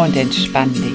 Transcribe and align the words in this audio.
Und 0.00 0.16
entspann 0.16 0.72
dich. 0.72 0.94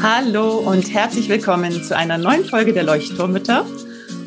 Hallo 0.00 0.58
und 0.58 0.94
herzlich 0.94 1.28
willkommen 1.28 1.82
zu 1.82 1.96
einer 1.96 2.18
neuen 2.18 2.44
Folge 2.44 2.72
der 2.72 2.84
Leuchtturmütter. 2.84 3.66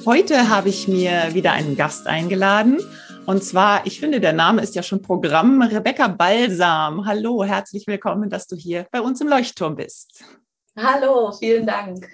Heute 0.05 0.49
habe 0.49 0.67
ich 0.67 0.89
mir 0.89 1.33
wieder 1.33 1.53
einen 1.53 1.77
Gast 1.77 2.07
eingeladen. 2.07 2.79
Und 3.25 3.41
zwar, 3.41 3.87
ich 3.87 4.01
finde, 4.01 4.19
der 4.19 4.33
Name 4.33 4.61
ist 4.61 4.75
ja 4.75 4.83
schon 4.83 5.01
Programm, 5.01 5.61
Rebecca 5.61 6.09
Balsam. 6.09 7.05
Hallo, 7.05 7.45
herzlich 7.45 7.87
willkommen, 7.87 8.29
dass 8.29 8.47
du 8.47 8.57
hier 8.57 8.85
bei 8.91 8.99
uns 8.99 9.21
im 9.21 9.29
Leuchtturm 9.29 9.77
bist. 9.77 10.25
Hallo, 10.75 11.31
vielen 11.31 11.65
Dank. 11.65 12.05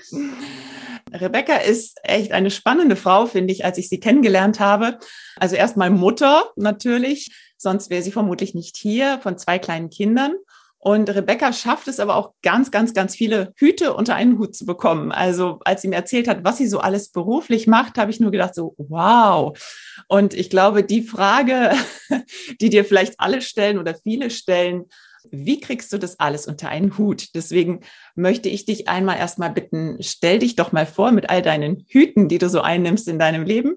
Rebecca 1.14 1.58
ist 1.58 2.00
echt 2.04 2.32
eine 2.32 2.52
spannende 2.52 2.96
Frau, 2.96 3.26
finde 3.26 3.54
ich, 3.54 3.64
als 3.64 3.78
ich 3.78 3.90
sie 3.90 4.00
kennengelernt 4.00 4.60
habe. 4.60 4.98
Also 5.38 5.56
erstmal 5.56 5.90
Mutter 5.90 6.52
natürlich, 6.56 7.36
sonst 7.58 7.90
wäre 7.90 8.02
sie 8.02 8.12
vermutlich 8.12 8.54
nicht 8.54 8.78
hier, 8.78 9.20
von 9.22 9.38
zwei 9.38 9.60
kleinen 9.60 9.90
Kindern. 9.90 10.34
Und 10.86 11.10
Rebecca 11.10 11.52
schafft 11.52 11.88
es 11.88 12.00
aber 12.00 12.16
auch 12.16 12.34
ganz, 12.44 12.70
ganz, 12.70 12.94
ganz 12.94 13.16
viele 13.16 13.54
Hüte 13.56 13.96
unter 13.96 14.14
einen 14.14 14.38
Hut 14.38 14.56
zu 14.56 14.68
bekommen. 14.68 15.12
Also 15.12 15.58
als 15.66 15.82
sie 15.82 15.88
mir 15.88 15.96
erzählt 15.96 16.28
hat, 16.28 16.44
was 16.44 16.58
sie 16.58 16.68
so 16.68 16.78
alles 16.78 17.10
beruflich 17.10 17.66
macht, 17.66 17.98
habe 17.98 18.12
ich 18.12 18.20
nur 18.20 18.30
gedacht, 18.30 18.54
so, 18.54 18.76
wow. 18.78 19.58
Und 20.08 20.36
ich 20.36 20.52
glaube, 20.52 20.84
die 20.84 21.02
Frage, 21.02 21.72
die 22.62 22.70
dir 22.70 22.86
vielleicht 22.86 23.16
alle 23.18 23.42
stellen 23.42 23.80
oder 23.80 23.96
viele 23.96 24.30
stellen, 24.30 24.86
wie 25.32 25.60
kriegst 25.60 25.92
du 25.94 25.98
das 25.98 26.20
alles 26.20 26.48
unter 26.48 26.70
einen 26.70 26.98
Hut? 26.98 27.36
Deswegen 27.36 27.82
möchte 28.16 28.50
ich 28.50 28.66
dich 28.66 28.88
einmal 28.88 29.18
erstmal 29.18 29.52
bitten, 29.52 29.98
stell 30.02 30.40
dich 30.40 30.56
doch 30.56 30.72
mal 30.72 30.86
vor 30.86 31.12
mit 31.12 31.30
all 31.30 31.42
deinen 31.42 31.86
Hüten, 31.88 32.28
die 32.28 32.38
du 32.38 32.50
so 32.50 32.62
einnimmst 32.62 33.08
in 33.08 33.20
deinem 33.20 33.44
Leben. 33.44 33.76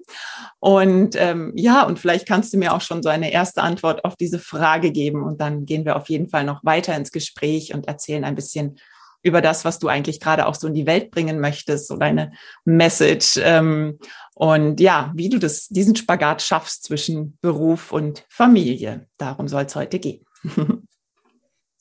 Und 0.59 1.15
ähm, 1.15 1.53
ja, 1.55 1.83
und 1.83 1.99
vielleicht 1.99 2.27
kannst 2.27 2.53
du 2.53 2.57
mir 2.57 2.73
auch 2.73 2.81
schon 2.81 3.03
so 3.03 3.09
eine 3.09 3.31
erste 3.31 3.61
Antwort 3.61 4.05
auf 4.05 4.15
diese 4.15 4.39
Frage 4.39 4.91
geben. 4.91 5.23
Und 5.23 5.41
dann 5.41 5.65
gehen 5.65 5.85
wir 5.85 5.95
auf 5.95 6.09
jeden 6.09 6.29
Fall 6.29 6.43
noch 6.43 6.63
weiter 6.63 6.95
ins 6.95 7.11
Gespräch 7.11 7.73
und 7.73 7.87
erzählen 7.87 8.23
ein 8.23 8.35
bisschen 8.35 8.77
über 9.21 9.41
das, 9.41 9.65
was 9.65 9.79
du 9.79 9.87
eigentlich 9.87 10.19
gerade 10.19 10.45
auch 10.45 10.55
so 10.55 10.67
in 10.67 10.73
die 10.73 10.85
Welt 10.85 11.11
bringen 11.11 11.39
möchtest, 11.39 11.87
so 11.87 11.97
deine 11.97 12.31
Message. 12.63 13.39
Ähm, 13.43 13.99
und 14.33 14.79
ja, 14.79 15.11
wie 15.15 15.29
du 15.29 15.39
das, 15.39 15.67
diesen 15.67 15.95
Spagat 15.95 16.41
schaffst 16.41 16.83
zwischen 16.83 17.37
Beruf 17.41 17.91
und 17.91 18.25
Familie. 18.29 19.07
Darum 19.17 19.47
soll 19.47 19.63
es 19.63 19.75
heute 19.75 19.99
gehen. 19.99 20.25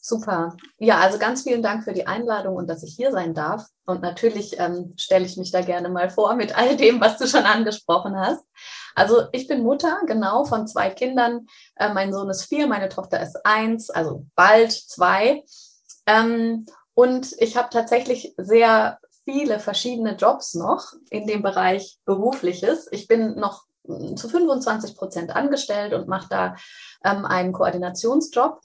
Super. 0.09 0.57
Ja, 0.79 1.01
also 1.01 1.19
ganz 1.19 1.43
vielen 1.43 1.63
Dank 1.63 1.85
für 1.85 1.93
die 1.93 2.07
Einladung 2.07 2.57
und 2.57 2.67
dass 2.67 2.83
ich 2.83 2.95
hier 2.95 3.13
sein 3.13 3.35
darf. 3.35 3.67
Und 3.85 4.01
natürlich 4.01 4.59
ähm, 4.59 4.95
stelle 4.97 5.27
ich 5.27 5.37
mich 5.37 5.51
da 5.51 5.61
gerne 5.61 5.91
mal 5.91 6.09
vor 6.09 6.35
mit 6.35 6.57
all 6.57 6.79
dem, 6.79 6.99
was 6.99 7.19
du 7.19 7.27
schon 7.27 7.45
angesprochen 7.45 8.19
hast. 8.19 8.43
Also 8.95 9.25
ich 9.33 9.49
bin 9.49 9.63
Mutter, 9.63 10.01
genau, 10.07 10.47
von 10.47 10.67
zwei 10.67 10.89
Kindern. 10.89 11.47
Äh, 11.77 11.93
mein 11.93 12.15
Sohn 12.15 12.31
ist 12.31 12.45
vier, 12.45 12.67
meine 12.69 12.89
Tochter 12.89 13.21
ist 13.21 13.45
eins, 13.45 13.91
also 13.91 14.25
bald 14.35 14.73
zwei. 14.73 15.45
Ähm, 16.07 16.65
und 16.95 17.35
ich 17.37 17.59
habe 17.59 17.69
tatsächlich 17.71 18.35
sehr 18.39 19.01
viele 19.27 19.61
verschiedene 19.61 20.17
Jobs 20.17 20.55
noch 20.55 20.95
in 21.11 21.27
dem 21.27 21.43
Bereich 21.43 21.99
berufliches. 22.07 22.89
Ich 22.93 23.09
bin 23.09 23.35
noch 23.35 23.65
zu 24.17 24.27
25 24.27 24.97
Prozent 24.97 25.37
angestellt 25.37 25.93
und 25.93 26.09
mache 26.09 26.29
da 26.31 26.57
ähm, 27.05 27.27
einen 27.27 27.53
Koordinationsjob 27.53 28.63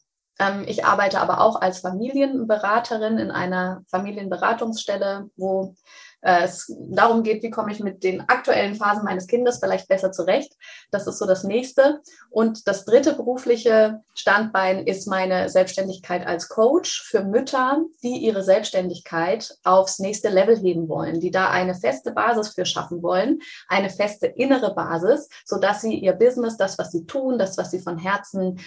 ich 0.66 0.84
arbeite 0.84 1.20
aber 1.20 1.42
auch 1.42 1.62
als 1.62 1.80
Familienberaterin 1.80 3.20
in 3.20 3.32
einer 3.32 3.84
Familienberatungsstelle, 3.88 5.30
wo 5.36 5.76
äh, 6.24 6.46
es 6.46 6.74
darum 6.90 7.24
geht, 7.24 7.44
wie 7.44 7.50
komme 7.50 7.72
ich 7.72 7.80
mit 7.80 8.04
den 8.04 8.22
aktuellen 8.22 8.76
Phasen 8.76 9.04
meines 9.04 9.28
Kindes 9.28 9.60
vielleicht 9.60 9.88
besser 9.88 10.12
zurecht. 10.12 10.54
Das 10.90 11.06
ist 11.06 11.20
so 11.20 11.26
das 11.26 11.44
nächste. 11.44 12.02
Und 12.30 12.68
das 12.68 12.86
dritte 12.86 13.14
berufliche 13.14 14.02
Standbein 14.14 14.88
ist 14.88 15.08
meine 15.08 15.50
Selbstständigkeit 15.50 16.26
als 16.26 16.50
Coach 16.50 17.04
für 17.04 17.24
Mütter, 17.24 17.82
die 18.02 18.18
ihre 18.18 18.44
Selbstständigkeit 18.44 19.56
aufs 19.64 20.00
nächste 20.00 20.30
Level 20.30 20.58
heben 20.58 20.88
wollen, 20.88 21.20
die 21.20 21.32
da 21.32 21.50
eine 21.50 21.76
feste 21.76 22.12
Basis 22.12 22.50
für 22.50 22.66
schaffen 22.66 23.04
wollen, 23.04 23.40
eine 23.68 23.90
feste 23.90 24.28
innere 24.28 24.74
Basis, 24.74 25.28
so 25.46 25.58
dass 25.58 25.82
sie 25.82 25.96
ihr 25.96 26.14
Business, 26.14 26.58
das, 26.58 26.78
was 26.78 26.92
sie 26.92 27.06
tun, 27.06 27.38
das, 27.38 27.58
was 27.58 27.72
sie 27.72 27.80
von 27.80 27.98
Herzen 27.98 28.60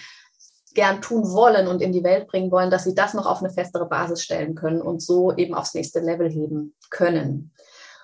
gern 0.77 1.01
tun 1.01 1.33
wollen 1.33 1.67
und 1.67 1.81
in 1.81 1.91
die 1.91 2.03
Welt 2.03 2.27
bringen 2.27 2.51
wollen, 2.51 2.69
dass 2.69 2.83
sie 2.83 2.93
das 2.93 3.15
noch 3.15 3.25
auf 3.25 3.39
eine 3.39 3.49
festere 3.49 3.87
Basis 3.87 4.23
stellen 4.23 4.53
können 4.53 4.79
und 4.79 5.01
so 5.01 5.35
eben 5.35 5.55
aufs 5.55 5.73
nächste 5.73 5.99
Level 5.99 6.29
heben 6.29 6.75
können. 6.91 7.51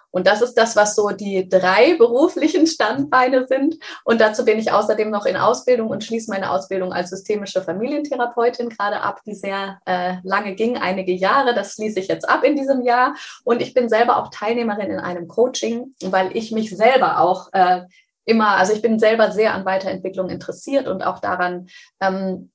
Und 0.10 0.28
das 0.28 0.42
ist 0.42 0.56
das, 0.56 0.76
was 0.76 0.96
so 0.96 1.10
die 1.10 1.48
drei 1.50 1.96
beruflichen 1.98 2.68
Standbeine 2.68 3.48
sind. 3.48 3.76
Und 4.06 4.22
dazu 4.22 4.44
bin 4.46 4.60
ich 4.60 4.72
außerdem 4.72 5.10
noch 5.10 5.26
in 5.26 5.36
Ausbildung 5.36 5.90
und 5.90 6.04
schließe 6.04 6.32
meine 6.32 6.52
Ausbildung 6.52 6.94
als 6.94 7.10
systemische 7.10 7.62
Familientherapeutin 7.62 8.70
gerade 8.70 9.02
ab, 9.02 9.22
die 9.26 9.36
sehr 9.36 9.80
äh, 9.86 10.16
lange 10.24 10.56
ging, 10.56 10.78
einige 10.78 11.14
Jahre. 11.14 11.54
Das 11.54 11.74
schließe 11.74 12.00
ich 12.00 12.08
jetzt 12.08 12.28
ab 12.28 12.44
in 12.44 12.56
diesem 12.56 12.84
Jahr. 12.84 13.16
Und 13.44 13.62
ich 13.62 13.74
bin 13.74 13.90
selber 13.90 14.18
auch 14.18 14.30
Teilnehmerin 14.30 14.92
in 14.92 15.00
einem 15.00 15.28
Coaching, 15.28 15.96
weil 16.04 16.36
ich 16.38 16.52
mich 16.52 16.76
selber 16.76 17.20
auch 17.20 17.50
äh, 17.54 17.82
immer, 18.26 18.58
also 18.58 18.74
ich 18.74 18.82
bin 18.82 19.00
selber 19.00 19.32
sehr 19.32 19.54
an 19.54 19.66
Weiterentwicklung 19.66 20.30
interessiert 20.30 20.88
und 20.88 21.02
auch 21.04 21.20
daran, 21.20 21.68
ähm, 22.00 22.52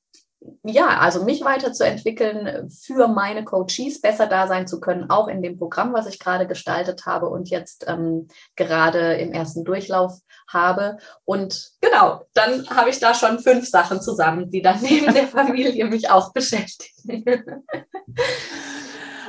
ja, 0.62 0.98
also 0.98 1.24
mich 1.24 1.42
weiterzuentwickeln, 1.42 2.70
für 2.70 3.08
meine 3.08 3.44
Coaches 3.44 4.00
besser 4.00 4.26
da 4.26 4.46
sein 4.46 4.66
zu 4.66 4.80
können, 4.80 5.10
auch 5.10 5.28
in 5.28 5.42
dem 5.42 5.58
Programm, 5.58 5.92
was 5.92 6.06
ich 6.06 6.18
gerade 6.18 6.46
gestaltet 6.46 7.06
habe 7.06 7.28
und 7.28 7.50
jetzt 7.50 7.86
ähm, 7.88 8.28
gerade 8.56 9.14
im 9.14 9.32
ersten 9.32 9.64
Durchlauf 9.64 10.20
habe. 10.48 10.98
Und 11.24 11.72
genau, 11.80 12.22
dann 12.34 12.68
habe 12.70 12.90
ich 12.90 13.00
da 13.00 13.14
schon 13.14 13.40
fünf 13.40 13.68
Sachen 13.68 14.00
zusammen, 14.00 14.50
die 14.50 14.62
dann 14.62 14.78
neben 14.82 15.12
der 15.12 15.26
Familie 15.26 15.86
mich 15.86 16.10
auch 16.10 16.32
beschäftigen. 16.32 17.24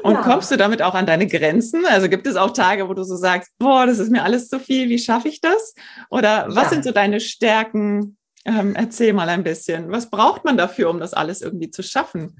Und 0.02 0.14
ja. 0.14 0.22
kommst 0.22 0.50
du 0.50 0.56
damit 0.56 0.81
auch 0.81 0.96
an 0.96 1.06
deine 1.06 1.28
Grenzen? 1.28 1.86
Also 1.86 2.08
gibt 2.08 2.25
es 2.25 2.38
auch 2.38 2.52
Tage, 2.52 2.88
wo 2.88 2.94
du 2.94 3.03
so 3.03 3.18
sagst, 3.18 3.52
boah, 3.59 3.86
das 3.86 4.00
ist 4.00 4.09
mir 4.09 4.24
alles 4.24 4.48
zu 4.48 4.58
viel, 4.58 4.88
wie 4.88 4.98
schaffe 4.98 5.28
ich 5.28 5.42
das? 5.42 5.75
Oder 6.09 6.46
was 6.48 6.66
ja. 6.66 6.69
sind 6.69 6.84
so 6.86 6.92
deine 6.92 7.19
Stärken? 7.19 8.18
Ähm, 8.46 8.74
erzähl 8.76 9.14
mal 9.14 9.28
ein 9.28 9.44
bisschen. 9.44 9.92
Was 9.92 10.10
braucht 10.10 10.46
man 10.46 10.58
dafür, 10.58 10.90
um 10.90 11.00
das 11.00 11.14
alles 11.14 11.42
irgendwie 11.42 11.72
zu 11.72 11.84
schaffen? 11.84 12.38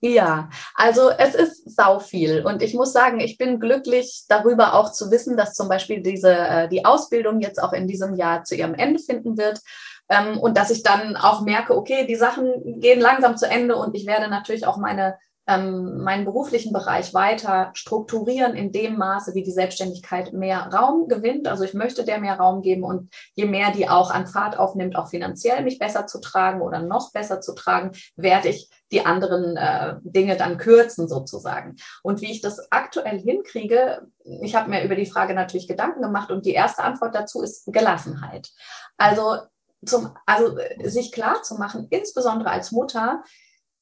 Ja, 0.00 0.50
also 0.74 1.10
es 1.10 1.34
ist 1.34 1.76
sau 1.76 2.00
viel 2.00 2.44
und 2.44 2.62
ich 2.62 2.74
muss 2.74 2.92
sagen, 2.92 3.20
ich 3.20 3.38
bin 3.38 3.60
glücklich 3.60 4.24
darüber 4.28 4.74
auch 4.74 4.92
zu 4.92 5.10
wissen, 5.10 5.36
dass 5.36 5.54
zum 5.54 5.68
Beispiel 5.68 6.02
diese 6.02 6.32
äh, 6.32 6.68
die 6.68 6.84
Ausbildung 6.84 7.40
jetzt 7.40 7.62
auch 7.62 7.72
in 7.72 7.86
diesem 7.86 8.14
Jahr 8.16 8.44
zu 8.44 8.56
ihrem 8.56 8.74
Ende 8.74 8.98
finden 8.98 9.38
wird. 9.38 9.60
Ähm, 10.08 10.38
und 10.38 10.56
dass 10.56 10.70
ich 10.70 10.82
dann 10.82 11.16
auch 11.16 11.42
merke, 11.42 11.76
okay, 11.76 12.06
die 12.06 12.16
Sachen 12.16 12.80
gehen 12.80 13.00
langsam 13.00 13.36
zu 13.36 13.48
Ende 13.48 13.76
und 13.76 13.94
ich 13.94 14.06
werde 14.06 14.28
natürlich 14.28 14.66
auch 14.66 14.76
meine 14.76 15.16
ähm, 15.46 16.02
meinen 16.02 16.24
beruflichen 16.24 16.72
Bereich 16.72 17.14
weiter 17.14 17.70
strukturieren 17.74 18.54
in 18.54 18.72
dem 18.72 18.96
Maße, 18.96 19.34
wie 19.34 19.44
die 19.44 19.52
Selbstständigkeit 19.52 20.32
mehr 20.32 20.70
Raum 20.72 21.06
gewinnt. 21.06 21.46
Also 21.46 21.62
ich 21.62 21.74
möchte 21.74 22.04
der 22.04 22.18
mehr 22.18 22.38
Raum 22.38 22.62
geben 22.62 22.82
und 22.82 23.14
je 23.34 23.46
mehr 23.46 23.70
die 23.70 23.88
auch 23.88 24.10
an 24.10 24.26
Fahrt 24.26 24.58
aufnimmt, 24.58 24.96
auch 24.96 25.08
finanziell 25.08 25.62
mich 25.62 25.78
besser 25.78 26.06
zu 26.06 26.20
tragen 26.20 26.62
oder 26.62 26.80
noch 26.80 27.12
besser 27.12 27.40
zu 27.40 27.54
tragen, 27.54 27.92
werde 28.16 28.48
ich 28.48 28.68
die 28.90 29.06
anderen 29.06 29.56
äh, 29.56 29.96
Dinge 30.02 30.36
dann 30.36 30.58
kürzen 30.58 31.08
sozusagen. 31.08 31.76
Und 32.02 32.20
wie 32.22 32.30
ich 32.30 32.40
das 32.40 32.72
aktuell 32.72 33.18
hinkriege, 33.20 34.06
ich 34.42 34.56
habe 34.56 34.70
mir 34.70 34.84
über 34.84 34.96
die 34.96 35.06
Frage 35.06 35.34
natürlich 35.34 35.68
Gedanken 35.68 36.02
gemacht 36.02 36.30
und 36.30 36.44
die 36.44 36.54
erste 36.54 36.82
Antwort 36.82 37.14
dazu 37.14 37.42
ist 37.42 37.72
Gelassenheit. 37.72 38.50
Also 38.96 39.38
zum, 39.84 40.16
also 40.26 40.56
sich 40.82 41.12
klar 41.12 41.42
zu 41.42 41.54
machen, 41.54 41.86
insbesondere 41.90 42.50
als 42.50 42.72
Mutter, 42.72 43.22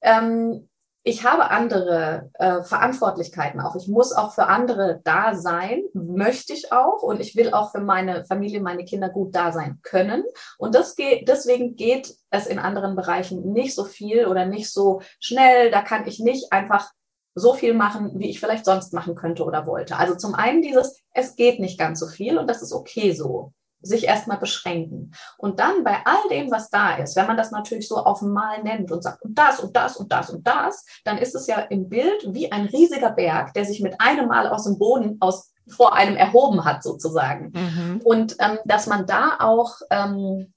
ähm, 0.03 0.69
ich 1.06 1.23
habe 1.23 1.51
andere 1.51 2.31
äh, 2.33 2.62
Verantwortlichkeiten 2.62 3.61
auch. 3.61 3.77
Ich 3.77 3.89
muss 3.89 4.12
auch 4.12 4.35
für 4.35 4.47
andere 4.47 5.03
da 5.05 5.35
sein, 5.35 5.83
möchte 5.93 6.55
ich 6.55 6.73
auch. 6.73 7.03
Und 7.03 7.21
ich 7.21 7.37
will 7.37 7.53
auch 7.53 7.73
für 7.73 7.81
meine 7.81 8.25
Familie, 8.25 8.61
meine 8.61 8.87
Kinder 8.87 9.11
gut 9.11 9.35
da 9.35 9.53
sein 9.53 9.81
können. 9.83 10.25
Und 10.56 10.75
das 10.75 10.97
geht, 10.97 11.29
deswegen 11.29 11.77
geht 11.77 12.17
es 12.31 12.47
in 12.47 12.59
anderen 12.59 12.97
Bereichen 12.97 13.53
nicht 13.53 13.75
so 13.75 13.85
viel 13.85 14.27
oder 14.27 14.47
nicht 14.47 14.73
so 14.73 15.03
schnell. 15.21 15.71
Da 15.71 15.83
kann 15.83 16.06
ich 16.06 16.21
nicht 16.21 16.53
einfach 16.55 16.91
so 17.35 17.53
viel 17.53 17.75
machen, 17.75 18.19
wie 18.19 18.31
ich 18.31 18.41
vielleicht 18.41 18.65
sonst 18.65 18.95
machen 18.95 19.15
könnte 19.15 19.45
oder 19.45 19.67
wollte. 19.67 19.99
Also 19.99 20.15
zum 20.15 20.35
einen 20.35 20.62
dieses, 20.62 21.03
es 21.12 21.37
geht 21.37 21.61
nicht 21.61 21.79
ganz 21.79 22.00
so 22.00 22.07
viel 22.07 22.39
und 22.39 22.49
das 22.49 22.62
ist 22.62 22.73
okay 22.73 23.12
so 23.12 23.53
sich 23.85 24.05
erstmal 24.05 24.39
beschränken. 24.39 25.13
Und 25.39 25.61
dann 25.61 25.85
bei 25.85 25.99
all 26.05 26.29
dem, 26.31 26.51
was 26.51 26.71
da 26.71 26.97
ist, 26.97 27.17
wenn 27.17 27.27
man 27.27 27.37
das 27.37 27.51
natürlich 27.51 27.89
so 27.89 27.97
auf 27.97 28.23
Mal 28.23 28.63
nennt 28.63 28.91
und 28.91 29.03
sagt, 29.03 29.23
und 29.23 29.39
das 29.39 29.61
und 29.61 29.77
das 29.77 29.97
und 29.97 30.11
das 30.11 30.31
und 30.31 30.47
das, 30.47 30.85
dann 31.05 31.19
ist 31.19 31.35
es 31.35 31.47
ja 31.47 31.59
im 31.59 31.89
Bild 31.89 32.35
wie 32.35 32.51
ein 32.51 32.67
riesiger 32.67 33.11
Berg, 33.11 33.53
der 33.55 33.65
sich 33.65 33.81
mit 33.81 34.01
einem 34.01 34.29
Mal 34.29 34.49
aus 34.49 34.65
dem 34.65 34.79
Boden 34.79 35.19
aus 35.21 35.53
vor 35.69 35.95
einem 35.95 36.17
erhoben 36.17 36.65
hat, 36.65 36.83
sozusagen. 36.83 37.53
Mhm. 37.55 38.01
Und 38.05 38.37
ähm, 38.39 38.59
dass 38.65 38.87
man 38.87 39.07
da 39.07 39.37
auch, 39.41 39.77
ähm, 39.91 40.53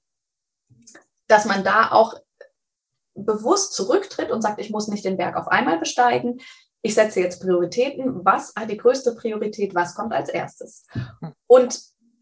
dass 1.28 1.44
man 1.44 1.64
da 1.64 1.90
auch 1.92 2.14
bewusst 3.14 3.72
zurücktritt 3.74 4.30
und 4.30 4.42
sagt, 4.42 4.60
ich 4.60 4.70
muss 4.70 4.88
nicht 4.88 5.04
den 5.04 5.16
Berg 5.16 5.36
auf 5.36 5.48
einmal 5.48 5.78
besteigen. 5.78 6.40
Ich 6.82 6.94
setze 6.94 7.20
jetzt 7.20 7.40
Prioritäten. 7.42 8.24
Was 8.24 8.52
hat 8.56 8.70
die 8.70 8.76
größte 8.76 9.14
Priorität? 9.14 9.74
Was 9.74 9.94
kommt 9.94 10.12
als 10.12 10.28
erstes? 10.28 10.86
Und 11.46 11.80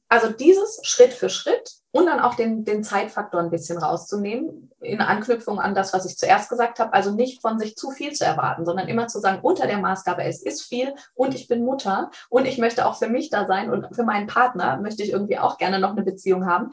also 0.09 0.31
dieses 0.31 0.81
Schritt 0.83 1.13
für 1.13 1.29
Schritt 1.29 1.73
und 1.91 2.07
dann 2.07 2.21
auch 2.21 2.35
den, 2.35 2.65
den 2.65 2.85
Zeitfaktor 2.85 3.41
ein 3.41 3.51
bisschen 3.51 3.79
rauszunehmen, 3.79 4.71
in 4.81 5.01
Anknüpfung 5.01 5.59
an 5.59 5.75
das, 5.75 5.93
was 5.93 6.07
ich 6.07 6.17
zuerst 6.17 6.49
gesagt 6.49 6.79
habe. 6.79 6.93
Also 6.93 7.11
nicht 7.13 7.41
von 7.41 7.59
sich 7.59 7.75
zu 7.77 7.91
viel 7.91 8.13
zu 8.13 8.25
erwarten, 8.25 8.65
sondern 8.65 8.89
immer 8.89 9.09
zu 9.09 9.19
sagen, 9.19 9.41
unter 9.43 9.67
der 9.67 9.79
Maßgabe, 9.79 10.23
es 10.23 10.43
ist 10.43 10.63
viel 10.63 10.95
und 11.15 11.35
ich 11.35 11.49
bin 11.49 11.65
Mutter 11.65 12.11
und 12.29 12.47
ich 12.47 12.59
möchte 12.59 12.87
auch 12.87 12.99
für 12.99 13.09
mich 13.09 13.31
da 13.31 13.47
sein 13.47 13.71
und 13.71 13.95
für 13.95 14.05
meinen 14.05 14.27
Partner 14.27 14.79
möchte 14.81 15.03
ich 15.03 15.11
irgendwie 15.11 15.39
auch 15.39 15.59
gerne 15.59 15.81
noch 15.81 15.91
eine 15.91 16.03
Beziehung 16.03 16.47
haben. 16.47 16.71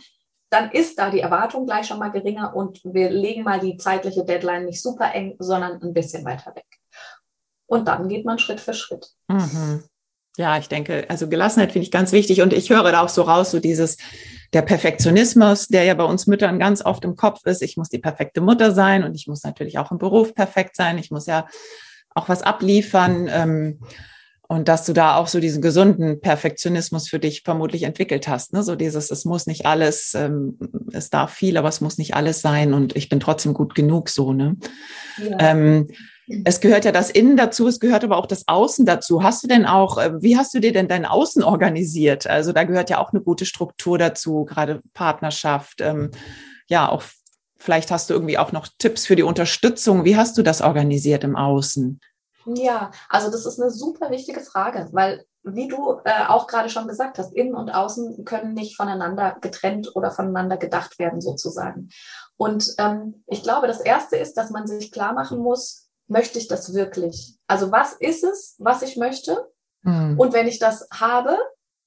Dann 0.49 0.69
ist 0.69 0.99
da 0.99 1.09
die 1.09 1.21
Erwartung 1.21 1.65
gleich 1.65 1.87
schon 1.87 1.97
mal 1.97 2.11
geringer 2.11 2.55
und 2.55 2.81
wir 2.83 3.09
legen 3.09 3.43
mal 3.43 3.59
die 3.59 3.77
zeitliche 3.77 4.23
Deadline 4.25 4.65
nicht 4.65 4.81
super 4.81 5.11
eng, 5.13 5.35
sondern 5.39 5.81
ein 5.81 5.93
bisschen 5.93 6.23
weiter 6.25 6.55
weg. 6.55 6.67
Und 7.65 7.87
dann 7.87 8.07
geht 8.07 8.25
man 8.25 8.37
Schritt 8.37 8.59
für 8.59 8.75
Schritt. 8.75 9.09
Mhm. 9.27 9.83
Ja, 10.37 10.57
ich 10.57 10.67
denke, 10.67 11.05
also 11.09 11.29
Gelassenheit 11.29 11.71
finde 11.71 11.85
ich 11.85 11.91
ganz 11.91 12.11
wichtig 12.11 12.41
und 12.41 12.53
ich 12.53 12.69
höre 12.69 12.91
da 12.91 13.01
auch 13.01 13.09
so 13.09 13.21
raus, 13.21 13.51
so 13.51 13.59
dieses, 13.59 13.97
der 14.53 14.61
Perfektionismus, 14.61 15.67
der 15.67 15.83
ja 15.83 15.93
bei 15.95 16.03
uns 16.03 16.27
Müttern 16.27 16.59
ganz 16.59 16.83
oft 16.83 17.03
im 17.05 17.15
Kopf 17.15 17.45
ist. 17.45 17.61
Ich 17.61 17.75
muss 17.75 17.89
die 17.89 17.99
perfekte 17.99 18.39
Mutter 18.41 18.71
sein 18.71 19.03
und 19.03 19.15
ich 19.15 19.27
muss 19.27 19.43
natürlich 19.43 19.79
auch 19.79 19.91
im 19.91 19.97
Beruf 19.97 20.33
perfekt 20.35 20.75
sein. 20.75 20.97
Ich 20.97 21.11
muss 21.11 21.25
ja 21.25 21.47
auch 22.15 22.29
was 22.29 22.43
abliefern. 22.43 23.27
Ähm, 23.31 23.79
und 24.47 24.67
dass 24.67 24.85
du 24.85 24.93
da 24.93 25.15
auch 25.15 25.27
so 25.27 25.39
diesen 25.39 25.61
gesunden 25.61 26.21
Perfektionismus 26.21 27.09
für 27.09 27.17
dich 27.17 27.41
vermutlich 27.43 27.83
entwickelt 27.83 28.27
hast. 28.27 28.53
Ne? 28.53 28.61
So 28.61 28.75
dieses, 28.75 29.09
es 29.09 29.25
muss 29.25 29.47
nicht 29.47 29.65
alles, 29.65 30.13
ähm, 30.13 30.59
es 30.91 31.09
darf 31.09 31.33
viel, 31.33 31.57
aber 31.57 31.69
es 31.69 31.81
muss 31.81 31.97
nicht 31.97 32.13
alles 32.13 32.41
sein 32.41 32.73
und 32.73 32.95
ich 32.95 33.09
bin 33.09 33.19
trotzdem 33.19 33.53
gut 33.53 33.73
genug 33.73 34.09
so. 34.09 34.33
Ne? 34.33 34.57
Ja. 35.17 35.37
Ähm, 35.39 35.89
es 36.45 36.61
gehört 36.61 36.85
ja 36.85 36.91
das 36.91 37.09
Innen 37.09 37.37
dazu, 37.37 37.67
es 37.67 37.79
gehört 37.79 38.03
aber 38.03 38.17
auch 38.17 38.25
das 38.25 38.47
Außen 38.47 38.85
dazu. 38.85 39.23
Hast 39.23 39.43
du 39.43 39.47
denn 39.47 39.65
auch, 39.65 39.97
äh, 39.97 40.21
wie 40.21 40.37
hast 40.37 40.53
du 40.53 40.59
dir 40.59 40.71
denn 40.71 40.87
dein 40.87 41.05
Außen 41.05 41.43
organisiert? 41.43 42.27
Also 42.27 42.53
da 42.53 42.63
gehört 42.63 42.89
ja 42.89 42.99
auch 42.99 43.11
eine 43.11 43.21
gute 43.21 43.45
Struktur 43.45 43.97
dazu, 43.97 44.45
gerade 44.45 44.81
Partnerschaft. 44.93 45.81
Ähm, 45.81 46.11
ja, 46.67 46.89
auch 46.89 47.03
vielleicht 47.57 47.91
hast 47.91 48.09
du 48.09 48.13
irgendwie 48.13 48.37
auch 48.37 48.51
noch 48.51 48.67
Tipps 48.77 49.05
für 49.05 49.15
die 49.15 49.23
Unterstützung. 49.23 50.05
Wie 50.05 50.15
hast 50.15 50.37
du 50.37 50.43
das 50.43 50.61
organisiert 50.61 51.23
im 51.23 51.35
Außen? 51.35 51.99
Ja, 52.45 52.91
also 53.09 53.31
das 53.31 53.45
ist 53.45 53.59
eine 53.59 53.71
super 53.71 54.09
wichtige 54.11 54.41
Frage, 54.41 54.89
weil 54.91 55.25
wie 55.43 55.67
du 55.67 55.99
äh, 56.05 56.25
auch 56.27 56.47
gerade 56.47 56.69
schon 56.69 56.87
gesagt 56.87 57.19
hast, 57.19 57.33
innen 57.33 57.53
und 57.53 57.69
außen 57.69 58.23
können 58.23 58.53
nicht 58.53 58.77
voneinander 58.77 59.37
getrennt 59.41 59.93
oder 59.93 60.09
voneinander 60.09 60.55
gedacht 60.57 60.99
werden 60.99 61.19
sozusagen. 61.19 61.89
Und 62.37 62.73
ähm, 62.77 63.23
ich 63.27 63.43
glaube, 63.43 63.67
das 63.67 63.81
Erste 63.81 64.15
ist, 64.15 64.35
dass 64.35 64.51
man 64.51 64.67
sich 64.67 64.91
klar 64.91 65.13
machen 65.13 65.39
muss, 65.39 65.82
möchte 66.07 66.39
ich 66.39 66.47
das 66.47 66.73
wirklich? 66.73 67.37
Also 67.47 67.71
was 67.71 67.93
ist 67.93 68.23
es, 68.23 68.55
was 68.59 68.81
ich 68.81 68.97
möchte? 68.97 69.47
Mhm. 69.83 70.19
Und 70.19 70.33
wenn 70.33 70.47
ich 70.47 70.59
das 70.59 70.87
habe, 70.91 71.37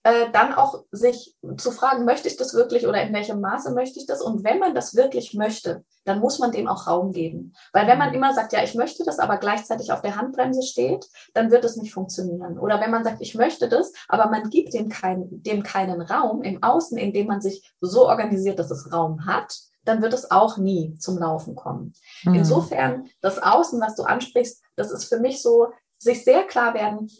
äh, 0.06 0.30
dann 0.32 0.54
auch 0.54 0.84
sich 0.92 1.34
zu 1.56 1.72
fragen, 1.72 2.04
möchte 2.04 2.28
ich 2.28 2.36
das 2.36 2.54
wirklich 2.54 2.86
oder 2.86 3.02
in 3.02 3.12
welchem 3.12 3.40
Maße 3.40 3.72
möchte 3.72 3.98
ich 3.98 4.06
das? 4.06 4.22
Und 4.22 4.44
wenn 4.44 4.60
man 4.60 4.72
das 4.72 4.94
wirklich 4.94 5.34
möchte, 5.34 5.84
dann 6.04 6.20
muss 6.20 6.38
man 6.38 6.52
dem 6.52 6.68
auch 6.68 6.86
Raum 6.86 7.10
geben. 7.10 7.54
Weil 7.72 7.88
wenn 7.88 7.98
man 7.98 8.14
immer 8.14 8.32
sagt, 8.32 8.52
ja, 8.52 8.62
ich 8.62 8.76
möchte 8.76 9.02
das, 9.04 9.18
aber 9.18 9.38
gleichzeitig 9.38 9.90
auf 9.90 10.02
der 10.02 10.14
Handbremse 10.14 10.62
steht, 10.62 11.06
dann 11.34 11.50
wird 11.50 11.64
es 11.64 11.76
nicht 11.76 11.92
funktionieren. 11.92 12.56
Oder 12.56 12.80
wenn 12.80 12.92
man 12.92 13.02
sagt, 13.02 13.20
ich 13.20 13.34
möchte 13.34 13.68
das, 13.68 13.92
aber 14.06 14.30
man 14.30 14.48
gibt 14.48 14.74
dem, 14.74 14.88
kein, 14.88 15.26
dem 15.42 15.64
keinen 15.64 16.00
Raum 16.00 16.42
im 16.42 16.62
Außen, 16.62 16.96
in 16.96 17.12
dem 17.12 17.26
man 17.26 17.40
sich 17.40 17.74
so 17.80 18.06
organisiert, 18.06 18.60
dass 18.60 18.70
es 18.70 18.92
Raum 18.92 19.26
hat, 19.26 19.58
dann 19.86 20.02
wird 20.02 20.12
es 20.12 20.30
auch 20.30 20.58
nie 20.58 20.96
zum 20.98 21.18
Laufen 21.18 21.54
kommen. 21.54 21.94
Mhm. 22.24 22.34
Insofern, 22.34 23.06
das 23.20 23.42
Außen, 23.42 23.80
was 23.80 23.96
du 23.96 24.02
ansprichst, 24.02 24.62
das 24.74 24.90
ist 24.90 25.04
für 25.04 25.18
mich 25.18 25.40
so, 25.40 25.68
sich 25.98 26.24
sehr 26.24 26.44
klar 26.44 26.74
werden, 26.74 27.10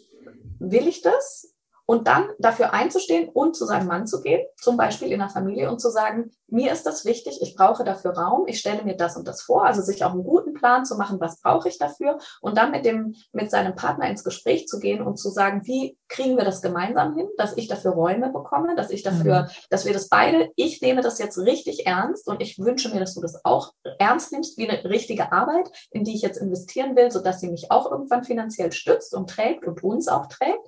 will 0.59 0.87
ich 0.87 1.01
das? 1.01 1.53
Und 1.87 2.07
dann 2.07 2.29
dafür 2.37 2.73
einzustehen 2.73 3.29
und 3.29 3.55
zu 3.55 3.65
seinem 3.65 3.87
Mann 3.87 4.07
zu 4.07 4.21
gehen, 4.21 4.45
zum 4.57 4.75
Beispiel 4.75 5.11
in 5.11 5.19
der 5.19 5.29
Familie 5.29 5.71
und 5.71 5.79
zu 5.79 5.89
sagen, 5.89 6.31
mir 6.49 6.71
ist 6.71 6.85
das 6.85 7.05
wichtig, 7.05 7.39
ich 7.41 7.55
brauche 7.55 7.85
dafür 7.85 8.11
Raum, 8.11 8.45
ich 8.45 8.59
stelle 8.59 8.83
mir 8.83 8.97
das 8.97 9.15
und 9.15 9.25
das 9.27 9.41
vor, 9.41 9.65
also 9.65 9.81
sich 9.81 10.03
auch 10.03 10.11
einen 10.11 10.23
guten 10.23 10.53
Plan 10.53 10.85
zu 10.85 10.97
machen, 10.97 11.19
was 11.21 11.41
brauche 11.41 11.69
ich 11.69 11.77
dafür 11.77 12.19
und 12.41 12.57
dann 12.57 12.71
mit 12.71 12.85
dem, 12.85 13.15
mit 13.31 13.49
seinem 13.51 13.75
Partner 13.75 14.09
ins 14.09 14.25
Gespräch 14.25 14.67
zu 14.67 14.79
gehen 14.79 15.01
und 15.01 15.17
zu 15.17 15.29
sagen, 15.29 15.61
wie 15.63 15.97
kriegen 16.09 16.35
wir 16.35 16.43
das 16.43 16.61
gemeinsam 16.61 17.15
hin, 17.15 17.29
dass 17.37 17.55
ich 17.55 17.69
dafür 17.69 17.91
Räume 17.91 18.33
bekomme, 18.33 18.75
dass 18.75 18.91
ich 18.91 19.03
dafür, 19.03 19.43
mhm. 19.43 19.47
dass 19.69 19.85
wir 19.85 19.93
das 19.93 20.09
beide, 20.09 20.49
ich 20.57 20.81
nehme 20.81 21.01
das 21.01 21.19
jetzt 21.19 21.37
richtig 21.37 21.87
ernst 21.87 22.27
und 22.27 22.41
ich 22.41 22.59
wünsche 22.59 22.89
mir, 22.89 22.99
dass 22.99 23.15
du 23.15 23.21
das 23.21 23.45
auch 23.45 23.71
ernst 23.97 24.33
nimmst, 24.33 24.57
wie 24.57 24.69
eine 24.69 24.83
richtige 24.83 25.31
Arbeit, 25.31 25.69
in 25.91 26.03
die 26.03 26.15
ich 26.15 26.21
jetzt 26.21 26.37
investieren 26.37 26.97
will, 26.97 27.11
sodass 27.11 27.39
sie 27.39 27.49
mich 27.49 27.71
auch 27.71 27.89
irgendwann 27.89 28.25
finanziell 28.25 28.73
stützt 28.73 29.13
und 29.13 29.29
trägt 29.29 29.65
und 29.65 29.81
uns 29.83 30.09
auch 30.09 30.25
trägt 30.25 30.67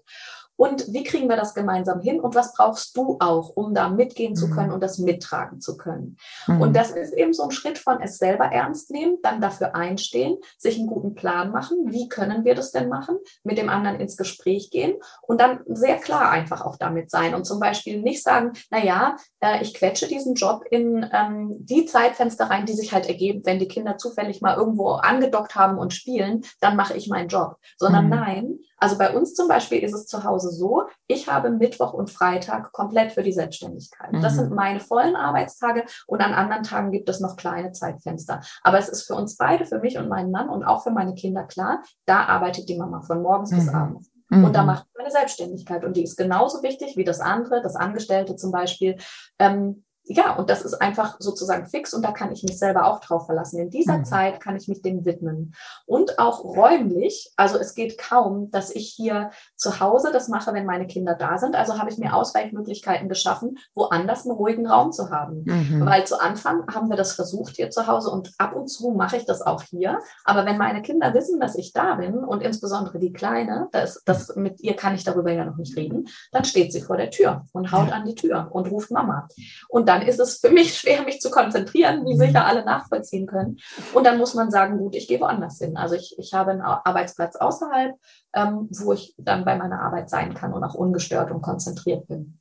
und 0.60 0.92
wie 0.92 1.06
kriegen 1.06 1.30
wir 1.30 1.38
das 1.38 1.54
gemeinsam 1.54 2.02
hin 2.02 2.20
und 2.20 2.36
was 2.36 2.52
brauchst 2.52 2.98
du 2.98 3.16
auch, 3.22 3.56
um 3.56 3.74
da 3.74 3.88
mitgehen 3.88 4.36
zu 4.36 4.50
können 4.50 4.68
mhm. 4.68 4.74
und 4.74 4.84
das 4.84 4.98
mittragen 4.98 5.62
zu 5.62 5.78
können. 5.78 6.18
Mhm. 6.48 6.60
Und 6.60 6.76
das 6.76 6.92
ist 6.92 7.14
eben 7.14 7.34
so 7.34 7.44
ein 7.44 7.52
Schritt 7.52 7.78
von 7.78 8.02
es 8.02 8.18
selber 8.18 8.44
ernst 8.44 8.92
nehmen, 8.92 9.20
dann 9.24 9.40
dafür 9.40 9.74
einstehen, 9.74 10.38
sich 10.58 10.78
einen 10.78 10.88
guten 10.88 11.16
Plan 11.16 11.54
machen, 11.54 11.78
wie 11.86 12.10
können 12.10 12.44
wir 12.44 12.56
das 12.56 12.72
denn 12.72 12.90
machen, 12.90 13.16
mit 13.44 13.58
dem 13.58 13.70
anderen 13.70 14.02
ins 14.02 14.18
Gespräch 14.18 14.70
gehen 14.70 14.96
und 15.22 15.40
dann 15.40 15.62
sehr 15.66 15.96
klar 15.96 16.30
einfach 16.30 16.66
auch 16.66 16.76
damit 16.76 17.10
sein 17.10 17.36
und 17.36 17.46
zum 17.46 17.62
Beispiel 17.62 18.02
nicht 18.02 18.22
sagen, 18.22 18.52
na 18.70 18.84
ja, 18.84 19.16
äh, 19.40 19.64
ich 19.64 19.74
quetsche 19.74 20.10
diesen 20.10 20.36
Job 20.36 20.66
in 20.70 21.10
ähm, 21.14 21.56
die 21.60 21.86
Zeitfenster 21.86 22.50
rein, 22.50 22.66
die 22.66 22.74
sich 22.74 22.92
halt 22.92 23.08
ergeben, 23.08 23.46
wenn 23.46 23.60
die 23.60 23.70
Kinder 23.70 23.96
zufällig 23.96 24.42
mal 24.42 24.58
irgendwo 24.58 24.90
angedockt 24.90 25.56
haben 25.56 25.78
und 25.78 25.94
spielen, 25.94 26.42
dann 26.60 26.76
mache 26.76 26.98
ich 26.98 27.08
meinen 27.08 27.30
Job, 27.30 27.56
sondern 27.78 28.06
mhm. 28.06 28.10
nein, 28.10 28.60
also 28.80 28.98
bei 28.98 29.16
uns 29.16 29.34
zum 29.34 29.48
Beispiel 29.48 29.80
ist 29.80 29.94
es 29.94 30.06
zu 30.08 30.24
Hause 30.24 30.52
so, 30.52 30.84
ich 31.08 31.28
habe 31.28 31.50
Mittwoch 31.50 31.94
und 31.94 32.10
Freitag 32.10 32.72
komplett 32.72 33.12
für 33.12 33.24
die 33.24 33.34
Selbstständigkeit. 33.34 34.10
Das 34.22 34.36
sind 34.36 34.50
mhm. 34.50 34.56
meine 34.56 34.80
vollen 34.80 35.16
Arbeitstage 35.16 35.84
und 36.08 36.22
an 36.22 36.34
anderen 36.34 36.64
Tagen 36.64 36.92
gibt 36.92 37.10
es 37.10 37.20
noch 37.20 37.36
kleine 37.36 37.72
Zeitfenster. 37.72 38.42
Aber 38.64 38.78
es 38.78 38.90
ist 38.90 39.04
für 39.04 39.16
uns 39.16 39.38
beide, 39.38 39.66
für 39.66 39.80
mich 39.80 39.98
und 39.98 40.10
meinen 40.10 40.32
Mann 40.32 40.50
und 40.50 40.64
auch 40.64 40.84
für 40.84 40.92
meine 40.92 41.14
Kinder 41.16 41.44
klar, 41.44 41.84
da 42.06 42.26
arbeitet 42.26 42.70
die 42.70 42.78
Mama 42.78 43.02
von 43.02 43.22
morgens 43.22 43.52
mhm. 43.52 43.56
bis 43.56 43.70
abends. 43.70 44.12
Und 44.32 44.56
da 44.56 44.62
mhm. 44.62 44.68
macht 44.68 44.86
meine 44.96 45.10
Selbstständigkeit. 45.10 45.84
Und 45.84 45.98
die 45.98 46.04
ist 46.04 46.16
genauso 46.16 46.62
wichtig 46.62 46.96
wie 46.96 47.04
das 47.04 47.20
andere, 47.20 47.62
das 47.64 47.76
Angestellte 47.76 48.36
zum 48.36 48.52
Beispiel. 48.52 48.98
Ähm, 49.40 49.86
ja, 50.10 50.36
und 50.36 50.50
das 50.50 50.64
ist 50.64 50.74
einfach 50.82 51.18
sozusagen 51.20 51.68
fix 51.68 51.94
und 51.94 52.04
da 52.04 52.12
kann 52.12 52.32
ich 52.32 52.42
mich 52.42 52.58
selber 52.58 52.88
auch 52.88 53.00
drauf 53.00 53.28
verlassen. 53.28 53.60
In 53.60 53.70
dieser 53.70 54.00
mhm. 54.00 54.06
Zeit 54.06 54.40
kann 54.40 54.56
ich 54.56 54.68
mich 54.68 54.82
dem 54.82 55.06
widmen. 55.06 55.54
Und 55.86 56.18
auch 56.18 56.44
räumlich, 56.44 57.32
also 57.38 57.58
es 57.60 57.76
geht 57.76 58.00
kaum, 58.00 58.50
dass 58.50 58.72
ich 58.72 58.90
hier 58.90 59.30
zu 59.56 59.80
Hause 59.80 60.10
das 60.12 60.28
mache, 60.28 60.52
wenn 60.54 60.66
meine 60.66 60.88
Kinder 60.88 61.14
da 61.14 61.38
sind. 61.38 61.56
Also 61.56 61.78
habe 61.78 61.92
ich 61.92 62.00
mir 62.00 62.16
Ausweichmöglichkeiten 62.16 63.08
geschaffen, 63.08 63.60
woanders 63.76 64.26
einen 64.26 64.36
ruhigen 64.36 64.66
Raum 64.66 64.92
zu 64.92 65.12
haben. 65.12 65.44
Mhm. 65.46 65.86
Weil 65.86 66.08
zu 66.08 66.20
Anfang 66.20 66.66
haben 66.74 66.90
wir 66.90 66.98
das 66.98 67.14
versucht 67.14 67.56
hier 67.56 67.70
zu 67.70 67.86
Hause 67.86 68.10
und 68.10 68.32
ab 68.40 68.56
und 68.56 68.68
zu 68.68 68.92
mache 68.92 69.18
ich 69.18 69.26
das 69.26 69.44
auch 69.44 69.62
hier. 69.62 70.00
Aber 70.26 70.46
wenn 70.46 70.58
meine 70.58 70.82
Kinder 70.82 71.14
wissen, 71.14 71.40
dass 71.40 71.56
ich 71.56 71.72
da 71.72 71.96
bin 71.96 72.16
und 72.24 72.42
insbesondere 72.42 72.98
die 72.98 73.14
Kleine, 73.14 73.70
das, 73.72 74.02
das 74.06 74.36
mit 74.36 74.60
ihr 74.62 74.76
kann 74.76 74.96
ich 74.96 75.04
darüber 75.04 75.32
ja 75.32 75.46
noch 75.46 75.58
nicht 75.58 75.78
reden, 75.78 76.08
dann 76.32 76.46
steht 76.46 76.74
sie 76.74 76.82
vor 76.82 76.98
der 76.98 77.12
Tür 77.12 77.46
und 77.52 77.72
haut 77.72 77.92
an 77.92 78.06
die 78.06 78.16
Tür 78.16 78.50
und 78.52 78.72
ruft 78.72 78.90
Mama. 78.90 79.28
Und 79.68 79.88
dann 79.88 79.99
dann 80.00 80.08
ist 80.08 80.20
es 80.20 80.40
für 80.40 80.50
mich 80.50 80.76
schwer, 80.76 81.04
mich 81.04 81.20
zu 81.20 81.30
konzentrieren, 81.30 82.06
wie 82.06 82.18
sicher 82.18 82.46
alle 82.46 82.64
nachvollziehen 82.64 83.28
können. 83.28 83.58
Und 83.94 84.06
dann 84.06 84.18
muss 84.18 84.34
man 84.34 84.52
sagen, 84.52 84.78
gut, 84.78 84.96
ich 84.96 85.08
gehe 85.08 85.20
woanders 85.20 85.60
hin. 85.60 85.78
Also 85.78 85.96
ich, 85.96 86.16
ich 86.18 86.34
habe 86.34 86.52
einen 86.52 86.62
Arbeitsplatz 86.62 87.36
außerhalb, 87.36 87.96
ähm, 88.36 88.68
wo 88.72 88.94
ich 88.94 89.14
dann 89.18 89.46
bei 89.46 89.58
meiner 89.58 89.82
Arbeit 89.82 90.10
sein 90.10 90.34
kann 90.34 90.54
und 90.54 90.64
auch 90.64 90.76
ungestört 90.76 91.32
und 91.32 91.42
konzentriert 91.42 92.08
bin. 92.08 92.40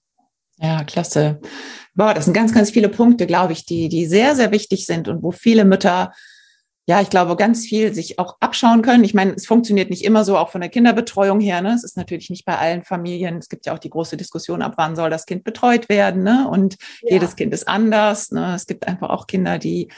Ja, 0.60 0.82
klasse. 0.84 1.40
Boah, 1.94 2.14
das 2.14 2.24
sind 2.24 2.34
ganz, 2.34 2.52
ganz 2.52 2.70
viele 2.70 2.88
Punkte, 2.88 3.26
glaube 3.26 3.52
ich, 3.52 3.64
die, 3.64 3.88
die 3.88 4.06
sehr, 4.06 4.34
sehr 4.34 4.50
wichtig 4.50 4.86
sind 4.86 5.08
und 5.08 5.22
wo 5.22 5.30
viele 5.30 5.64
Mütter 5.64 6.12
ja, 6.88 7.02
ich 7.02 7.10
glaube, 7.10 7.36
ganz 7.36 7.66
viel 7.66 7.92
sich 7.92 8.18
auch 8.18 8.38
abschauen 8.40 8.80
können. 8.80 9.04
Ich 9.04 9.12
meine, 9.12 9.34
es 9.34 9.46
funktioniert 9.46 9.90
nicht 9.90 10.06
immer 10.06 10.24
so, 10.24 10.38
auch 10.38 10.48
von 10.48 10.62
der 10.62 10.70
Kinderbetreuung 10.70 11.38
her. 11.38 11.60
Ne? 11.60 11.74
Es 11.74 11.84
ist 11.84 11.98
natürlich 11.98 12.30
nicht 12.30 12.46
bei 12.46 12.56
allen 12.56 12.82
Familien. 12.82 13.36
Es 13.36 13.50
gibt 13.50 13.66
ja 13.66 13.74
auch 13.74 13.78
die 13.78 13.90
große 13.90 14.16
Diskussion, 14.16 14.62
ab 14.62 14.72
wann 14.78 14.96
soll 14.96 15.10
das 15.10 15.26
Kind 15.26 15.44
betreut 15.44 15.90
werden. 15.90 16.22
Ne? 16.22 16.48
Und 16.48 16.78
ja. 17.02 17.12
jedes 17.12 17.36
Kind 17.36 17.52
ist 17.52 17.68
anders. 17.68 18.32
Ne? 18.32 18.54
Es 18.54 18.66
gibt 18.66 18.88
einfach 18.88 19.10
auch 19.10 19.26
Kinder, 19.26 19.58
die 19.58 19.88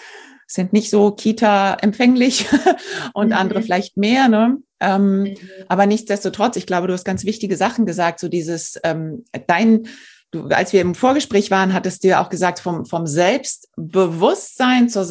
sind 0.48 0.72
nicht 0.72 0.90
so 0.90 1.12
Kita-empfänglich 1.12 2.46
und 3.14 3.28
mhm. 3.28 3.34
andere 3.34 3.62
vielleicht 3.62 3.96
mehr. 3.96 4.26
Ne? 4.26 4.56
Ähm, 4.80 5.20
mhm. 5.20 5.36
Aber 5.68 5.86
nichtsdestotrotz, 5.86 6.56
ich 6.56 6.66
glaube, 6.66 6.88
du 6.88 6.92
hast 6.92 7.04
ganz 7.04 7.24
wichtige 7.24 7.56
Sachen 7.56 7.86
gesagt, 7.86 8.18
so 8.18 8.26
dieses, 8.26 8.80
ähm, 8.82 9.24
dein, 9.46 9.86
du, 10.32 10.48
als 10.48 10.72
wir 10.72 10.80
im 10.80 10.96
Vorgespräch 10.96 11.52
waren, 11.52 11.72
hattest 11.72 12.02
du 12.02 12.08
ja 12.08 12.20
auch 12.20 12.30
gesagt, 12.30 12.58
vom, 12.58 12.84
vom 12.84 13.06
Selbstbewusstsein 13.06 14.88
zur 14.88 15.04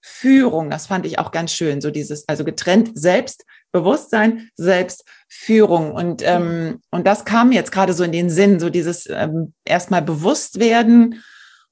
Selbstführung. 0.00 0.70
Das 0.70 0.86
fand 0.86 1.06
ich 1.06 1.18
auch 1.18 1.30
ganz 1.30 1.52
schön. 1.52 1.80
So 1.80 1.90
dieses, 1.90 2.28
also 2.28 2.44
getrennt 2.44 2.90
Selbstbewusstsein, 2.94 4.50
Selbstführung. 4.56 5.92
Und, 5.92 6.22
ähm, 6.24 6.80
und 6.90 7.06
das 7.06 7.24
kam 7.24 7.52
jetzt 7.52 7.72
gerade 7.72 7.92
so 7.92 8.04
in 8.04 8.12
den 8.12 8.30
Sinn, 8.30 8.60
so 8.60 8.70
dieses 8.70 9.08
ähm, 9.08 9.54
erstmal 9.64 10.02
bewusst 10.02 10.60
werden 10.60 11.22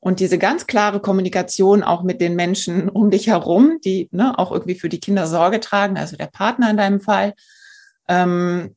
und 0.00 0.20
diese 0.20 0.38
ganz 0.38 0.66
klare 0.66 1.00
Kommunikation 1.00 1.82
auch 1.82 2.02
mit 2.02 2.20
den 2.20 2.36
Menschen 2.36 2.88
um 2.88 3.10
dich 3.10 3.28
herum, 3.28 3.78
die 3.84 4.08
ne, 4.12 4.38
auch 4.38 4.52
irgendwie 4.52 4.78
für 4.78 4.88
die 4.88 5.00
Kinder 5.00 5.26
Sorge 5.26 5.60
tragen, 5.60 5.96
also 5.96 6.16
der 6.16 6.26
Partner 6.26 6.70
in 6.70 6.76
deinem 6.76 7.00
Fall. 7.00 7.34
Ähm, 8.08 8.74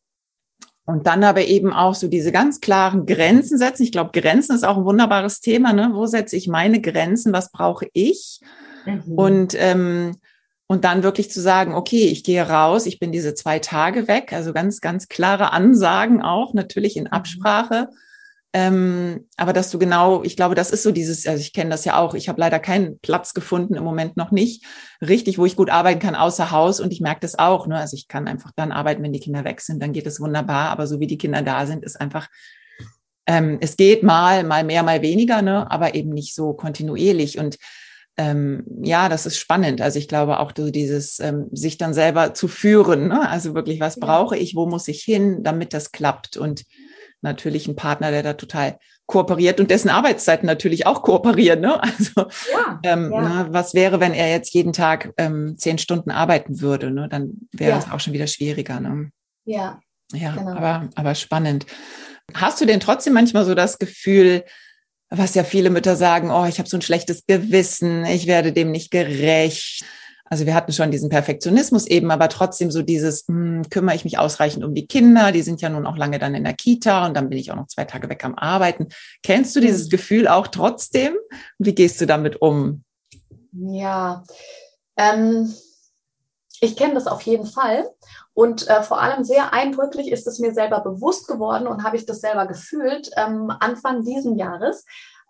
und 0.85 1.05
dann 1.05 1.23
aber 1.23 1.45
eben 1.45 1.71
auch 1.71 1.93
so 1.93 2.07
diese 2.07 2.31
ganz 2.31 2.61
klaren 2.61 3.05
Grenzen 3.05 3.59
setzen. 3.59 3.83
Ich 3.83 3.91
glaube, 3.91 4.19
Grenzen 4.19 4.55
ist 4.55 4.65
auch 4.65 4.77
ein 4.77 4.85
wunderbares 4.85 5.39
Thema. 5.39 5.71
Ne? 5.71 5.91
Wo 5.93 6.07
setze 6.07 6.35
ich 6.35 6.47
meine 6.47 6.81
Grenzen? 6.81 7.31
Was 7.31 7.51
brauche 7.51 7.87
ich? 7.93 8.39
Mhm. 8.95 9.13
Und, 9.13 9.55
ähm, 9.57 10.17
und 10.67 10.85
dann 10.85 11.03
wirklich 11.03 11.31
zu 11.31 11.41
sagen, 11.41 11.73
okay, 11.73 12.07
ich 12.07 12.23
gehe 12.23 12.47
raus, 12.47 12.85
ich 12.85 12.99
bin 12.99 13.11
diese 13.11 13.33
zwei 13.33 13.59
Tage 13.59 14.07
weg. 14.07 14.33
Also 14.33 14.53
ganz, 14.53 14.81
ganz 14.81 15.07
klare 15.07 15.51
Ansagen 15.51 16.21
auch, 16.21 16.53
natürlich 16.53 16.97
in 16.97 17.05
mhm. 17.05 17.11
Absprache. 17.11 17.89
Ähm, 18.51 19.27
aber 19.37 19.53
dass 19.53 19.69
du 19.69 19.77
genau, 19.77 20.23
ich 20.23 20.35
glaube, 20.35 20.55
das 20.55 20.71
ist 20.71 20.81
so 20.81 20.91
dieses, 20.91 21.27
also 21.27 21.39
ich 21.39 21.53
kenne 21.53 21.69
das 21.69 21.85
ja 21.85 21.99
auch, 21.99 22.15
ich 22.15 22.29
habe 22.29 22.39
leider 22.39 22.57
keinen 22.59 22.97
Platz 22.99 23.35
gefunden, 23.35 23.75
im 23.75 23.83
Moment 23.83 24.17
noch 24.17 24.31
nicht, 24.31 24.65
richtig, 25.07 25.37
wo 25.37 25.45
ich 25.45 25.55
gut 25.55 25.69
arbeiten 25.69 25.99
kann, 25.99 26.15
außer 26.15 26.49
Haus. 26.49 26.79
Und 26.79 26.91
ich 26.91 26.99
merke 26.99 27.21
das 27.21 27.37
auch. 27.37 27.67
Ne? 27.67 27.77
Also 27.77 27.95
ich 27.95 28.07
kann 28.07 28.27
einfach 28.27 28.51
dann 28.55 28.71
arbeiten, 28.71 29.03
wenn 29.03 29.13
die 29.13 29.19
Kinder 29.19 29.43
weg 29.43 29.61
sind, 29.61 29.81
dann 29.83 29.93
geht 29.93 30.07
es 30.07 30.19
wunderbar. 30.19 30.71
Aber 30.71 30.87
so 30.87 30.99
wie 30.99 31.07
die 31.07 31.19
Kinder 31.19 31.43
da 31.43 31.67
sind, 31.67 31.83
ist 31.83 32.01
einfach, 32.01 32.27
ähm, 33.27 33.59
es 33.61 33.77
geht 33.77 34.01
mal, 34.01 34.43
mal 34.43 34.63
mehr, 34.63 34.81
mal 34.81 35.03
weniger, 35.03 35.43
ne? 35.43 35.69
aber 35.69 35.93
eben 35.93 36.09
nicht 36.09 36.33
so 36.33 36.53
kontinuierlich. 36.53 37.37
Und 37.37 37.57
ähm, 38.19 38.65
ja, 38.83 39.07
das 39.07 39.25
ist 39.25 39.37
spannend. 39.37 39.79
Also 39.79 39.97
ich 39.97 40.09
glaube 40.09 40.39
auch 40.39 40.51
so 40.55 40.71
dieses, 40.71 41.21
ähm, 41.21 41.47
sich 41.53 41.77
dann 41.77 41.93
selber 41.93 42.33
zu 42.33 42.49
führen. 42.49 43.07
Ne? 43.07 43.29
Also 43.29 43.55
wirklich, 43.55 43.79
was 43.79 43.97
brauche 43.97 44.35
ich, 44.35 44.55
wo 44.55 44.65
muss 44.65 44.89
ich 44.89 45.03
hin, 45.03 45.41
damit 45.41 45.73
das 45.73 45.93
klappt? 45.93 46.35
Und 46.35 46.65
natürlich 47.21 47.69
ein 47.69 47.77
Partner, 47.77 48.11
der 48.11 48.21
da 48.21 48.33
total 48.33 48.77
kooperiert 49.05 49.61
und 49.61 49.71
dessen 49.71 49.89
Arbeitszeiten 49.89 50.45
natürlich 50.45 50.85
auch 50.85 51.01
kooperieren. 51.01 51.61
Ne? 51.61 51.81
Also 51.81 52.27
ja, 52.51 52.79
ähm, 52.83 53.09
ja. 53.13 53.21
Ne, 53.21 53.47
was 53.51 53.73
wäre, 53.73 54.01
wenn 54.01 54.13
er 54.13 54.29
jetzt 54.29 54.53
jeden 54.53 54.73
Tag 54.73 55.13
ähm, 55.17 55.55
zehn 55.57 55.77
Stunden 55.77 56.11
arbeiten 56.11 56.59
würde? 56.59 56.91
Ne? 56.91 57.07
Dann 57.09 57.47
wäre 57.53 57.79
es 57.79 57.89
auch 57.89 58.01
schon 58.01 58.13
wieder 58.13 58.27
schwieriger. 58.27 58.81
Ne? 58.81 59.11
Ja. 59.45 59.79
Ja, 60.11 60.35
genau. 60.35 60.51
aber, 60.51 60.89
aber 60.95 61.15
spannend. 61.15 61.65
Hast 62.33 62.59
du 62.59 62.65
denn 62.65 62.81
trotzdem 62.81 63.13
manchmal 63.13 63.45
so 63.45 63.55
das 63.55 63.79
Gefühl, 63.79 64.43
was 65.09 65.35
ja 65.35 65.43
viele 65.43 65.69
Mütter 65.69 65.95
sagen, 65.95 66.31
oh, 66.31 66.45
ich 66.45 66.59
habe 66.59 66.69
so 66.69 66.77
ein 66.77 66.81
schlechtes 66.81 67.25
Gewissen, 67.25 68.05
ich 68.05 68.27
werde 68.27 68.53
dem 68.53 68.71
nicht 68.71 68.91
gerecht. 68.91 69.83
Also 70.25 70.45
wir 70.45 70.53
hatten 70.53 70.71
schon 70.71 70.91
diesen 70.91 71.09
Perfektionismus 71.09 71.87
eben, 71.87 72.11
aber 72.11 72.29
trotzdem 72.29 72.69
so 72.69 72.83
dieses, 72.83 73.27
hm, 73.27 73.63
kümmere 73.71 73.95
ich 73.95 74.03
mich 74.03 74.19
ausreichend 74.19 74.63
um 74.63 74.75
die 74.75 74.85
Kinder, 74.85 75.31
die 75.31 75.41
sind 75.41 75.61
ja 75.61 75.69
nun 75.69 75.87
auch 75.87 75.97
lange 75.97 76.19
dann 76.19 76.35
in 76.35 76.43
der 76.43 76.53
Kita 76.53 77.07
und 77.07 77.15
dann 77.15 77.29
bin 77.29 77.39
ich 77.39 77.51
auch 77.51 77.55
noch 77.55 77.67
zwei 77.67 77.85
Tage 77.85 78.09
weg 78.09 78.23
am 78.23 78.35
Arbeiten. 78.35 78.89
Kennst 79.23 79.55
du 79.55 79.59
dieses 79.59 79.87
mhm. 79.87 79.89
Gefühl 79.89 80.27
auch 80.27 80.47
trotzdem? 80.47 81.15
Wie 81.57 81.73
gehst 81.73 81.99
du 81.99 82.05
damit 82.05 82.41
um? 82.41 82.83
Ja, 83.51 84.23
ähm, 84.97 85.51
ich 86.61 86.75
kenne 86.75 86.93
das 86.93 87.07
auf 87.07 87.23
jeden 87.23 87.47
Fall. 87.47 87.89
Und 88.39 88.69
äh, 88.69 88.83
vor 88.83 89.01
allem 89.01 89.25
sehr 89.25 89.51
eindrücklich 89.51 90.09
ist 90.13 90.25
es 90.25 90.39
mir 90.39 90.53
selber 90.53 90.79
bewusst 90.79 91.27
geworden 91.27 91.67
und 91.67 91.83
habe 91.83 91.97
ich 91.97 92.05
das 92.05 92.21
selber 92.21 92.45
gefühlt 92.45 93.11
ähm, 93.17 93.51
Anfang 93.59 94.05
diesen 94.05 94.37
Jahres, 94.37 94.85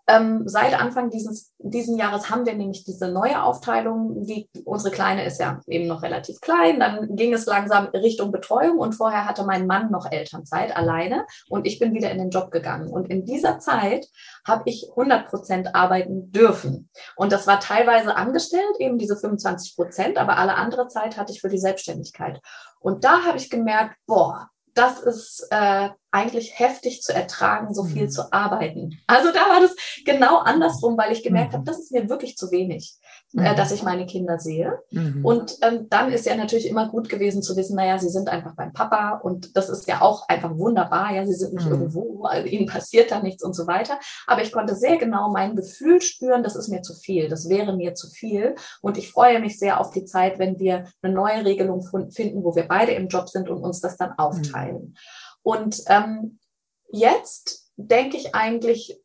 ähm, 0.06 0.42
seit 0.46 0.78
Anfang 0.78 1.10
dieses 1.10 1.52
diesen 1.62 1.98
Jahres 1.98 2.30
haben 2.30 2.46
wir 2.46 2.54
nämlich 2.54 2.84
diese 2.84 3.08
neue 3.08 3.42
Aufteilung. 3.42 4.24
Die, 4.24 4.48
unsere 4.64 4.94
Kleine 4.94 5.24
ist 5.24 5.40
ja 5.40 5.60
eben 5.66 5.86
noch 5.86 6.02
relativ 6.02 6.40
klein. 6.40 6.80
Dann 6.80 7.16
ging 7.16 7.32
es 7.34 7.46
langsam 7.46 7.86
Richtung 7.86 8.32
Betreuung 8.32 8.78
und 8.78 8.94
vorher 8.94 9.26
hatte 9.26 9.44
mein 9.44 9.66
Mann 9.66 9.90
noch 9.90 10.10
Elternzeit 10.10 10.74
alleine 10.74 11.26
und 11.48 11.66
ich 11.66 11.78
bin 11.78 11.94
wieder 11.94 12.10
in 12.10 12.18
den 12.18 12.30
Job 12.30 12.50
gegangen. 12.50 12.88
Und 12.88 13.10
in 13.10 13.24
dieser 13.24 13.58
Zeit 13.58 14.06
habe 14.46 14.62
ich 14.66 14.88
100 14.90 15.28
Prozent 15.28 15.74
arbeiten 15.74 16.32
dürfen. 16.32 16.88
Und 17.16 17.32
das 17.32 17.46
war 17.46 17.60
teilweise 17.60 18.16
angestellt, 18.16 18.76
eben 18.78 18.98
diese 18.98 19.16
25 19.16 19.76
Prozent, 19.76 20.18
aber 20.18 20.38
alle 20.38 20.54
andere 20.54 20.88
Zeit 20.88 21.16
hatte 21.16 21.32
ich 21.32 21.40
für 21.40 21.48
die 21.48 21.58
Selbstständigkeit. 21.58 22.40
Und 22.80 23.04
da 23.04 23.24
habe 23.24 23.36
ich 23.36 23.50
gemerkt, 23.50 23.96
boah, 24.06 24.48
das 24.74 25.00
ist 25.00 25.46
äh, 25.50 25.90
eigentlich 26.10 26.58
heftig 26.58 27.02
zu 27.02 27.14
ertragen, 27.14 27.74
so 27.74 27.84
viel 27.84 28.04
mhm. 28.04 28.10
zu 28.10 28.32
arbeiten. 28.32 28.98
Also 29.06 29.32
da 29.32 29.48
war 29.48 29.60
das 29.60 29.74
genau 30.04 30.38
andersrum, 30.38 30.96
weil 30.96 31.12
ich 31.12 31.22
gemerkt 31.22 31.52
mhm. 31.52 31.58
habe, 31.58 31.64
das 31.64 31.78
ist 31.78 31.92
mir 31.92 32.08
wirklich 32.08 32.36
zu 32.36 32.50
wenig, 32.50 32.94
mhm. 33.32 33.44
äh, 33.44 33.54
dass 33.54 33.72
ich 33.72 33.82
meine 33.82 34.06
Kinder 34.06 34.38
sehe. 34.38 34.78
Mhm. 34.90 35.24
Und 35.24 35.56
ähm, 35.62 35.88
dann 35.88 36.12
ist 36.12 36.26
ja 36.26 36.36
natürlich 36.36 36.68
immer 36.68 36.88
gut 36.88 37.08
gewesen 37.08 37.42
zu 37.42 37.56
wissen, 37.56 37.76
naja, 37.76 37.98
sie 37.98 38.08
sind 38.08 38.28
einfach 38.28 38.54
beim 38.54 38.72
Papa 38.72 39.20
und 39.22 39.56
das 39.56 39.68
ist 39.68 39.86
ja 39.86 40.00
auch 40.00 40.28
einfach 40.28 40.56
wunderbar. 40.56 41.14
Ja, 41.14 41.24
sie 41.26 41.34
sind 41.34 41.54
nicht 41.54 41.66
mhm. 41.66 41.72
irgendwo, 41.72 42.24
also 42.24 42.46
ihnen 42.46 42.66
passiert 42.66 43.10
da 43.10 43.22
nichts 43.22 43.42
und 43.42 43.54
so 43.54 43.66
weiter. 43.66 43.98
Aber 44.26 44.42
ich 44.42 44.52
konnte 44.52 44.74
sehr 44.74 44.96
genau 44.96 45.30
mein 45.30 45.56
Gefühl 45.56 46.00
spüren, 46.00 46.42
das 46.42 46.56
ist 46.56 46.68
mir 46.68 46.82
zu 46.82 46.94
viel, 46.94 47.28
das 47.28 47.48
wäre 47.48 47.76
mir 47.76 47.94
zu 47.94 48.08
viel. 48.08 48.54
Und 48.80 48.98
ich 48.98 49.10
freue 49.10 49.40
mich 49.40 49.58
sehr 49.58 49.80
auf 49.80 49.90
die 49.90 50.04
Zeit, 50.04 50.38
wenn 50.38 50.58
wir 50.58 50.84
eine 51.02 51.14
neue 51.14 51.44
Regelung 51.44 51.82
finden, 52.10 52.44
wo 52.44 52.54
wir 52.54 52.66
beide 52.66 52.92
im 52.92 53.08
Job 53.08 53.28
sind 53.28 53.48
und 53.48 53.62
uns 53.62 53.80
das 53.80 53.96
dann 53.96 54.10
mhm. 54.10 54.18
aufteilen. 54.18 54.96
Und 55.42 55.82
ähm, 55.86 56.38
jetzt 56.90 57.70
denke 57.76 58.16
ich 58.16 58.34
eigentlich, 58.34 59.00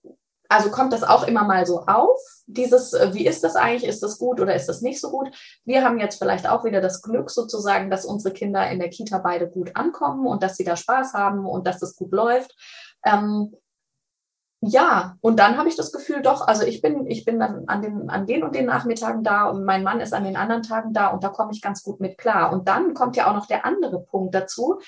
also 0.50 0.70
kommt 0.70 0.94
das 0.94 1.04
auch 1.04 1.28
immer 1.28 1.44
mal 1.44 1.66
so 1.66 1.82
auf, 1.82 2.20
dieses, 2.48 2.94
äh, 2.94 3.14
wie 3.14 3.26
ist 3.26 3.44
das 3.44 3.56
eigentlich, 3.56 3.90
ist 3.90 4.04
das 4.04 4.18
gut 4.18 4.40
oder 4.40 4.56
ist 4.56 4.68
das 4.68 4.82
nicht 4.82 5.02
so 5.02 5.10
gut? 5.10 5.30
Wir 5.66 5.84
haben 5.84 6.00
jetzt 6.00 6.18
vielleicht 6.18 6.48
auch 6.48 6.64
wieder 6.64 6.82
das 6.82 7.02
Glück 7.02 7.30
sozusagen, 7.30 7.90
dass 7.90 8.06
unsere 8.06 8.34
Kinder 8.34 8.70
in 8.70 8.80
der 8.80 8.90
Kita 8.90 9.18
beide 9.20 9.50
gut 9.50 9.76
ankommen 9.76 10.28
und 10.28 10.44
dass 10.44 10.58
sie 10.58 10.64
da 10.64 10.76
Spaß 10.76 11.14
haben 11.14 11.46
und 11.46 11.66
dass 11.66 11.80
das 11.80 11.96
gut 11.96 12.12
läuft. 12.12 12.56
Ähm, 13.06 13.56
ja, 14.62 15.18
und 15.22 15.38
dann 15.38 15.58
habe 15.58 15.70
ich 15.70 15.76
das 15.76 15.92
Gefühl, 15.92 16.22
doch, 16.22 16.48
also 16.48 16.64
ich 16.64 16.82
bin, 16.82 17.06
ich 17.08 17.24
bin 17.24 17.40
dann 17.40 17.68
an 17.68 17.82
den, 17.82 18.10
an 18.10 18.26
den 18.26 18.44
und 18.44 18.56
den 18.56 18.66
Nachmittagen 18.66 19.24
da 19.24 19.48
und 19.50 19.64
mein 19.64 19.84
Mann 19.84 20.00
ist 20.00 20.14
an 20.14 20.24
den 20.24 20.38
anderen 20.38 20.64
Tagen 20.64 20.94
da 20.94 21.08
und 21.08 21.24
da 21.24 21.30
komme 21.30 21.52
ich 21.52 21.62
ganz 21.62 21.84
gut 21.84 22.00
mit 22.00 22.18
klar. 22.18 22.52
Und 22.52 22.68
dann 22.68 22.94
kommt 22.94 23.16
ja 23.16 23.30
auch 23.30 23.36
noch 23.36 23.46
der 23.46 23.66
andere 23.66 24.02
Punkt 24.02 24.34
dazu 24.34 24.80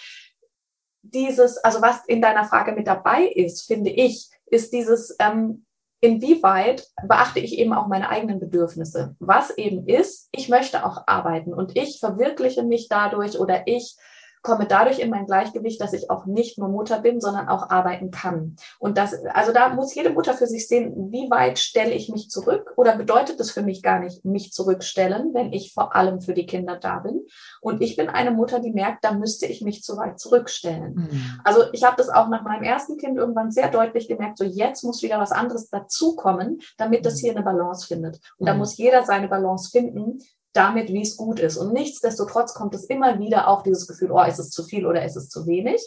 dieses, 1.14 1.58
also 1.58 1.82
was 1.82 2.06
in 2.06 2.22
deiner 2.22 2.46
Frage 2.46 2.74
mit 2.74 2.88
dabei 2.88 3.24
ist, 3.24 3.66
finde 3.66 3.90
ich, 3.90 4.30
ist 4.48 4.74
dieses, 4.74 5.16
ähm, 5.20 5.66
inwieweit 6.02 6.88
beachte 7.08 7.40
ich 7.40 7.58
eben 7.58 7.74
auch 7.74 7.88
meine 7.88 8.10
eigenen 8.10 8.40
Bedürfnisse. 8.40 9.16
Was 9.20 9.52
eben 9.58 9.88
ist, 9.88 10.30
ich 10.32 10.50
möchte 10.50 10.86
auch 10.86 11.04
arbeiten 11.08 11.54
und 11.54 11.78
ich 11.78 12.00
verwirkliche 12.00 12.64
mich 12.64 12.88
dadurch 12.90 13.40
oder 13.40 13.68
ich 13.68 13.98
komme 14.42 14.66
dadurch 14.66 15.00
in 15.00 15.10
mein 15.10 15.26
Gleichgewicht, 15.26 15.82
dass 15.82 15.94
ich 15.94 16.10
auch 16.10 16.26
nicht 16.26 16.58
nur 16.58 16.70
Mutter 16.70 17.00
bin, 17.00 17.20
sondern 17.20 17.50
auch 17.50 17.70
arbeiten 17.70 18.12
kann. 18.12 18.56
Und 18.80 18.98
das, 18.98 19.14
also 19.34 19.52
da 19.52 19.70
muss 19.70 19.96
jede 19.96 20.12
Mutter 20.12 20.34
für 20.34 20.48
sich 20.48 20.68
sehen, 20.68 21.12
wie 21.12 21.30
weit 21.30 21.60
stelle 21.60 21.92
ich 21.92 22.10
mich 22.10 22.30
zurück 22.30 22.74
oder 22.78 22.96
bedeutet 22.96 23.40
es 23.40 23.52
für 23.52 23.62
mich 23.62 23.82
gar 23.82 24.00
nicht, 24.00 24.26
mich 24.26 24.54
zurückstellen, 24.54 25.34
wenn 25.34 25.54
ich 25.54 25.74
vor 25.74 25.96
allem 25.96 26.22
für 26.22 26.34
die 26.34 26.46
Kinder 26.46 26.78
da 26.78 27.00
bin. 27.00 27.26
Und 27.62 27.82
ich 27.82 27.96
bin 27.96 28.10
eine 28.10 28.32
Mutter, 28.32 28.60
die 28.60 28.72
merkt, 28.72 29.04
da 29.04 29.14
müsste 29.14 29.46
ich 29.46 29.62
mich 29.62 29.84
zu 29.84 29.98
weit 29.98 30.20
zurückstellen. 30.20 30.94
Mhm. 30.96 31.40
Also 31.44 31.64
ich 31.74 31.84
habe 31.84 31.98
das 31.98 32.10
auch 32.10 32.30
nach 32.30 32.44
meinem 32.44 32.64
ersten 32.64 32.98
Kind 32.98 33.18
irgendwann 33.18 33.52
sehr 33.52 33.70
deutlich 33.70 34.08
gemerkt, 34.08 34.38
so 34.38 34.44
jetzt 34.44 34.84
muss 34.84 35.02
wieder 35.02 35.20
was 35.20 35.32
anderes 35.32 35.70
dazukommen, 35.70 36.60
damit 36.78 37.06
das 37.06 37.16
mhm. 37.16 37.20
hier 37.20 37.32
eine 37.32 37.44
Balance 37.44 37.88
findet. 37.88 38.20
Und 38.38 38.46
mhm. 38.46 38.46
da 38.46 38.54
muss 38.54 38.78
jeder 38.78 39.04
seine 39.04 39.28
Balance 39.28 39.70
finden, 39.70 40.20
damit, 40.58 40.90
wie 40.90 41.02
es 41.02 41.16
gut 41.16 41.40
ist. 41.40 41.58
Und 41.58 41.74
nichtsdestotrotz 41.74 42.54
kommt 42.54 42.74
es 42.76 42.86
immer 42.86 43.20
wieder 43.20 43.48
auch 43.48 43.62
dieses 43.62 43.88
Gefühl, 43.88 44.12
oh, 44.12 44.24
ist 44.24 44.40
es 44.40 44.50
zu 44.50 44.64
viel 44.64 44.86
oder 44.86 45.06
ist 45.06 45.16
es 45.16 45.30
zu 45.30 45.46
wenig. 45.46 45.82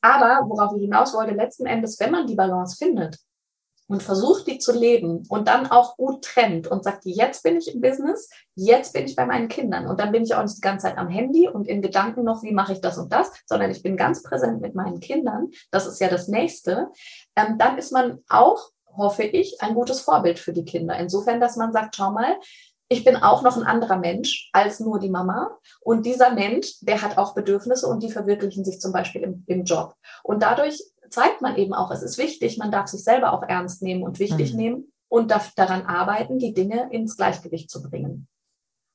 Aber 0.00 0.46
worauf 0.48 0.74
ich 0.76 0.82
hinaus 0.82 1.14
wollte, 1.14 1.34
letzten 1.34 1.66
Endes, 1.66 1.98
wenn 2.00 2.12
man 2.12 2.26
die 2.26 2.34
Balance 2.34 2.76
findet 2.76 3.18
und 3.88 4.02
versucht, 4.02 4.46
die 4.46 4.58
zu 4.58 4.72
leben 4.72 5.24
und 5.28 5.48
dann 5.48 5.66
auch 5.68 5.96
gut 5.96 6.24
trennt 6.24 6.66
und 6.66 6.84
sagt, 6.84 7.04
jetzt 7.04 7.42
bin 7.42 7.56
ich 7.56 7.72
im 7.72 7.80
Business, 7.80 8.28
jetzt 8.54 8.92
bin 8.94 9.04
ich 9.04 9.14
bei 9.14 9.26
meinen 9.26 9.48
Kindern 9.48 9.86
und 9.86 10.00
dann 10.00 10.12
bin 10.12 10.24
ich 10.24 10.34
auch 10.34 10.42
nicht 10.42 10.56
die 10.56 10.60
ganze 10.60 10.86
Zeit 10.86 10.98
am 10.98 11.08
Handy 11.08 11.48
und 11.48 11.68
in 11.68 11.82
Gedanken 11.82 12.24
noch, 12.24 12.42
wie 12.42 12.52
mache 12.52 12.72
ich 12.72 12.80
das 12.80 12.98
und 12.98 13.12
das, 13.12 13.30
sondern 13.46 13.70
ich 13.70 13.82
bin 13.82 13.96
ganz 13.96 14.22
präsent 14.22 14.60
mit 14.60 14.74
meinen 14.74 15.00
Kindern. 15.00 15.50
Das 15.70 15.86
ist 15.86 16.00
ja 16.00 16.08
das 16.08 16.28
Nächste. 16.28 16.88
Ähm, 17.36 17.58
dann 17.58 17.78
ist 17.78 17.92
man 17.92 18.20
auch 18.28 18.70
hoffe 18.96 19.24
ich, 19.24 19.60
ein 19.60 19.74
gutes 19.74 20.00
Vorbild 20.00 20.38
für 20.38 20.52
die 20.52 20.64
Kinder. 20.64 20.96
Insofern, 20.98 21.40
dass 21.40 21.56
man 21.56 21.72
sagt, 21.72 21.96
schau 21.96 22.12
mal, 22.12 22.36
ich 22.88 23.04
bin 23.04 23.16
auch 23.16 23.42
noch 23.42 23.56
ein 23.56 23.64
anderer 23.64 23.96
Mensch 23.96 24.48
als 24.52 24.80
nur 24.80 25.00
die 25.00 25.10
Mama. 25.10 25.58
Und 25.80 26.06
dieser 26.06 26.32
Mensch, 26.32 26.78
der 26.80 27.02
hat 27.02 27.18
auch 27.18 27.34
Bedürfnisse 27.34 27.86
und 27.86 28.02
die 28.02 28.10
verwirklichen 28.10 28.64
sich 28.64 28.80
zum 28.80 28.92
Beispiel 28.92 29.22
im, 29.22 29.44
im 29.46 29.64
Job. 29.64 29.94
Und 30.22 30.42
dadurch 30.42 30.82
zeigt 31.10 31.42
man 31.42 31.56
eben 31.56 31.74
auch, 31.74 31.90
es 31.90 32.02
ist 32.02 32.18
wichtig, 32.18 32.58
man 32.58 32.70
darf 32.70 32.88
sich 32.88 33.02
selber 33.02 33.32
auch 33.32 33.42
ernst 33.42 33.82
nehmen 33.82 34.02
und 34.02 34.18
wichtig 34.18 34.52
mhm. 34.52 34.58
nehmen 34.58 34.92
und 35.08 35.30
darf 35.30 35.52
daran 35.54 35.86
arbeiten, 35.86 36.38
die 36.38 36.54
Dinge 36.54 36.88
ins 36.92 37.16
Gleichgewicht 37.16 37.70
zu 37.70 37.82
bringen. 37.82 38.28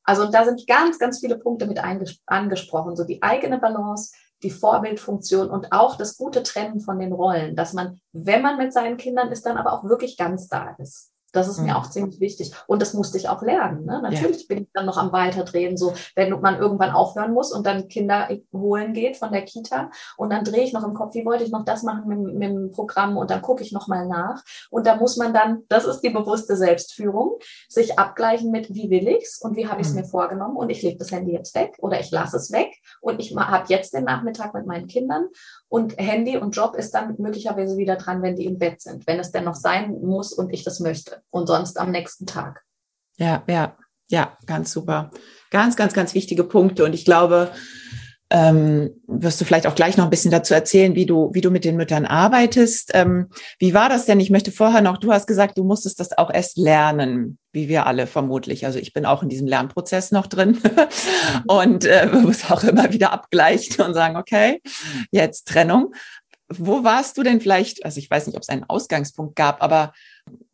Also 0.04 0.30
da 0.30 0.46
sind 0.46 0.66
ganz, 0.68 0.98
ganz 0.98 1.20
viele 1.20 1.38
Punkte 1.38 1.68
mit 1.68 1.80
angesprochen. 2.26 2.96
So 2.96 3.04
die 3.04 3.22
eigene 3.22 3.60
Balance, 3.60 4.14
die 4.42 4.50
Vorbildfunktion 4.50 5.50
und 5.50 5.72
auch 5.72 5.96
das 5.96 6.18
gute 6.18 6.44
Trennen 6.44 6.80
von 6.80 6.98
den 6.98 7.14
Rollen, 7.14 7.56
dass 7.56 7.74
man, 7.74 8.00
wenn 8.12 8.42
man 8.42 8.58
mit 8.58 8.74
seinen 8.74 8.98
Kindern 8.98 9.32
ist, 9.32 9.46
dann 9.46 9.58
aber 9.58 9.74
auch 9.74 9.84
wirklich 9.84 10.18
ganz 10.18 10.48
da 10.48 10.76
ist. 10.80 11.11
Das 11.32 11.48
ist 11.48 11.60
mhm. 11.60 11.66
mir 11.66 11.78
auch 11.78 11.90
ziemlich 11.90 12.20
wichtig. 12.20 12.54
Und 12.68 12.82
das 12.82 12.94
musste 12.94 13.18
ich 13.18 13.30
auch 13.30 13.42
lernen. 13.42 13.86
Ne? 13.86 14.02
Natürlich 14.02 14.42
ja. 14.42 14.46
bin 14.48 14.64
ich 14.64 14.70
dann 14.74 14.86
noch 14.86 14.98
am 14.98 15.12
Weiterdrehen, 15.12 15.78
so 15.78 15.94
wenn 16.16 16.30
man 16.42 16.58
irgendwann 16.60 16.92
aufhören 16.92 17.34
muss 17.34 17.52
und 17.52 17.66
dann 17.66 17.88
Kinder 17.88 18.30
holen 18.54 18.94
geht 18.94 19.18
von 19.18 19.32
der 19.32 19.44
Kita 19.44 19.92
und 20.18 20.32
dann 20.32 20.44
drehe 20.44 20.64
ich 20.64 20.74
noch 20.74 20.84
im 20.84 20.94
Kopf, 20.94 21.14
wie 21.16 21.26
wollte 21.26 21.44
ich 21.44 21.52
noch 21.52 21.66
das 21.66 21.84
machen 21.84 22.08
mit, 22.08 22.20
mit 22.20 22.50
dem 22.50 22.72
Programm 22.72 23.18
und 23.18 23.30
dann 23.30 23.42
gucke 23.42 23.64
ich 23.64 23.72
noch 23.72 23.88
mal 23.88 24.08
nach. 24.08 24.44
Und 24.70 24.88
da 24.88 24.96
muss 24.96 25.18
man 25.18 25.34
dann, 25.34 25.64
das 25.70 25.86
ist 25.86 26.02
die 26.02 26.10
bewusste 26.10 26.56
Selbstführung, 26.56 27.38
sich 27.70 27.98
abgleichen 27.98 28.52
mit, 28.52 28.74
wie 28.74 28.90
will 28.90 29.08
ich's 29.08 29.42
und 29.42 29.56
wie 29.56 29.68
habe 29.68 29.82
ich 29.82 29.88
es 29.88 29.94
mhm. 29.94 30.02
mir 30.02 30.06
vorgenommen 30.06 30.58
und 30.58 30.70
ich 30.70 30.82
lege 30.82 30.98
das 30.98 31.12
Handy 31.12 31.34
jetzt 31.34 31.56
weg 31.56 31.76
oder 31.80 32.00
ich 32.00 32.12
lasse 32.12 32.38
es 32.38 32.52
weg 32.52 32.72
und 33.02 33.20
ich 33.20 33.36
habe 33.36 33.66
jetzt 33.68 33.94
den 33.94 34.06
Nachmittag 34.06 34.54
mit 34.54 34.66
meinen 34.66 34.88
Kindern 34.88 35.28
und 35.72 35.98
Handy 35.98 36.36
und 36.36 36.54
Job 36.54 36.76
ist 36.76 36.92
dann 36.92 37.16
möglicherweise 37.18 37.78
wieder 37.78 37.96
dran, 37.96 38.22
wenn 38.22 38.36
die 38.36 38.44
im 38.44 38.60
Bett 38.60 38.82
sind, 38.82 39.08
wenn 39.08 39.22
es 39.22 39.32
denn 39.32 39.46
noch 39.46 39.56
sein 39.56 40.02
muss 40.02 40.34
und 40.34 40.54
ich 40.54 40.66
das 40.66 40.82
möchte. 40.82 41.22
Und 41.30 41.48
sonst 41.48 41.80
am 41.80 41.92
nächsten 41.92 42.26
Tag. 42.26 42.62
Ja, 43.16 43.42
ja, 43.48 43.78
ja, 44.10 44.38
ganz 44.46 44.74
super. 44.74 45.12
Ganz, 45.50 45.78
ganz, 45.78 45.94
ganz 45.94 46.14
wichtige 46.14 46.44
Punkte. 46.44 46.84
Und 46.84 46.92
ich 46.92 47.06
glaube, 47.06 47.52
ähm, 48.32 48.92
wirst 49.08 49.40
du 49.42 49.46
vielleicht 49.46 49.68
auch 49.68 49.76
gleich 49.76 49.98
noch 49.98 50.06
ein 50.06 50.10
bisschen 50.10 50.32
dazu 50.32 50.54
erzählen, 50.54 50.96
wie 50.96 51.06
du, 51.06 51.30
wie 51.34 51.42
du 51.42 51.52
mit 51.52 51.66
den 51.66 51.76
Müttern 51.76 52.06
arbeitest. 52.06 52.92
Ähm, 52.94 53.28
wie 53.60 53.74
war 53.74 53.90
das 53.90 54.06
denn? 54.06 54.20
Ich 54.20 54.30
möchte 54.30 54.52
vorher 54.52 54.82
noch, 54.82 54.98
du 54.98 55.12
hast 55.12 55.28
gesagt, 55.28 55.58
du 55.58 55.64
musstest 55.64 56.00
das 56.00 56.18
auch 56.18 56.32
erst 56.34 56.58
lernen, 56.58 57.38
wie 57.52 57.68
wir 57.68 57.86
alle 57.86 58.08
vermutlich. 58.08 58.66
Also 58.66 58.80
ich 58.80 58.94
bin 58.94 59.06
auch 59.06 59.22
in 59.22 59.30
diesem 59.30 59.48
Lernprozess 59.48 60.12
noch 60.12 60.28
drin 60.28 60.58
und 61.48 61.86
äh, 61.86 62.08
muss 62.08 62.50
auch 62.50 62.64
immer 62.64 62.94
wieder 62.94 63.12
abgleichen 63.12 63.84
und 63.86 63.94
sagen, 63.94 64.16
okay, 64.16 64.62
jetzt 65.12 65.50
Trennung. 65.50 65.94
Wo 66.58 66.84
warst 66.84 67.18
du 67.18 67.24
denn 67.24 67.40
vielleicht, 67.40 67.86
also 67.86 67.98
ich 67.98 68.10
weiß 68.10 68.28
nicht, 68.28 68.36
ob 68.36 68.44
es 68.44 68.50
einen 68.50 68.66
Ausgangspunkt 68.68 69.36
gab, 69.36 69.62
aber 69.64 69.94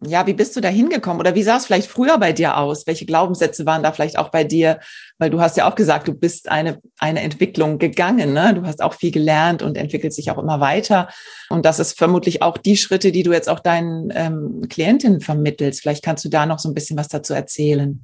ja, 0.06 0.28
wie 0.28 0.34
bist 0.34 0.56
du 0.56 0.62
da 0.62 0.70
hingekommen? 0.70 1.20
Oder 1.20 1.36
wie 1.36 1.44
sah 1.44 1.58
es 1.58 1.66
vielleicht 1.66 1.90
früher 1.90 2.18
bei 2.18 2.32
dir 2.32 2.58
aus? 2.58 2.88
Welche 2.88 3.06
Glaubenssätze 3.06 3.66
waren 3.66 3.84
da 3.84 3.92
vielleicht 3.92 4.18
auch 4.18 4.30
bei 4.30 4.44
dir? 4.44 4.80
Weil 5.18 5.30
du 5.30 5.42
hast 5.42 5.58
ja 5.58 5.70
auch 5.70 5.76
gesagt, 5.76 6.08
du 6.08 6.14
bist 6.14 6.50
eine, 6.50 6.80
eine 7.00 7.22
Entwicklung 7.22 7.80
gegangen, 7.80 8.34
ne? 8.34 8.54
Du 8.54 8.64
hast 8.66 8.82
auch 8.82 8.94
viel 8.94 9.12
gelernt 9.12 9.62
und 9.64 9.76
entwickelst 9.76 10.18
dich 10.18 10.32
auch 10.32 10.38
immer 10.38 10.60
weiter. 10.60 11.10
Und 11.50 11.66
das 11.66 11.80
ist 11.80 11.98
vermutlich 11.98 12.42
auch 12.42 12.58
die 12.58 12.78
Schritte, 12.78 13.12
die 13.12 13.24
du 13.24 13.34
jetzt 13.34 13.50
auch 13.50 13.60
deinen 13.60 14.12
ähm, 14.14 14.68
Klientinnen 14.70 15.22
vermittelst. 15.22 15.82
Vielleicht 15.82 16.04
kannst 16.04 16.24
du 16.26 16.30
da 16.30 16.46
noch 16.46 16.60
so 16.60 16.70
ein 16.70 16.76
bisschen 16.76 16.98
was 16.98 17.08
dazu 17.08 17.34
erzählen. 17.34 18.02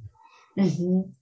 Mhm. 0.56 1.14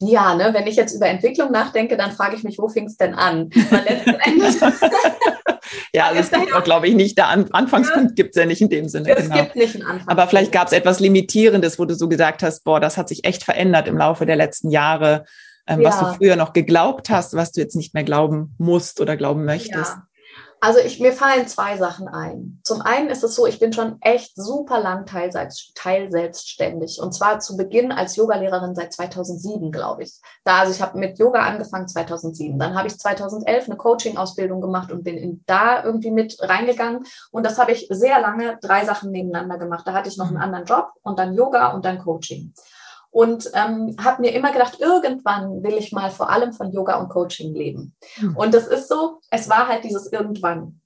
Ja, 0.00 0.36
ne, 0.36 0.54
wenn 0.54 0.68
ich 0.68 0.76
jetzt 0.76 0.94
über 0.94 1.08
Entwicklung 1.08 1.50
nachdenke, 1.50 1.96
dann 1.96 2.12
frage 2.12 2.36
ich 2.36 2.44
mich, 2.44 2.58
wo 2.58 2.68
fing 2.68 2.86
es 2.86 2.96
denn 2.96 3.14
an? 3.14 3.50
ja, 5.92 6.06
also 6.06 6.20
es 6.20 6.30
gibt 6.30 6.52
auch, 6.54 6.64
glaube 6.64 6.88
ich, 6.88 6.94
nicht, 6.94 7.18
der 7.18 7.28
An 7.28 7.48
Anfangspunkt 7.52 8.16
gibt 8.16 8.30
es 8.30 8.40
ja 8.40 8.46
nicht 8.46 8.60
in 8.60 8.68
dem 8.68 8.88
Sinne. 8.88 9.10
Es 9.16 9.24
genau. 9.24 9.36
gibt 9.36 9.56
nicht 9.56 9.74
einen 9.74 9.84
Anfangspunkt. 9.84 10.10
Aber 10.10 10.28
vielleicht 10.28 10.52
gab 10.52 10.66
es 10.66 10.72
etwas 10.72 11.00
Limitierendes, 11.00 11.78
wo 11.78 11.84
du 11.84 11.94
so 11.94 12.08
gesagt 12.08 12.42
hast, 12.42 12.64
boah, 12.64 12.80
das 12.80 12.96
hat 12.96 13.08
sich 13.08 13.24
echt 13.24 13.44
verändert 13.44 13.88
im 13.88 13.96
Laufe 13.96 14.26
der 14.26 14.36
letzten 14.36 14.70
Jahre, 14.70 15.24
ähm, 15.66 15.80
ja. 15.80 15.88
was 15.88 15.98
du 15.98 16.06
früher 16.14 16.36
noch 16.36 16.52
geglaubt 16.52 17.10
hast, 17.10 17.34
was 17.34 17.52
du 17.52 17.60
jetzt 17.60 17.76
nicht 17.76 17.94
mehr 17.94 18.04
glauben 18.04 18.54
musst 18.58 19.00
oder 19.00 19.16
glauben 19.16 19.44
möchtest. 19.44 19.92
Ja. 19.96 20.07
Also 20.60 20.80
ich, 20.80 20.98
mir 20.98 21.12
fallen 21.12 21.46
zwei 21.46 21.76
Sachen 21.76 22.08
ein. 22.08 22.60
Zum 22.64 22.82
einen 22.82 23.10
ist 23.10 23.22
es 23.22 23.36
so, 23.36 23.46
ich 23.46 23.60
bin 23.60 23.72
schon 23.72 23.98
echt 24.00 24.34
super 24.34 24.80
lang 24.80 25.06
teil, 25.06 25.30
teil 25.74 26.10
selbstständig. 26.10 27.00
Und 27.00 27.12
zwar 27.12 27.38
zu 27.38 27.56
Beginn 27.56 27.92
als 27.92 28.16
Yogalehrerin 28.16 28.74
seit 28.74 28.92
2007, 28.92 29.70
glaube 29.70 30.02
ich. 30.02 30.20
Da, 30.44 30.60
also 30.60 30.72
ich 30.72 30.82
habe 30.82 30.98
mit 30.98 31.18
Yoga 31.18 31.40
angefangen 31.40 31.86
2007. 31.86 32.58
Dann 32.58 32.74
habe 32.74 32.88
ich 32.88 32.98
2011 32.98 33.66
eine 33.66 33.76
Coaching-Ausbildung 33.76 34.60
gemacht 34.60 34.90
und 34.90 35.04
bin 35.04 35.16
in, 35.16 35.44
da 35.46 35.84
irgendwie 35.84 36.10
mit 36.10 36.36
reingegangen. 36.40 37.04
Und 37.30 37.46
das 37.46 37.58
habe 37.58 37.72
ich 37.72 37.86
sehr 37.90 38.20
lange 38.20 38.58
drei 38.60 38.84
Sachen 38.84 39.12
nebeneinander 39.12 39.58
gemacht. 39.58 39.86
Da 39.86 39.92
hatte 39.92 40.08
ich 40.08 40.16
noch 40.16 40.26
einen 40.26 40.36
mhm. 40.36 40.42
anderen 40.42 40.64
Job 40.64 40.90
und 41.02 41.20
dann 41.20 41.34
Yoga 41.34 41.68
und 41.68 41.84
dann 41.84 41.98
Coaching 41.98 42.52
und 43.10 43.50
ähm, 43.54 43.96
habe 44.02 44.22
mir 44.22 44.32
immer 44.34 44.52
gedacht, 44.52 44.80
irgendwann 44.80 45.62
will 45.62 45.74
ich 45.74 45.92
mal 45.92 46.10
vor 46.10 46.30
allem 46.30 46.52
von 46.52 46.72
Yoga 46.72 46.96
und 47.00 47.08
Coaching 47.08 47.54
leben. 47.54 47.94
Mhm. 48.18 48.36
Und 48.36 48.54
das 48.54 48.66
ist 48.66 48.88
so, 48.88 49.20
es 49.30 49.48
war 49.48 49.68
halt 49.68 49.84
dieses 49.84 50.12
irgendwann. 50.12 50.80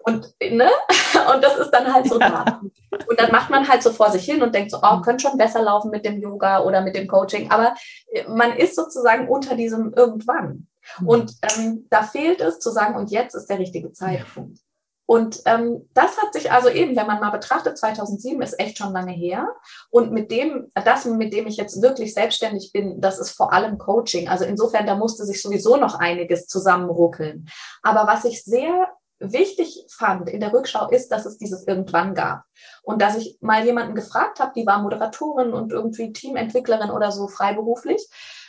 Und, 0.00 0.34
ne? 0.40 0.68
und 1.34 1.44
das 1.44 1.56
ist 1.58 1.70
dann 1.70 1.92
halt 1.92 2.06
so 2.08 2.18
ja. 2.18 2.44
da. 2.44 2.60
Und 3.08 3.20
dann 3.20 3.30
macht 3.30 3.50
man 3.50 3.68
halt 3.68 3.82
so 3.82 3.92
vor 3.92 4.10
sich 4.10 4.24
hin 4.24 4.42
und 4.42 4.54
denkt 4.54 4.70
so, 4.70 4.78
oh, 4.82 5.00
könnte 5.00 5.26
schon 5.26 5.38
besser 5.38 5.62
laufen 5.62 5.90
mit 5.90 6.04
dem 6.04 6.20
Yoga 6.20 6.62
oder 6.62 6.80
mit 6.80 6.96
dem 6.96 7.08
Coaching. 7.08 7.50
Aber 7.50 7.74
äh, 8.12 8.24
man 8.28 8.56
ist 8.56 8.76
sozusagen 8.76 9.28
unter 9.28 9.54
diesem 9.54 9.92
irgendwann. 9.94 10.66
Mhm. 10.98 11.08
Und 11.08 11.32
ähm, 11.42 11.86
da 11.90 12.02
fehlt 12.02 12.40
es 12.40 12.58
zu 12.58 12.70
sagen, 12.70 12.96
und 12.96 13.10
jetzt 13.10 13.34
ist 13.34 13.46
der 13.46 13.58
richtige 13.58 13.92
Zeitpunkt. 13.92 14.58
Und 15.06 15.42
ähm, 15.44 15.88
das 15.92 16.16
hat 16.18 16.32
sich 16.32 16.50
also 16.50 16.68
eben, 16.68 16.96
wenn 16.96 17.06
man 17.06 17.20
mal 17.20 17.30
betrachtet, 17.30 17.76
2007 17.76 18.40
ist 18.40 18.58
echt 18.58 18.78
schon 18.78 18.92
lange 18.92 19.12
her. 19.12 19.48
Und 19.90 20.12
mit 20.12 20.30
dem, 20.30 20.70
das, 20.74 21.04
mit 21.04 21.32
dem 21.32 21.46
ich 21.46 21.56
jetzt 21.56 21.82
wirklich 21.82 22.14
selbstständig 22.14 22.72
bin, 22.72 23.00
das 23.00 23.18
ist 23.18 23.30
vor 23.30 23.52
allem 23.52 23.76
Coaching. 23.78 24.28
Also 24.28 24.44
insofern, 24.44 24.86
da 24.86 24.94
musste 24.94 25.24
sich 25.24 25.42
sowieso 25.42 25.76
noch 25.76 25.98
einiges 25.98 26.46
zusammenruckeln. 26.46 27.46
Aber 27.82 28.06
was 28.06 28.24
ich 28.24 28.44
sehr 28.44 28.88
wichtig 29.18 29.86
fand 29.90 30.28
in 30.28 30.40
der 30.40 30.52
Rückschau 30.52 30.88
ist, 30.90 31.08
dass 31.08 31.26
es 31.26 31.38
dieses 31.38 31.66
irgendwann 31.66 32.14
gab. 32.14 32.42
Und 32.82 33.00
dass 33.00 33.16
ich 33.16 33.38
mal 33.40 33.64
jemanden 33.64 33.94
gefragt 33.94 34.40
habe, 34.40 34.52
die 34.56 34.66
war 34.66 34.82
Moderatorin 34.82 35.52
und 35.52 35.72
irgendwie 35.72 36.12
Teamentwicklerin 36.12 36.90
oder 36.90 37.12
so 37.12 37.28
freiberuflich 37.28 38.06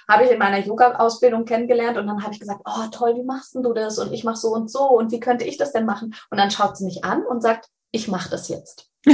habe 0.09 0.25
ich 0.25 0.31
in 0.31 0.39
meiner 0.39 0.59
Yoga-Ausbildung 0.59 1.45
kennengelernt 1.45 1.97
und 1.97 2.07
dann 2.07 2.23
habe 2.23 2.33
ich 2.33 2.39
gesagt, 2.39 2.61
oh 2.65 2.87
toll, 2.91 3.15
wie 3.15 3.23
machst 3.23 3.55
du 3.55 3.73
das? 3.73 3.99
Und 3.99 4.13
ich 4.13 4.23
mache 4.23 4.37
so 4.37 4.49
und 4.49 4.69
so 4.69 4.89
und 4.89 5.11
wie 5.11 5.19
könnte 5.19 5.45
ich 5.45 5.57
das 5.57 5.71
denn 5.71 5.85
machen? 5.85 6.15
Und 6.29 6.37
dann 6.37 6.51
schaut 6.51 6.77
sie 6.77 6.85
mich 6.85 7.03
an 7.03 7.25
und 7.25 7.41
sagt, 7.41 7.67
ich 7.91 8.07
mache 8.07 8.29
das 8.29 8.49
jetzt. 8.49 8.89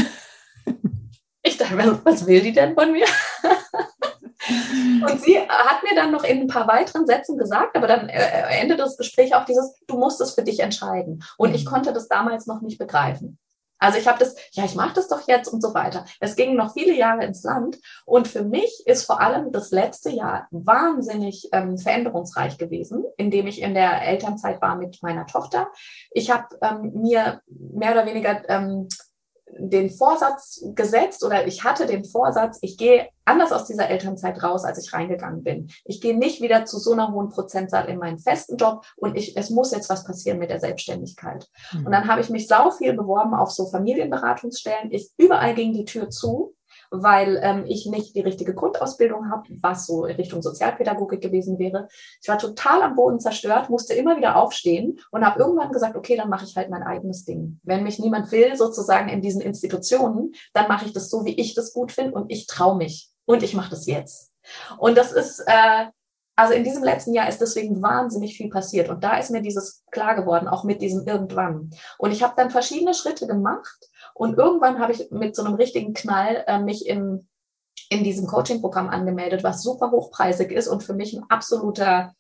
ich 1.43 1.57
dachte 1.57 2.01
was 2.03 2.25
will 2.25 2.41
die 2.41 2.53
denn 2.53 2.73
von 2.73 2.91
mir? 2.91 3.05
und 5.07 5.21
sie 5.21 5.39
hat 5.39 5.83
mir 5.83 5.95
dann 5.95 6.11
noch 6.11 6.23
in 6.23 6.41
ein 6.41 6.47
paar 6.47 6.67
weiteren 6.67 7.05
Sätzen 7.05 7.37
gesagt, 7.37 7.75
aber 7.75 7.87
dann 7.87 8.09
äh, 8.09 8.59
endet 8.59 8.79
das 8.79 8.97
Gespräch 8.97 9.35
auch 9.35 9.45
dieses, 9.45 9.75
du 9.87 9.97
musst 9.97 10.21
es 10.21 10.33
für 10.33 10.43
dich 10.43 10.59
entscheiden. 10.59 11.23
Und 11.37 11.53
ich 11.53 11.65
mhm. 11.65 11.69
konnte 11.69 11.93
das 11.93 12.07
damals 12.07 12.47
noch 12.47 12.61
nicht 12.61 12.77
begreifen. 12.77 13.37
Also 13.81 13.97
ich 13.97 14.07
habe 14.07 14.19
das, 14.19 14.35
ja, 14.51 14.63
ich 14.63 14.75
mache 14.75 14.93
das 14.93 15.07
doch 15.07 15.27
jetzt 15.27 15.47
und 15.47 15.61
so 15.61 15.73
weiter. 15.73 16.05
Es 16.19 16.35
ging 16.35 16.55
noch 16.55 16.73
viele 16.73 16.93
Jahre 16.93 17.25
ins 17.25 17.43
Land 17.43 17.79
und 18.05 18.27
für 18.27 18.43
mich 18.43 18.83
ist 18.85 19.05
vor 19.05 19.19
allem 19.19 19.51
das 19.51 19.71
letzte 19.71 20.11
Jahr 20.11 20.47
wahnsinnig 20.51 21.49
ähm, 21.51 21.79
veränderungsreich 21.79 22.59
gewesen, 22.59 23.03
indem 23.17 23.47
ich 23.47 23.59
in 23.61 23.73
der 23.73 24.03
Elternzeit 24.07 24.61
war 24.61 24.75
mit 24.75 25.01
meiner 25.01 25.25
Tochter. 25.25 25.67
Ich 26.11 26.29
habe 26.29 26.47
ähm, 26.61 26.91
mir 26.93 27.41
mehr 27.47 27.93
oder 27.93 28.05
weniger 28.05 28.47
ähm, 28.49 28.87
den 29.69 29.89
Vorsatz 29.89 30.63
gesetzt 30.75 31.23
oder 31.23 31.45
ich 31.45 31.63
hatte 31.63 31.85
den 31.85 32.05
Vorsatz, 32.05 32.57
ich 32.61 32.77
gehe 32.77 33.07
anders 33.25 33.51
aus 33.51 33.65
dieser 33.65 33.89
Elternzeit 33.89 34.41
raus, 34.41 34.63
als 34.63 34.83
ich 34.83 34.93
reingegangen 34.93 35.43
bin. 35.43 35.69
Ich 35.85 36.01
gehe 36.01 36.17
nicht 36.17 36.41
wieder 36.41 36.65
zu 36.65 36.79
so 36.79 36.93
einer 36.93 37.11
hohen 37.13 37.29
Prozentzahl 37.29 37.87
in 37.87 37.99
meinen 37.99 38.19
festen 38.19 38.57
Job 38.57 38.85
und 38.97 39.15
ich, 39.15 39.37
es 39.37 39.49
muss 39.49 39.71
jetzt 39.71 39.89
was 39.89 40.03
passieren 40.03 40.39
mit 40.39 40.49
der 40.49 40.59
Selbstständigkeit. 40.59 41.47
Mhm. 41.73 41.85
Und 41.85 41.91
dann 41.91 42.07
habe 42.07 42.21
ich 42.21 42.29
mich 42.29 42.47
sau 42.47 42.71
viel 42.71 42.93
beworben 42.93 43.33
auf 43.33 43.51
so 43.51 43.67
Familienberatungsstellen. 43.67 44.91
Ich, 44.91 45.11
überall 45.17 45.53
ging 45.53 45.73
die 45.73 45.85
Tür 45.85 46.09
zu 46.09 46.55
weil 46.91 47.39
ähm, 47.41 47.65
ich 47.67 47.85
nicht 47.85 48.15
die 48.15 48.21
richtige 48.21 48.53
Grundausbildung 48.53 49.31
habe, 49.31 49.43
was 49.61 49.87
so 49.87 50.05
in 50.05 50.17
Richtung 50.17 50.41
Sozialpädagogik 50.41 51.21
gewesen 51.21 51.57
wäre. 51.57 51.87
Ich 52.21 52.27
war 52.27 52.37
total 52.37 52.83
am 52.83 52.95
Boden 52.95 53.19
zerstört, 53.19 53.69
musste 53.69 53.93
immer 53.93 54.17
wieder 54.17 54.35
aufstehen 54.35 54.99
und 55.09 55.25
habe 55.25 55.39
irgendwann 55.39 55.71
gesagt, 55.71 55.95
okay, 55.95 56.17
dann 56.17 56.29
mache 56.29 56.45
ich 56.45 56.55
halt 56.55 56.69
mein 56.69 56.83
eigenes 56.83 57.23
Ding. 57.25 57.59
Wenn 57.63 57.83
mich 57.83 57.97
niemand 57.97 58.31
will, 58.31 58.55
sozusagen 58.55 59.09
in 59.09 59.21
diesen 59.21 59.41
Institutionen, 59.41 60.33
dann 60.53 60.67
mache 60.67 60.85
ich 60.85 60.93
das 60.93 61.09
so, 61.09 61.25
wie 61.25 61.39
ich 61.39 61.55
das 61.55 61.73
gut 61.73 61.91
finde 61.91 62.13
und 62.13 62.29
ich 62.29 62.45
traue 62.45 62.75
mich 62.75 63.09
und 63.25 63.41
ich 63.41 63.53
mache 63.53 63.69
das 63.69 63.85
jetzt. 63.85 64.31
Und 64.77 64.97
das 64.97 65.11
ist 65.11 65.43
äh, 65.47 65.85
also 66.41 66.55
in 66.55 66.63
diesem 66.63 66.83
letzten 66.83 67.13
Jahr 67.13 67.29
ist 67.29 67.39
deswegen 67.39 67.83
wahnsinnig 67.83 68.35
viel 68.35 68.49
passiert. 68.49 68.89
Und 68.89 69.03
da 69.03 69.19
ist 69.19 69.29
mir 69.29 69.43
dieses 69.43 69.83
klar 69.91 70.15
geworden, 70.15 70.47
auch 70.47 70.63
mit 70.63 70.81
diesem 70.81 71.07
irgendwann. 71.07 71.69
Und 71.99 72.11
ich 72.11 72.23
habe 72.23 72.33
dann 72.35 72.49
verschiedene 72.49 72.95
Schritte 72.95 73.27
gemacht. 73.27 73.91
Und 74.15 74.39
irgendwann 74.39 74.79
habe 74.79 74.91
ich 74.91 75.11
mit 75.11 75.35
so 75.35 75.43
einem 75.43 75.53
richtigen 75.53 75.93
Knall 75.93 76.43
äh, 76.47 76.57
mich 76.57 76.87
in, 76.87 77.27
in 77.89 78.03
diesem 78.03 78.25
Coaching-Programm 78.25 78.89
angemeldet, 78.89 79.43
was 79.43 79.61
super 79.61 79.91
hochpreisig 79.91 80.51
ist 80.51 80.67
und 80.67 80.81
für 80.81 80.95
mich 80.95 81.13
ein 81.13 81.23
absoluter 81.29 82.15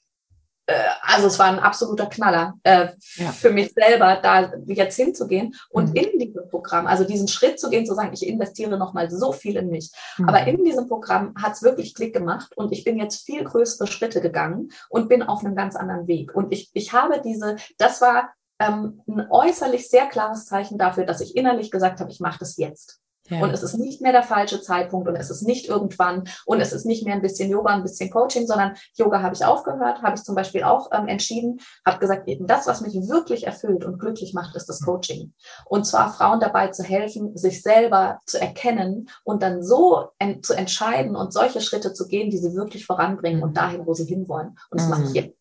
also 1.01 1.27
es 1.27 1.39
war 1.39 1.47
ein 1.47 1.59
absoluter 1.59 2.07
Knaller 2.07 2.55
äh, 2.63 2.87
ja. 3.15 3.31
für 3.31 3.51
mich 3.51 3.73
selber, 3.73 4.19
da 4.21 4.51
jetzt 4.67 4.95
hinzugehen 4.95 5.55
und 5.69 5.89
mhm. 5.89 5.95
in 5.95 6.19
diesem 6.19 6.49
Programm, 6.49 6.87
also 6.87 7.03
diesen 7.03 7.27
Schritt 7.27 7.59
zu 7.59 7.69
gehen, 7.69 7.85
zu 7.85 7.93
sagen, 7.93 8.11
ich 8.13 8.25
investiere 8.25 8.77
nochmal 8.77 9.09
so 9.09 9.31
viel 9.31 9.57
in 9.57 9.69
mich. 9.69 9.91
Mhm. 10.17 10.29
Aber 10.29 10.45
in 10.47 10.63
diesem 10.63 10.87
Programm 10.87 11.33
hat 11.41 11.53
es 11.53 11.63
wirklich 11.63 11.93
Klick 11.93 12.13
gemacht 12.13 12.55
und 12.55 12.71
ich 12.71 12.83
bin 12.83 12.97
jetzt 12.97 13.25
viel 13.25 13.43
größere 13.43 13.87
Schritte 13.87 14.21
gegangen 14.21 14.69
und 14.89 15.09
bin 15.09 15.23
auf 15.23 15.43
einem 15.43 15.55
ganz 15.55 15.75
anderen 15.75 16.07
Weg. 16.07 16.33
Und 16.35 16.51
ich, 16.53 16.69
ich 16.73 16.93
habe 16.93 17.21
diese, 17.23 17.57
das 17.77 18.01
war 18.01 18.29
ähm, 18.59 19.01
ein 19.07 19.27
äußerlich 19.29 19.89
sehr 19.89 20.07
klares 20.07 20.45
Zeichen 20.45 20.77
dafür, 20.77 21.05
dass 21.05 21.21
ich 21.21 21.35
innerlich 21.35 21.71
gesagt 21.71 21.99
habe, 21.99 22.11
ich 22.11 22.19
mache 22.19 22.39
das 22.39 22.57
jetzt. 22.57 23.01
Ja. 23.31 23.41
Und 23.41 23.51
es 23.51 23.63
ist 23.63 23.77
nicht 23.77 24.01
mehr 24.01 24.11
der 24.11 24.23
falsche 24.23 24.61
Zeitpunkt 24.61 25.07
und 25.07 25.15
es 25.15 25.29
ist 25.29 25.43
nicht 25.43 25.69
irgendwann 25.69 26.25
und 26.45 26.59
es 26.59 26.73
ist 26.73 26.85
nicht 26.85 27.05
mehr 27.05 27.15
ein 27.15 27.21
bisschen 27.21 27.49
Yoga, 27.49 27.73
ein 27.73 27.81
bisschen 27.81 28.11
Coaching, 28.11 28.45
sondern 28.45 28.75
Yoga 28.95 29.21
habe 29.21 29.33
ich 29.33 29.45
aufgehört, 29.45 30.01
habe 30.01 30.15
ich 30.15 30.23
zum 30.23 30.35
Beispiel 30.35 30.63
auch 30.63 30.89
ähm, 30.91 31.07
entschieden, 31.07 31.61
habe 31.85 31.99
gesagt, 31.99 32.27
eben 32.27 32.45
das, 32.45 32.67
was 32.67 32.81
mich 32.81 32.93
wirklich 33.07 33.47
erfüllt 33.47 33.85
und 33.85 33.99
glücklich 33.99 34.33
macht, 34.33 34.57
ist 34.57 34.67
das 34.67 34.81
Coaching. 34.81 35.33
Und 35.65 35.85
zwar 35.85 36.11
Frauen 36.13 36.41
dabei 36.41 36.67
zu 36.67 36.83
helfen, 36.83 37.37
sich 37.37 37.61
selber 37.61 38.19
zu 38.25 38.39
erkennen 38.39 39.09
und 39.23 39.41
dann 39.41 39.63
so 39.63 40.09
en 40.19 40.43
zu 40.43 40.53
entscheiden 40.53 41.15
und 41.15 41.31
solche 41.31 41.61
Schritte 41.61 41.93
zu 41.93 42.09
gehen, 42.09 42.31
die 42.31 42.37
sie 42.37 42.53
wirklich 42.53 42.85
voranbringen 42.85 43.43
und 43.43 43.55
dahin, 43.55 43.85
wo 43.85 43.93
sie 43.93 44.05
hinwollen. 44.05 44.57
Und 44.69 44.81
das 44.81 44.83
mhm. 44.85 44.89
mache 44.89 45.03
ich 45.03 45.13
jetzt. 45.13 45.37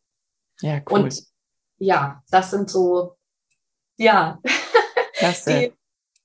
Ja, 0.61 0.81
cool. 0.91 1.01
Und 1.01 1.23
ja, 1.79 2.23
das 2.31 2.51
sind 2.53 2.71
so, 2.71 3.17
ja, 3.97 4.39
die, 5.47 5.73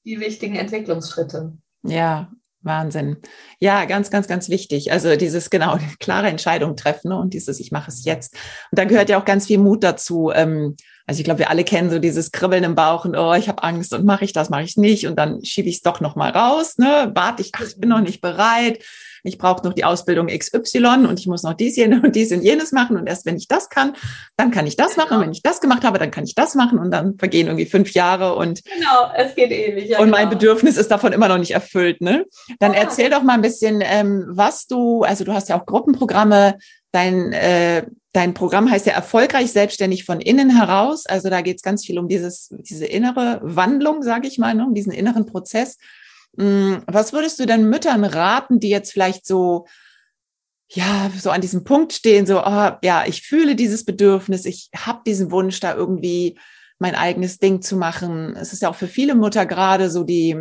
die 0.06 0.20
wichtigen 0.20 0.56
Entwicklungsschritte. 0.56 1.54
Ja, 1.84 2.32
Wahnsinn. 2.62 3.18
Ja, 3.60 3.86
ganz, 3.86 4.10
ganz, 4.10 4.28
ganz 4.28 4.50
wichtig. 4.50 4.92
Also 4.92 5.16
dieses 5.16 5.50
genau 5.50 5.78
klare 6.00 6.28
Entscheidung 6.28 6.76
treffen 6.76 7.10
ne? 7.10 7.18
und 7.18 7.34
dieses 7.34 7.60
Ich 7.60 7.72
mache 7.72 7.90
es 7.90 8.06
jetzt. 8.06 8.34
Und 8.72 8.80
da 8.80 8.86
gehört 8.86 9.10
ja 9.10 9.20
auch 9.20 9.26
ganz 9.26 9.46
viel 9.48 9.60
Mut 9.60 9.84
dazu. 9.84 10.32
Ähm, 10.34 10.76
also 11.06 11.20
ich 11.20 11.26
glaube, 11.26 11.40
wir 11.40 11.52
alle 11.52 11.64
kennen 11.64 11.92
so 11.92 12.00
dieses 12.00 12.32
Kribbeln 12.32 12.64
im 12.64 12.74
Bauch 12.74 13.06
und 13.06 13.16
oh, 13.16 13.34
ich 13.34 13.48
habe 13.48 13.62
Angst 13.62 13.94
und 13.94 14.06
mache 14.06 14.26
ich 14.26 14.34
das, 14.34 14.50
mache 14.50 14.64
ich 14.64 14.78
nicht 14.78 15.06
und 15.06 15.16
dann 15.18 15.46
schiebe 15.46 15.70
ich 15.70 15.76
es 15.76 15.82
doch 15.84 16.02
noch 16.02 16.16
mal 16.16 16.32
raus. 16.32 16.80
Ne, 16.80 17.12
warte 17.14 17.44
ich, 17.44 17.52
ach, 17.54 17.62
ich 17.62 17.80
bin 17.80 17.90
noch 17.90 18.02
nicht 18.02 18.22
bereit 18.22 18.84
ich 19.26 19.38
brauche 19.38 19.66
noch 19.66 19.74
die 19.74 19.84
Ausbildung 19.84 20.28
XY 20.28 21.06
und 21.08 21.20
ich 21.20 21.28
muss 21.28 21.44
noch 21.44 21.54
dies 21.54 21.78
und 21.78 22.16
dies 22.16 22.32
und 22.32 22.42
jenes 22.42 22.72
machen 22.72 22.98
und 22.98 23.08
erst 23.08 23.26
wenn 23.26 23.38
ich 23.38 23.48
das 23.48 23.70
kann, 23.70 23.94
dann 24.38 24.52
kann 24.52 24.68
ich 24.68 24.76
das 24.76 24.98
machen 24.98 25.18
und 25.18 25.24
wenn 25.24 25.32
ich 25.32 25.44
das 25.44 25.62
gemacht 25.62 25.84
habe, 25.84 26.00
dann 26.00 26.12
kann 26.12 26.24
ich 26.24 26.36
das 26.36 26.56
machen 26.56 26.80
und 26.80 26.92
dann 26.92 27.18
vergehen 27.18 27.48
irgendwie 27.48 27.66
fünf 27.66 27.92
Jahre 27.92 28.36
und 28.36 28.64
genau, 28.64 29.12
es 29.16 29.36
geht 29.36 29.52
ewig. 29.52 29.90
Ja, 29.90 30.00
und 30.00 30.10
mein 30.10 30.30
genau. 30.30 30.40
Bedürfnis 30.40 30.78
ist 30.78 30.92
davon 30.92 31.14
immer 31.14 31.28
noch 31.28 31.38
nicht 31.38 31.52
erfüllt. 31.52 32.02
Ne? 32.02 32.26
Dann 32.60 32.74
ja. 32.74 32.80
erzähl 32.80 33.10
doch 33.10 33.24
mal 33.24 33.34
ein 33.34 33.42
bisschen, 33.42 33.82
ähm, 33.84 34.26
was 34.30 34.68
du, 34.68 35.04
also 35.04 35.24
du 35.24 35.34
hast 35.34 35.50
ja 35.50 35.60
auch 35.60 35.66
Gruppenprogramme, 35.66 36.58
dein 36.92 37.34
äh, 37.34 37.86
Dein 38.16 38.34
Programm 38.34 38.72
heißt 38.72 38.86
ja 38.86 38.94
erfolgreich 38.94 39.52
selbstständig 39.52 40.06
von 40.06 40.22
innen 40.22 40.50
heraus. 40.50 41.06
Also 41.06 41.30
da 41.30 41.42
geht 41.42 41.58
es 41.58 41.62
ganz 41.62 41.86
viel 41.86 42.00
um 42.00 42.08
dieses, 42.08 42.48
diese 42.50 42.86
innere 42.86 43.42
Wandlung, 43.44 44.04
sage 44.04 44.30
ich 44.30 44.38
mal, 44.38 44.54
ne, 44.54 44.66
um 44.66 44.74
diesen 44.74 44.94
inneren 44.94 45.26
Prozess. 45.26 45.78
Mm, 46.38 46.78
was 46.88 47.14
würdest 47.14 47.40
du 47.40 47.46
denn 47.46 47.70
Müttern 47.70 48.04
raten, 48.04 48.60
die 48.60 48.70
jetzt 48.70 48.92
vielleicht 48.92 49.26
so, 49.26 49.68
ja, 50.70 51.12
so 51.18 51.30
an 51.30 51.42
diesem 51.42 51.64
Punkt 51.64 51.94
stehen, 51.94 52.26
so, 52.26 52.44
oh, 52.44 52.72
ja, 52.82 53.06
ich 53.06 53.22
fühle 53.22 53.56
dieses 53.56 53.86
Bedürfnis, 53.86 54.46
ich 54.46 54.70
habe 54.76 55.02
diesen 55.06 55.32
Wunsch, 55.32 55.60
da 55.60 55.76
irgendwie 55.76 56.38
mein 56.80 56.96
eigenes 56.96 57.40
Ding 57.40 57.62
zu 57.62 57.78
machen. 57.78 58.36
Es 58.36 58.52
ist 58.52 58.62
ja 58.62 58.70
auch 58.70 58.76
für 58.76 58.88
viele 58.88 59.16
Mütter 59.16 59.46
gerade 59.46 59.90
so 59.90 60.04
die, 60.04 60.36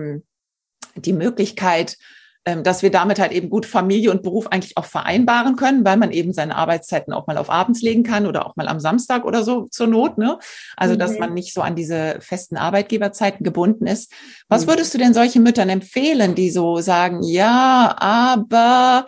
die 0.97 1.13
Möglichkeit, 1.13 1.97
dass 2.45 2.83
wir 2.83 2.91
damit 2.91 3.19
halt 3.19 3.33
eben 3.33 3.49
gut 3.49 3.65
Familie 3.65 4.11
und 4.11 4.23
Beruf 4.23 4.49
eigentlich 4.49 4.77
auch 4.77 4.85
vereinbaren 4.85 5.57
können, 5.57 5.85
weil 5.85 5.97
man 5.97 6.11
eben 6.11 6.35
seine 6.35 6.57
Arbeitszeiten 6.57 7.15
auch 7.15 7.27
mal 7.27 7.39
auf 7.39 7.49
abends 7.49 7.81
legen 7.81 8.03
kann 8.03 8.27
oder 8.27 8.47
auch 8.47 8.55
mal 8.57 8.69
am 8.69 8.81
Samstag 8.81 9.25
oder 9.25 9.43
so 9.43 9.67
zur 9.71 9.87
Not. 9.87 10.19
Ne? 10.19 10.39
Also, 10.77 10.95
mhm. 10.95 10.99
dass 10.99 11.19
man 11.19 11.33
nicht 11.33 11.55
so 11.55 11.63
an 11.63 11.75
diese 11.75 12.19
festen 12.21 12.59
Arbeitgeberzeiten 12.59 13.45
gebunden 13.45 13.87
ist. 13.87 14.13
Was 14.49 14.67
mhm. 14.67 14.71
würdest 14.71 14.93
du 14.93 14.99
denn 14.99 15.15
solchen 15.15 15.43
Müttern 15.43 15.71
empfehlen, 15.71 16.35
die 16.35 16.51
so 16.51 16.81
sagen, 16.81 17.23
ja, 17.23 17.95
aber 17.99 19.07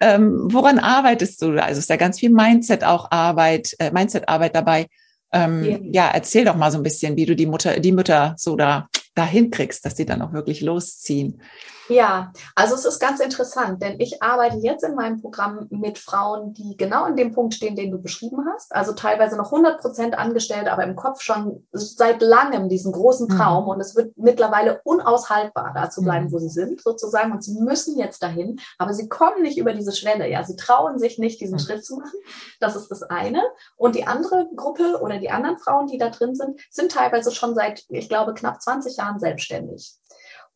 ähm, 0.00 0.48
woran 0.50 0.80
arbeitest 0.80 1.42
du? 1.42 1.52
Also 1.62 1.78
ist 1.78 1.90
ja 1.90 1.96
ganz 1.96 2.18
viel 2.18 2.30
Mindset 2.30 2.82
auch 2.82 3.10
Arbeit, 3.12 3.76
äh, 3.78 3.92
Mindset-Arbeit 3.92 4.56
dabei. 4.56 4.86
Ähm, 5.32 5.64
ja. 5.64 5.78
ja, 5.82 6.10
erzähl 6.12 6.44
doch 6.44 6.56
mal 6.56 6.72
so 6.72 6.78
ein 6.78 6.82
bisschen, 6.82 7.16
wie 7.16 7.26
du 7.26 7.36
die 7.36 7.46
Mutter, 7.46 7.78
die 7.78 7.92
Mütter 7.92 8.34
so 8.36 8.56
da 8.56 8.88
dahin 9.14 9.50
kriegst, 9.50 9.84
dass 9.84 9.94
die 9.94 10.04
dann 10.04 10.22
auch 10.22 10.32
wirklich 10.32 10.60
losziehen. 10.60 11.40
Ja, 11.88 12.32
also 12.54 12.74
es 12.74 12.84
ist 12.84 12.98
ganz 12.98 13.20
interessant, 13.20 13.82
denn 13.82 14.00
ich 14.00 14.22
arbeite 14.22 14.56
jetzt 14.56 14.82
in 14.84 14.94
meinem 14.94 15.20
Programm 15.20 15.66
mit 15.70 15.98
Frauen, 15.98 16.52
die 16.52 16.76
genau 16.76 17.04
an 17.04 17.16
dem 17.16 17.32
Punkt 17.32 17.54
stehen, 17.54 17.76
den 17.76 17.90
du 17.90 17.98
beschrieben 17.98 18.44
hast. 18.52 18.74
Also 18.74 18.92
teilweise 18.92 19.36
noch 19.36 19.52
100 19.52 19.80
Prozent 19.80 20.18
angestellt, 20.18 20.68
aber 20.68 20.84
im 20.84 20.96
Kopf 20.96 21.20
schon 21.20 21.66
seit 21.72 22.22
langem 22.22 22.68
diesen 22.68 22.92
großen 22.92 23.28
mhm. 23.28 23.36
Traum. 23.36 23.64
Mhm. 23.64 23.70
Und 23.70 23.80
es 23.80 23.94
wird 23.94 24.16
mittlerweile 24.16 24.80
unaushaltbar, 24.84 25.72
da 25.74 25.90
zu 25.90 26.02
bleiben, 26.02 26.26
mhm. 26.26 26.32
wo 26.32 26.38
sie 26.38 26.48
sind, 26.48 26.80
sozusagen. 26.82 27.32
Und 27.32 27.44
sie 27.44 27.60
müssen 27.60 27.98
jetzt 27.98 28.22
dahin, 28.22 28.58
aber 28.78 28.92
sie 28.92 29.08
kommen 29.08 29.42
nicht 29.42 29.58
über 29.58 29.72
diese 29.72 29.92
Schwelle. 29.92 30.28
Ja, 30.28 30.42
sie 30.44 30.56
trauen 30.56 30.98
sich 30.98 31.18
nicht, 31.18 31.40
diesen 31.40 31.56
mhm. 31.56 31.60
Schritt 31.60 31.84
zu 31.84 31.96
machen. 31.96 32.18
Das 32.60 32.74
ist 32.74 32.88
das 32.88 33.02
eine. 33.04 33.42
Und 33.76 33.94
die 33.94 34.06
andere 34.06 34.48
Gruppe 34.56 34.98
oder 35.00 35.18
die 35.18 35.30
anderen 35.30 35.58
Frauen, 35.58 35.86
die 35.86 35.98
da 35.98 36.10
drin 36.10 36.34
sind, 36.34 36.60
sind 36.70 36.90
teilweise 36.90 37.30
schon 37.30 37.54
seit, 37.54 37.84
ich 37.88 38.08
glaube, 38.08 38.34
knapp 38.34 38.60
20 38.60 38.96
Jahren 38.96 39.20
selbstständig 39.20 39.96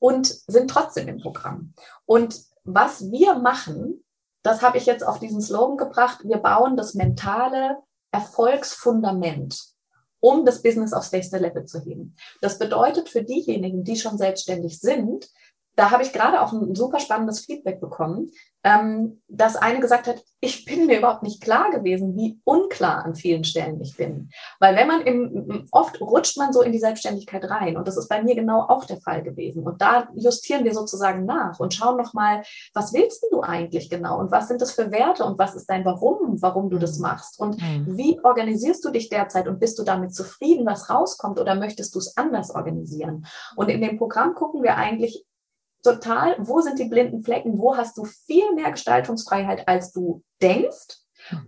und 0.00 0.26
sind 0.26 0.68
trotzdem 0.68 1.06
im 1.06 1.18
Programm. 1.18 1.74
Und 2.06 2.40
was 2.64 3.10
wir 3.12 3.36
machen, 3.36 4.04
das 4.42 4.62
habe 4.62 4.78
ich 4.78 4.86
jetzt 4.86 5.06
auf 5.06 5.20
diesen 5.20 5.40
Slogan 5.40 5.76
gebracht, 5.76 6.20
wir 6.24 6.38
bauen 6.38 6.76
das 6.76 6.94
mentale 6.94 7.76
Erfolgsfundament, 8.10 9.62
um 10.18 10.44
das 10.44 10.62
Business 10.62 10.92
aufs 10.92 11.12
nächste 11.12 11.38
Level 11.38 11.66
zu 11.66 11.80
heben. 11.80 12.16
Das 12.40 12.58
bedeutet 12.58 13.08
für 13.08 13.22
diejenigen, 13.22 13.84
die 13.84 13.96
schon 13.96 14.18
selbstständig 14.18 14.80
sind, 14.80 15.28
da 15.80 15.90
habe 15.90 16.02
ich 16.02 16.12
gerade 16.12 16.42
auch 16.42 16.52
ein 16.52 16.74
super 16.74 17.00
spannendes 17.00 17.40
Feedback 17.40 17.80
bekommen, 17.80 18.30
ähm, 18.64 19.22
dass 19.28 19.56
eine 19.56 19.80
gesagt 19.80 20.06
hat, 20.06 20.22
ich 20.40 20.66
bin 20.66 20.86
mir 20.86 20.98
überhaupt 20.98 21.22
nicht 21.22 21.42
klar 21.42 21.70
gewesen, 21.70 22.14
wie 22.16 22.38
unklar 22.44 23.02
an 23.02 23.14
vielen 23.14 23.44
Stellen 23.44 23.80
ich 23.80 23.96
bin. 23.96 24.28
Weil 24.58 24.76
wenn 24.76 24.86
man 24.86 25.00
im, 25.00 25.66
oft 25.72 25.98
rutscht 26.02 26.36
man 26.36 26.52
so 26.52 26.60
in 26.60 26.72
die 26.72 26.78
Selbstständigkeit 26.78 27.48
rein 27.48 27.78
und 27.78 27.88
das 27.88 27.96
ist 27.96 28.10
bei 28.10 28.22
mir 28.22 28.34
genau 28.34 28.60
auch 28.68 28.84
der 28.84 29.00
Fall 29.00 29.22
gewesen. 29.22 29.66
Und 29.66 29.80
da 29.80 30.10
justieren 30.14 30.64
wir 30.64 30.74
sozusagen 30.74 31.24
nach 31.24 31.58
und 31.60 31.72
schauen 31.72 31.96
nochmal, 31.96 32.42
was 32.74 32.92
willst 32.92 33.24
du 33.30 33.40
eigentlich 33.40 33.88
genau 33.88 34.18
und 34.18 34.30
was 34.30 34.48
sind 34.48 34.60
das 34.60 34.72
für 34.72 34.90
Werte 34.90 35.24
und 35.24 35.38
was 35.38 35.54
ist 35.54 35.70
dein 35.70 35.86
Warum, 35.86 36.42
warum 36.42 36.68
du 36.68 36.76
das 36.76 36.98
mhm. 36.98 37.02
machst 37.04 37.40
und 37.40 37.56
mhm. 37.58 37.96
wie 37.96 38.20
organisierst 38.22 38.84
du 38.84 38.90
dich 38.90 39.08
derzeit 39.08 39.48
und 39.48 39.60
bist 39.60 39.78
du 39.78 39.82
damit 39.82 40.14
zufrieden, 40.14 40.66
was 40.66 40.90
rauskommt 40.90 41.40
oder 41.40 41.54
möchtest 41.54 41.94
du 41.94 42.00
es 42.00 42.18
anders 42.18 42.54
organisieren? 42.54 43.24
Und 43.56 43.70
in 43.70 43.80
dem 43.80 43.96
Programm 43.96 44.34
gucken 44.34 44.62
wir 44.62 44.76
eigentlich 44.76 45.24
total, 45.82 46.36
wo 46.38 46.60
sind 46.60 46.78
die 46.78 46.88
blinden 46.88 47.22
Flecken, 47.22 47.58
wo 47.58 47.76
hast 47.76 47.96
du 47.96 48.04
viel 48.04 48.52
mehr 48.54 48.70
Gestaltungsfreiheit, 48.70 49.66
als 49.66 49.92
du 49.92 50.22
denkst, 50.42 50.98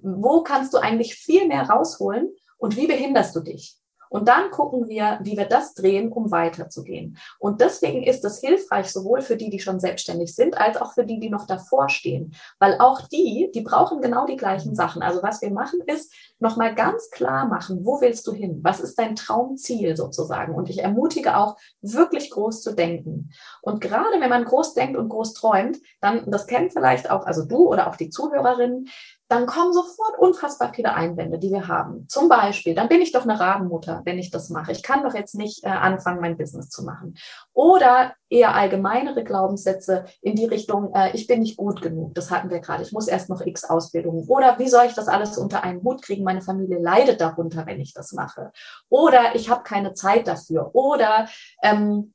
wo 0.03 0.43
kannst 0.43 0.75
du 0.75 0.79
eigentlich 0.79 1.15
viel 1.15 1.47
mehr 1.47 1.69
rausholen? 1.69 2.31
Und 2.59 2.77
wie 2.77 2.87
behinderst 2.87 3.35
du 3.35 3.41
dich? 3.41 3.77
Und 4.13 4.29
dann 4.29 4.51
gucken 4.51 4.89
wir, 4.89 5.19
wie 5.23 5.39
wir 5.39 5.47
das 5.47 5.73
drehen, 5.73 6.13
um 6.13 6.31
weiterzugehen. 6.31 7.17
Und 7.39 7.63
deswegen 7.63 8.03
ist 8.03 8.23
es 8.27 8.41
hilfreich, 8.41 8.93
sowohl 8.93 9.23
für 9.23 9.39
die, 9.39 9.49
die 9.49 9.59
schon 9.59 9.81
selbstständig 9.81 10.35
sind, 10.35 10.59
als 10.59 10.77
auch 10.77 10.93
für 10.93 11.07
die, 11.07 11.19
die 11.19 11.31
noch 11.31 11.47
davor 11.47 11.89
stehen. 11.89 12.35
Weil 12.59 12.77
auch 12.79 13.01
die, 13.09 13.51
die 13.55 13.63
brauchen 13.63 14.03
genau 14.03 14.27
die 14.27 14.37
gleichen 14.37 14.75
Sachen. 14.75 15.01
Also 15.01 15.23
was 15.23 15.41
wir 15.41 15.51
machen 15.51 15.81
ist, 15.87 16.13
nochmal 16.41 16.75
ganz 16.75 17.09
klar 17.11 17.47
machen, 17.47 17.87
wo 17.87 18.03
willst 18.03 18.27
du 18.27 18.33
hin? 18.33 18.61
Was 18.63 18.81
ist 18.81 18.99
dein 18.99 19.17
Traumziel 19.17 19.97
sozusagen? 19.97 20.55
Und 20.55 20.69
ich 20.69 20.83
ermutige 20.83 21.39
auch, 21.39 21.57
wirklich 21.81 22.31
groß 22.31 22.61
zu 22.61 22.75
denken. 22.75 23.31
Und 23.63 23.81
gerade 23.81 24.21
wenn 24.21 24.29
man 24.29 24.45
groß 24.45 24.75
denkt 24.75 24.99
und 24.99 25.09
groß 25.09 25.33
träumt, 25.33 25.79
dann, 26.03 26.31
das 26.31 26.47
kennen 26.47 26.71
vielleicht 26.71 27.11
auch, 27.11 27.25
also 27.25 27.47
du 27.47 27.69
oder 27.69 27.89
auch 27.89 27.97
die 27.97 28.11
Zuhörerinnen, 28.11 28.89
dann 29.33 29.47
kommen 29.47 29.73
sofort 29.73 30.19
unfassbar 30.19 30.75
viele 30.75 30.93
Einwände, 30.93 31.39
die 31.39 31.51
wir 31.51 31.67
haben. 31.67 32.07
Zum 32.07 32.29
Beispiel, 32.29 32.75
dann 32.75 32.89
bin 32.89 33.01
ich 33.01 33.13
doch 33.13 33.23
eine 33.23 33.41
Rabenmutter, 33.41 34.03
wenn 34.05 34.19
ich 34.19 34.31
das 34.31 34.51
mache. 34.51 34.73
Ich 34.73 34.83
kann 34.83 35.03
doch 35.03 35.15
jetzt 35.15 35.35
nicht 35.35 35.65
äh, 35.65 35.69
anfangen, 35.69 36.21
mein 36.21 36.37
Business 36.37 36.69
zu 36.69 36.85
machen. 36.85 37.15
Oder 37.55 38.13
eher 38.29 38.55
allgemeinere 38.55 39.25
Glaubenssätze 39.25 40.05
in 40.21 40.37
die 40.37 40.45
Richtung, 40.45 40.93
äh, 40.95 41.17
ich 41.17 41.27
bin 41.27 41.41
nicht 41.41 41.57
gut 41.57 41.81
genug. 41.81 42.15
Das 42.15 42.31
hatten 42.31 42.51
wir 42.51 42.61
gerade. 42.61 42.83
Ich 42.83 42.93
muss 42.93 43.09
erst 43.09 43.31
noch 43.31 43.41
x 43.41 43.65
Ausbildungen. 43.65 44.29
Oder 44.29 44.59
wie 44.59 44.69
soll 44.69 44.85
ich 44.85 44.93
das 44.93 45.09
alles 45.09 45.39
unter 45.39 45.65
einen 45.65 45.83
Hut 45.83 46.03
kriegen? 46.03 46.25
Meine 46.25 46.43
Familie 46.43 46.79
leidet 46.79 47.23
darunter, 47.23 47.65
wenn 47.65 47.81
ich 47.81 47.95
das 47.95 48.13
mache. 48.13 48.53
Oder 48.91 49.35
ich 49.35 49.49
habe 49.49 49.63
keine 49.63 49.95
Zeit 49.95 50.29
dafür. 50.29 50.75
Oder 50.75 51.27
ähm, 51.63 52.13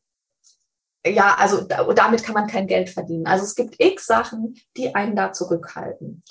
ja, 1.04 1.36
also 1.40 1.62
damit 1.62 2.24
kann 2.24 2.36
man 2.36 2.46
kein 2.46 2.68
Geld 2.68 2.92
verdienen. 2.92 3.26
Also 3.26 3.44
es 3.44 3.56
gibt 3.56 3.76
x 3.80 4.06
Sachen, 4.06 4.56
die 4.76 4.94
einen 4.94 5.16
da 5.16 5.34
zurückhalten. 5.34 6.22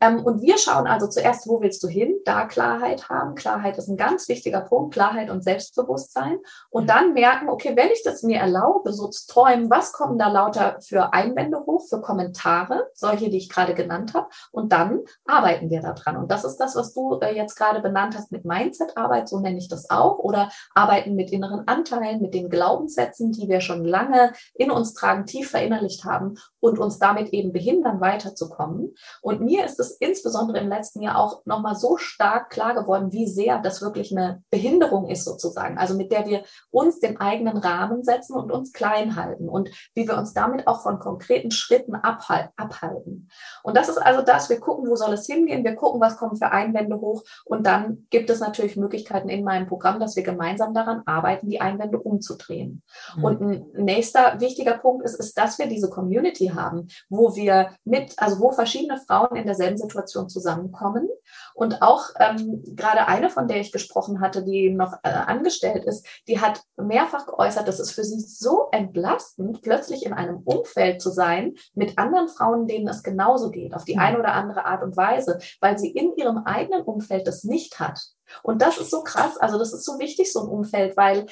Ähm, 0.00 0.24
und 0.24 0.42
wir 0.42 0.58
schauen 0.58 0.86
also 0.86 1.06
zuerst, 1.06 1.48
wo 1.48 1.60
willst 1.60 1.82
du 1.82 1.88
hin? 1.88 2.16
Da 2.24 2.46
Klarheit 2.46 3.08
haben. 3.08 3.34
Klarheit 3.34 3.78
ist 3.78 3.88
ein 3.88 3.96
ganz 3.96 4.28
wichtiger 4.28 4.60
Punkt, 4.60 4.94
Klarheit 4.94 5.30
und 5.30 5.42
Selbstbewusstsein. 5.42 6.38
Und 6.70 6.90
dann 6.90 7.14
merken, 7.14 7.48
okay, 7.48 7.74
wenn 7.76 7.90
ich 7.90 8.02
das 8.02 8.22
mir 8.22 8.38
erlaube, 8.38 8.92
so 8.92 9.08
zu 9.08 9.26
träumen, 9.26 9.70
was 9.70 9.92
kommen 9.92 10.18
da 10.18 10.28
lauter 10.28 10.78
für 10.80 11.12
Einwände 11.12 11.58
hoch, 11.66 11.86
für 11.88 12.00
Kommentare, 12.00 12.88
solche, 12.94 13.30
die 13.30 13.38
ich 13.38 13.48
gerade 13.48 13.74
genannt 13.74 14.14
habe. 14.14 14.28
Und 14.50 14.72
dann 14.72 15.00
arbeiten 15.26 15.70
wir 15.70 15.80
daran. 15.80 16.16
Und 16.16 16.30
das 16.30 16.44
ist 16.44 16.56
das, 16.56 16.76
was 16.76 16.92
du 16.92 17.18
äh, 17.20 17.34
jetzt 17.34 17.56
gerade 17.56 17.80
benannt 17.80 18.16
hast 18.16 18.32
mit 18.32 18.44
Mindset-Arbeit, 18.44 19.28
so 19.28 19.40
nenne 19.40 19.58
ich 19.58 19.68
das 19.68 19.90
auch. 19.90 20.18
Oder 20.18 20.50
arbeiten 20.74 21.14
mit 21.14 21.30
inneren 21.30 21.66
Anteilen, 21.66 22.20
mit 22.20 22.34
den 22.34 22.50
Glaubenssätzen, 22.50 23.32
die 23.32 23.48
wir 23.48 23.60
schon 23.60 23.84
lange 23.84 24.32
in 24.54 24.70
uns 24.70 24.94
tragen, 24.94 25.26
tief 25.26 25.50
verinnerlicht 25.50 26.04
haben 26.04 26.36
und 26.60 26.78
uns 26.78 26.98
damit 26.98 27.28
eben 27.30 27.52
behindern, 27.52 28.00
weiterzukommen. 28.00 28.94
Und 29.22 29.40
mir 29.40 29.64
ist 29.64 29.78
es 29.80 29.83
es 29.84 29.96
insbesondere 29.98 30.58
im 30.58 30.68
letzten 30.68 31.02
Jahr 31.02 31.18
auch 31.18 31.44
nochmal 31.44 31.74
so 31.74 31.96
stark 31.96 32.50
klar 32.50 32.74
geworden, 32.74 33.12
wie 33.12 33.26
sehr 33.26 33.58
das 33.58 33.82
wirklich 33.82 34.16
eine 34.16 34.42
Behinderung 34.50 35.08
ist 35.08 35.24
sozusagen. 35.24 35.78
Also 35.78 35.94
mit 35.94 36.12
der 36.12 36.26
wir 36.26 36.44
uns 36.70 37.00
den 37.00 37.20
eigenen 37.20 37.56
Rahmen 37.56 38.02
setzen 38.02 38.34
und 38.34 38.50
uns 38.50 38.72
klein 38.72 39.16
halten 39.16 39.48
und 39.48 39.70
wie 39.94 40.06
wir 40.08 40.16
uns 40.16 40.32
damit 40.34 40.66
auch 40.66 40.82
von 40.82 40.98
konkreten 40.98 41.50
Schritten 41.50 41.94
abhalten. 41.94 43.28
Und 43.62 43.76
das 43.76 43.88
ist 43.88 43.98
also 43.98 44.22
das, 44.22 44.48
wir 44.50 44.60
gucken, 44.60 44.88
wo 44.88 44.96
soll 44.96 45.12
es 45.14 45.26
hingehen, 45.26 45.64
wir 45.64 45.74
gucken, 45.74 46.00
was 46.00 46.16
kommen 46.16 46.36
für 46.36 46.52
Einwände 46.52 47.00
hoch 47.00 47.22
und 47.44 47.66
dann 47.66 48.06
gibt 48.10 48.30
es 48.30 48.40
natürlich 48.40 48.76
Möglichkeiten 48.76 49.28
in 49.28 49.44
meinem 49.44 49.66
Programm, 49.66 50.00
dass 50.00 50.16
wir 50.16 50.22
gemeinsam 50.22 50.74
daran 50.74 51.02
arbeiten, 51.06 51.48
die 51.48 51.60
Einwände 51.60 51.98
umzudrehen. 51.98 52.82
Mhm. 53.16 53.24
Und 53.24 53.40
ein 53.40 53.66
nächster 53.76 54.40
wichtiger 54.40 54.78
Punkt 54.78 55.04
ist, 55.04 55.14
ist, 55.14 55.36
dass 55.38 55.58
wir 55.58 55.66
diese 55.66 55.90
Community 55.90 56.48
haben, 56.48 56.88
wo 57.08 57.36
wir 57.36 57.70
mit, 57.84 58.14
also 58.18 58.40
wo 58.40 58.50
verschiedene 58.52 58.98
Frauen 58.98 59.36
in 59.36 59.46
derselben 59.46 59.73
Situation 59.76 60.28
zusammenkommen. 60.28 61.08
Und 61.54 61.82
auch 61.82 62.10
ähm, 62.18 62.62
gerade 62.76 63.06
eine, 63.06 63.30
von 63.30 63.48
der 63.48 63.60
ich 63.60 63.72
gesprochen 63.72 64.20
hatte, 64.20 64.44
die 64.44 64.70
noch 64.70 64.94
äh, 65.02 65.08
angestellt 65.08 65.84
ist, 65.84 66.06
die 66.28 66.40
hat 66.40 66.62
mehrfach 66.76 67.26
geäußert, 67.26 67.66
dass 67.68 67.78
es 67.78 67.92
für 67.92 68.04
sie 68.04 68.20
so 68.20 68.68
entlastend, 68.72 69.62
plötzlich 69.62 70.04
in 70.04 70.12
einem 70.12 70.38
Umfeld 70.44 71.00
zu 71.00 71.10
sein 71.10 71.54
mit 71.74 71.98
anderen 71.98 72.28
Frauen, 72.28 72.66
denen 72.66 72.88
es 72.88 73.02
genauso 73.02 73.50
geht, 73.50 73.74
auf 73.74 73.84
die 73.84 73.98
eine 73.98 74.18
oder 74.18 74.32
andere 74.32 74.64
Art 74.64 74.82
und 74.82 74.96
Weise, 74.96 75.38
weil 75.60 75.78
sie 75.78 75.90
in 75.90 76.14
ihrem 76.16 76.38
eigenen 76.38 76.82
Umfeld 76.82 77.26
das 77.26 77.44
nicht 77.44 77.78
hat. 77.80 78.00
Und 78.42 78.62
das 78.62 78.78
ist 78.78 78.90
so 78.90 79.02
krass, 79.02 79.36
also 79.36 79.58
das 79.58 79.72
ist 79.72 79.84
so 79.84 79.98
wichtig, 79.98 80.32
so 80.32 80.40
ein 80.40 80.48
Umfeld, 80.48 80.96
weil 80.96 81.26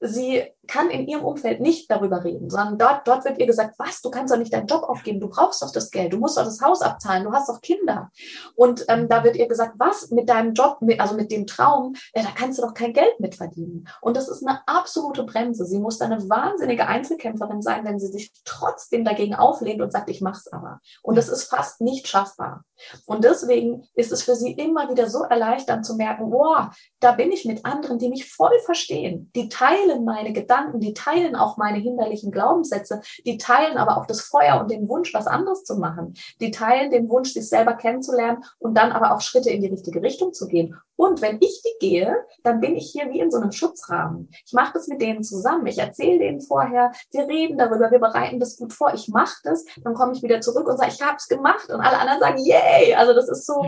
sie 0.00 0.44
kann 0.66 0.90
in 0.90 1.06
ihrem 1.06 1.24
Umfeld 1.24 1.60
nicht 1.60 1.90
darüber 1.90 2.24
reden, 2.24 2.50
sondern 2.50 2.78
dort, 2.78 3.06
dort 3.06 3.24
wird 3.24 3.38
ihr 3.38 3.46
gesagt, 3.46 3.78
was, 3.78 4.02
du 4.02 4.10
kannst 4.10 4.32
doch 4.32 4.38
nicht 4.38 4.52
deinen 4.52 4.66
Job 4.66 4.82
aufgeben, 4.82 5.20
du 5.20 5.28
brauchst 5.28 5.62
doch 5.62 5.72
das 5.72 5.90
Geld, 5.90 6.12
du 6.12 6.18
musst 6.18 6.36
doch 6.36 6.44
das 6.44 6.60
Haus 6.60 6.82
abzahlen, 6.82 7.24
du 7.24 7.32
hast 7.32 7.48
doch 7.48 7.60
Kinder. 7.60 8.10
Und 8.54 8.84
ähm, 8.88 9.08
da 9.08 9.24
wird 9.24 9.36
ihr 9.36 9.48
gesagt, 9.48 9.74
was, 9.78 10.10
mit 10.10 10.28
deinem 10.28 10.54
Job, 10.54 10.78
mit, 10.80 11.00
also 11.00 11.14
mit 11.14 11.30
dem 11.30 11.46
Traum, 11.46 11.94
ja, 12.14 12.22
da 12.22 12.30
kannst 12.34 12.58
du 12.58 12.62
doch 12.62 12.74
kein 12.74 12.92
Geld 12.92 13.18
mitverdienen. 13.20 13.88
Und 14.00 14.16
das 14.16 14.28
ist 14.28 14.46
eine 14.46 14.60
absolute 14.66 15.24
Bremse. 15.24 15.64
Sie 15.64 15.78
muss 15.78 16.00
eine 16.00 16.28
wahnsinnige 16.28 16.86
Einzelkämpferin 16.86 17.62
sein, 17.62 17.84
wenn 17.84 17.98
sie 17.98 18.08
sich 18.08 18.32
trotzdem 18.44 19.04
dagegen 19.04 19.34
auflehnt 19.34 19.80
und 19.80 19.92
sagt, 19.92 20.10
ich 20.10 20.20
mach's 20.20 20.48
aber. 20.48 20.80
Und 21.02 21.16
das 21.16 21.28
ist 21.28 21.44
fast 21.44 21.80
nicht 21.80 22.08
schaffbar. 22.08 22.64
Und 23.06 23.24
deswegen 23.24 23.88
ist 23.94 24.12
es 24.12 24.22
für 24.22 24.34
sie 24.34 24.52
immer 24.52 24.90
wieder 24.90 25.08
so 25.08 25.22
erleichternd 25.22 25.86
zu 25.86 25.94
merken, 25.94 26.30
boah, 26.30 26.72
da 27.00 27.12
bin 27.12 27.32
ich 27.32 27.44
mit 27.44 27.64
anderen, 27.64 27.98
die 27.98 28.08
mich 28.08 28.30
voll 28.30 28.58
verstehen, 28.64 29.30
die 29.34 29.48
teilen 29.48 29.85
meine 30.04 30.32
Gedanken, 30.32 30.80
die 30.80 30.94
teilen 30.94 31.36
auch 31.36 31.56
meine 31.56 31.78
hinderlichen 31.78 32.30
Glaubenssätze, 32.30 33.00
die 33.24 33.38
teilen 33.38 33.76
aber 33.76 33.98
auch 33.98 34.06
das 34.06 34.20
Feuer 34.20 34.60
und 34.60 34.70
den 34.70 34.88
Wunsch, 34.88 35.14
was 35.14 35.26
anderes 35.26 35.64
zu 35.64 35.76
machen, 35.76 36.14
die 36.40 36.50
teilen 36.50 36.90
den 36.90 37.08
Wunsch, 37.08 37.32
sich 37.32 37.48
selber 37.48 37.74
kennenzulernen 37.74 38.44
und 38.58 38.76
dann 38.76 38.92
aber 38.92 39.14
auch 39.14 39.20
Schritte 39.20 39.50
in 39.50 39.60
die 39.60 39.68
richtige 39.68 40.02
Richtung 40.02 40.32
zu 40.32 40.46
gehen. 40.46 40.76
Und 40.96 41.20
wenn 41.20 41.36
ich 41.40 41.62
die 41.62 41.88
gehe, 41.88 42.24
dann 42.42 42.60
bin 42.60 42.74
ich 42.74 42.90
hier 42.90 43.10
wie 43.10 43.20
in 43.20 43.30
so 43.30 43.38
einem 43.38 43.52
Schutzrahmen. 43.52 44.30
Ich 44.46 44.52
mache 44.52 44.72
das 44.74 44.88
mit 44.88 45.02
denen 45.02 45.22
zusammen. 45.22 45.66
Ich 45.66 45.78
erzähle 45.78 46.18
denen 46.18 46.40
vorher, 46.40 46.92
wir 47.12 47.28
reden 47.28 47.58
darüber, 47.58 47.90
wir 47.90 47.98
bereiten 47.98 48.40
das 48.40 48.56
gut 48.56 48.72
vor. 48.72 48.94
Ich 48.94 49.08
mache 49.08 49.36
das, 49.44 49.64
dann 49.84 49.94
komme 49.94 50.12
ich 50.12 50.22
wieder 50.22 50.40
zurück 50.40 50.66
und 50.66 50.78
sage, 50.78 50.92
ich 50.94 51.02
habe 51.02 51.16
es 51.16 51.28
gemacht. 51.28 51.68
Und 51.68 51.80
alle 51.80 51.98
anderen 51.98 52.20
sagen, 52.20 52.38
yay! 52.38 52.94
Also 52.94 53.12
das 53.12 53.28
ist 53.28 53.46
so, 53.46 53.66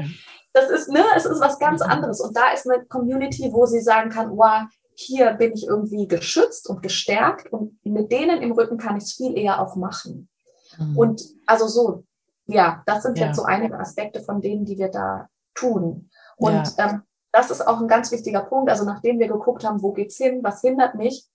das 0.55 0.71
ist, 0.71 0.89
ne, 0.89 1.05
es 1.17 1.27
ist 1.27 1.41
was 1.41 1.59
ganz 1.59 1.83
anderes. 1.83 2.21
Und 2.21 2.37
da 2.37 2.53
ist 2.53 2.69
eine 2.69 2.85
Community, 2.87 3.51
wo 3.53 3.67
sie 3.67 3.81
sagen 3.81 4.11
kann, 4.11 4.31
wow, 4.37 4.63
hier 5.01 5.35
bin 5.35 5.53
ich 5.53 5.65
irgendwie 5.65 6.09
geschützt 6.09 6.69
und 6.69 6.83
gestärkt 6.83 7.53
und 7.53 7.79
mit 7.85 8.11
denen 8.11 8.43
im 8.43 8.51
Rücken 8.51 8.79
kann 8.79 8.97
ich 8.97 9.05
es 9.05 9.13
viel 9.13 9.39
eher 9.39 9.63
auch 9.63 9.77
machen. 9.77 10.29
Mhm. 10.77 10.99
Und 10.99 11.23
also 11.47 11.69
so, 11.69 12.05
ja, 12.47 12.83
das 12.85 13.05
sind 13.05 13.17
ja. 13.17 13.27
jetzt 13.27 13.37
so 13.37 13.45
einige 13.45 13.79
Aspekte 13.79 14.21
von 14.21 14.41
denen, 14.41 14.65
die 14.65 14.77
wir 14.77 14.89
da 14.89 15.29
tun. 15.55 16.11
Und 16.37 16.77
ja. 16.77 16.91
ähm, 16.91 17.03
das 17.31 17.53
ist 17.53 17.65
auch 17.65 17.81
ein 17.81 17.87
ganz 17.87 18.11
wichtiger 18.11 18.41
Punkt. 18.41 18.71
Also 18.71 18.85
nachdem 18.85 19.21
wir 19.21 19.29
geguckt 19.29 19.65
haben, 19.65 19.83
wo 19.83 19.93
geht's 19.93 20.17
hin, 20.17 20.41
was 20.43 20.63
hindert 20.63 20.97
mich, 20.97 21.29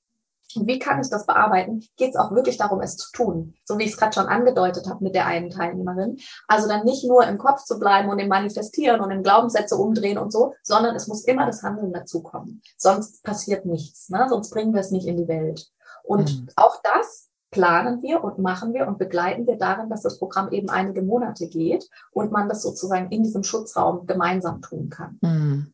wie 0.55 0.79
kann 0.79 1.01
ich 1.01 1.09
das 1.09 1.25
bearbeiten, 1.25 1.85
geht 1.97 2.11
es 2.11 2.15
auch 2.15 2.31
wirklich 2.31 2.57
darum, 2.57 2.81
es 2.81 2.97
zu 2.97 3.11
tun. 3.11 3.55
So 3.65 3.77
wie 3.77 3.83
ich 3.83 3.91
es 3.91 3.97
gerade 3.97 4.13
schon 4.13 4.27
angedeutet 4.27 4.87
habe 4.87 5.03
mit 5.03 5.15
der 5.15 5.25
einen 5.25 5.49
Teilnehmerin. 5.49 6.17
Also 6.47 6.67
dann 6.67 6.85
nicht 6.85 7.05
nur 7.05 7.25
im 7.25 7.37
Kopf 7.37 7.63
zu 7.63 7.79
bleiben 7.79 8.09
und 8.09 8.19
im 8.19 8.27
Manifestieren 8.27 9.01
und 9.01 9.11
im 9.11 9.23
Glaubenssätze 9.23 9.75
umdrehen 9.75 10.17
und 10.17 10.31
so, 10.31 10.53
sondern 10.63 10.95
es 10.95 11.07
muss 11.07 11.25
immer 11.25 11.45
das 11.45 11.63
Handeln 11.63 11.93
dazukommen. 11.93 12.61
Sonst 12.77 13.23
passiert 13.23 13.65
nichts. 13.65 14.09
Ne? 14.09 14.25
Sonst 14.29 14.51
bringen 14.51 14.73
wir 14.73 14.81
es 14.81 14.91
nicht 14.91 15.07
in 15.07 15.17
die 15.17 15.27
Welt. 15.27 15.67
Und 16.03 16.41
mhm. 16.41 16.47
auch 16.55 16.81
das 16.83 17.29
planen 17.51 18.01
wir 18.01 18.23
und 18.23 18.39
machen 18.39 18.73
wir 18.73 18.87
und 18.87 18.97
begleiten 18.97 19.47
wir 19.47 19.57
darin, 19.57 19.89
dass 19.89 20.01
das 20.01 20.17
Programm 20.17 20.51
eben 20.51 20.69
einige 20.69 21.01
Monate 21.01 21.47
geht 21.47 21.87
und 22.11 22.31
man 22.31 22.49
das 22.49 22.63
sozusagen 22.63 23.09
in 23.11 23.23
diesem 23.23 23.43
Schutzraum 23.43 24.05
gemeinsam 24.07 24.61
tun 24.61 24.89
kann. 24.89 25.19
Mhm. 25.21 25.73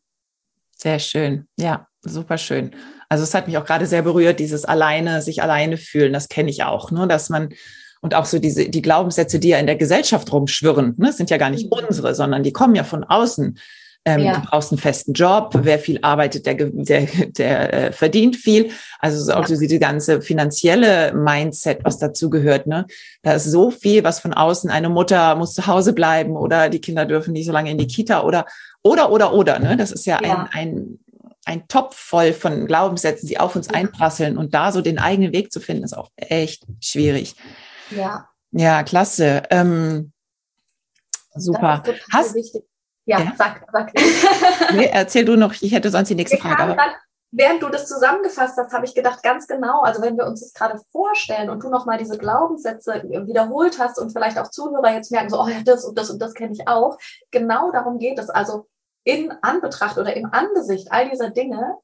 Sehr 0.76 0.98
schön. 0.98 1.48
Ja, 1.56 1.86
super 2.02 2.38
schön. 2.38 2.72
Also 3.08 3.24
es 3.24 3.34
hat 3.34 3.46
mich 3.46 3.58
auch 3.58 3.64
gerade 3.64 3.86
sehr 3.86 4.02
berührt, 4.02 4.40
dieses 4.40 4.64
alleine, 4.64 5.22
sich 5.22 5.42
alleine 5.42 5.76
fühlen, 5.76 6.12
das 6.12 6.28
kenne 6.28 6.50
ich 6.50 6.62
auch, 6.64 6.90
ne? 6.90 7.06
dass 7.08 7.28
man 7.28 7.50
und 8.00 8.14
auch 8.14 8.24
so 8.24 8.38
diese 8.38 8.68
die 8.68 8.82
Glaubenssätze, 8.82 9.38
die 9.38 9.48
ja 9.48 9.58
in 9.58 9.66
der 9.66 9.76
Gesellschaft 9.76 10.32
rumschwirren, 10.32 10.94
ne, 10.96 11.12
sind 11.12 11.30
ja 11.30 11.36
gar 11.36 11.50
nicht 11.50 11.66
mhm. 11.66 11.84
unsere, 11.86 12.14
sondern 12.14 12.42
die 12.42 12.52
kommen 12.52 12.74
ja 12.74 12.84
von 12.84 13.04
außen. 13.04 13.58
Ähm, 14.06 14.20
ja. 14.20 14.38
Du 14.38 14.46
brauchst 14.46 14.72
einen 14.72 14.78
festen 14.78 15.12
Job. 15.12 15.50
Wer 15.60 15.78
viel 15.78 15.98
arbeitet, 16.00 16.46
der, 16.46 16.54
der, 16.54 17.06
der 17.26 17.72
äh, 17.74 17.92
verdient 17.92 18.36
viel. 18.36 18.70
Also 18.98 19.22
so 19.22 19.34
auch 19.34 19.42
ja. 19.42 19.54
so 19.54 19.60
diese 19.60 19.78
ganze 19.78 20.22
finanzielle 20.22 21.12
Mindset, 21.12 21.80
was 21.84 21.98
dazu 21.98 22.30
gehört. 22.30 22.66
Ne? 22.66 22.86
Da 23.22 23.34
ist 23.34 23.44
so 23.44 23.70
viel, 23.70 24.02
was 24.02 24.18
von 24.18 24.32
außen. 24.32 24.70
Eine 24.70 24.88
Mutter 24.88 25.34
muss 25.34 25.52
zu 25.52 25.66
Hause 25.66 25.92
bleiben 25.92 26.34
oder 26.34 26.70
die 26.70 26.80
Kinder 26.80 27.04
dürfen 27.04 27.32
nicht 27.32 27.44
so 27.44 27.52
lange 27.52 27.70
in 27.70 27.76
die 27.76 27.86
Kita 27.86 28.22
oder 28.22 28.46
oder 28.82 29.12
oder 29.12 29.34
oder. 29.34 29.58
Ne? 29.58 29.76
Das 29.76 29.92
ist 29.92 30.06
ja, 30.06 30.18
ja. 30.22 30.48
ein, 30.50 30.70
ein 30.70 30.98
ein 31.50 31.66
Topf 31.68 31.96
voll 31.96 32.32
von 32.32 32.66
Glaubenssätzen, 32.66 33.28
die 33.28 33.40
auf 33.40 33.56
uns 33.56 33.68
einprasseln 33.68 34.38
und 34.38 34.54
da 34.54 34.70
so 34.72 34.80
den 34.80 34.98
eigenen 34.98 35.32
Weg 35.32 35.52
zu 35.52 35.60
finden, 35.60 35.84
ist 35.84 35.96
auch 35.96 36.10
echt 36.16 36.64
schwierig. 36.80 37.34
Ja. 37.90 38.28
Ja, 38.52 38.82
klasse. 38.82 39.42
Ähm, 39.50 40.12
super. 41.34 41.82
Hast. 42.12 42.36
Ja, 43.04 43.20
ja, 43.20 43.32
sag, 43.36 43.66
sag. 43.72 43.92
nee, 44.74 44.88
erzähl 44.92 45.24
du 45.24 45.36
noch, 45.36 45.52
ich 45.60 45.72
hätte 45.72 45.90
sonst 45.90 46.08
die 46.08 46.14
nächste 46.14 46.36
Frage. 46.36 46.76
Dann, 46.76 46.90
während 47.32 47.62
du 47.62 47.68
das 47.68 47.88
zusammengefasst 47.88 48.56
hast, 48.56 48.72
habe 48.72 48.84
ich 48.84 48.94
gedacht, 48.94 49.22
ganz 49.22 49.48
genau, 49.48 49.80
also 49.82 50.02
wenn 50.02 50.16
wir 50.16 50.26
uns 50.26 50.40
das 50.40 50.52
gerade 50.52 50.80
vorstellen 50.92 51.50
und 51.50 51.62
du 51.62 51.70
nochmal 51.70 51.98
diese 51.98 52.18
Glaubenssätze 52.18 53.02
wiederholt 53.26 53.78
hast 53.80 53.98
und 53.98 54.12
vielleicht 54.12 54.38
auch 54.38 54.50
Zuhörer 54.50 54.92
jetzt 54.92 55.10
merken, 55.10 55.30
so, 55.30 55.40
oh 55.40 55.48
ja, 55.48 55.62
das 55.64 55.84
und 55.84 55.98
das 55.98 56.10
und 56.10 56.20
das 56.20 56.34
kenne 56.34 56.52
ich 56.52 56.68
auch, 56.68 56.98
genau 57.30 57.72
darum 57.72 57.98
geht 57.98 58.18
es. 58.18 58.30
Also 58.30 58.68
in 59.04 59.32
Anbetracht 59.42 59.98
oder 59.98 60.14
im 60.16 60.26
Angesicht 60.32 60.92
all 60.92 61.08
dieser 61.08 61.30
Dinge, 61.30 61.76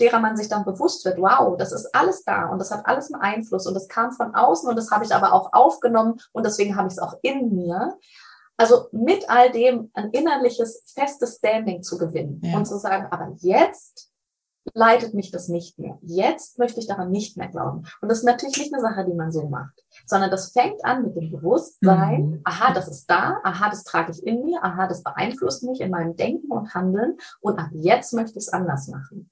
derer 0.00 0.20
man 0.20 0.36
sich 0.36 0.48
dann 0.48 0.64
bewusst 0.64 1.04
wird, 1.04 1.18
wow, 1.18 1.56
das 1.56 1.72
ist 1.72 1.94
alles 1.94 2.24
da 2.24 2.46
und 2.46 2.58
das 2.58 2.70
hat 2.70 2.86
alles 2.86 3.12
einen 3.12 3.22
Einfluss 3.22 3.66
und 3.66 3.74
das 3.74 3.88
kam 3.88 4.12
von 4.12 4.34
außen 4.34 4.68
und 4.68 4.76
das 4.76 4.90
habe 4.90 5.04
ich 5.04 5.14
aber 5.14 5.32
auch 5.32 5.52
aufgenommen 5.52 6.20
und 6.32 6.46
deswegen 6.46 6.76
habe 6.76 6.88
ich 6.88 6.94
es 6.94 6.98
auch 6.98 7.14
in 7.22 7.54
mir. 7.54 7.98
Also 8.56 8.88
mit 8.90 9.28
all 9.30 9.50
dem 9.52 9.90
ein 9.94 10.10
innerliches, 10.10 10.82
festes 10.92 11.36
Standing 11.36 11.82
zu 11.82 11.96
gewinnen 11.96 12.40
ja. 12.42 12.56
und 12.56 12.66
zu 12.66 12.76
sagen, 12.78 13.06
aber 13.10 13.32
jetzt 13.38 14.07
leitet 14.74 15.14
mich 15.14 15.30
das 15.30 15.48
nicht 15.48 15.78
mehr. 15.78 15.98
Jetzt 16.02 16.58
möchte 16.58 16.80
ich 16.80 16.86
daran 16.86 17.10
nicht 17.10 17.36
mehr 17.36 17.48
glauben. 17.48 17.84
Und 18.00 18.08
das 18.08 18.18
ist 18.18 18.24
natürlich 18.24 18.58
nicht 18.58 18.72
eine 18.72 18.82
Sache, 18.82 19.04
die 19.04 19.14
man 19.14 19.32
so 19.32 19.48
macht, 19.48 19.84
sondern 20.06 20.30
das 20.30 20.52
fängt 20.52 20.84
an 20.84 21.02
mit 21.02 21.16
dem 21.16 21.30
Bewusstsein, 21.30 22.30
mhm. 22.30 22.40
aha, 22.44 22.72
das 22.72 22.88
ist 22.88 23.10
da, 23.10 23.38
aha, 23.44 23.70
das 23.70 23.84
trage 23.84 24.12
ich 24.12 24.26
in 24.26 24.44
mir, 24.44 24.62
aha, 24.62 24.86
das 24.86 25.02
beeinflusst 25.02 25.64
mich 25.64 25.80
in 25.80 25.90
meinem 25.90 26.16
Denken 26.16 26.50
und 26.50 26.74
Handeln 26.74 27.16
und 27.40 27.58
ab 27.58 27.68
jetzt 27.72 28.12
möchte 28.14 28.38
ich 28.38 28.46
es 28.46 28.52
anders 28.52 28.88
machen. 28.88 29.30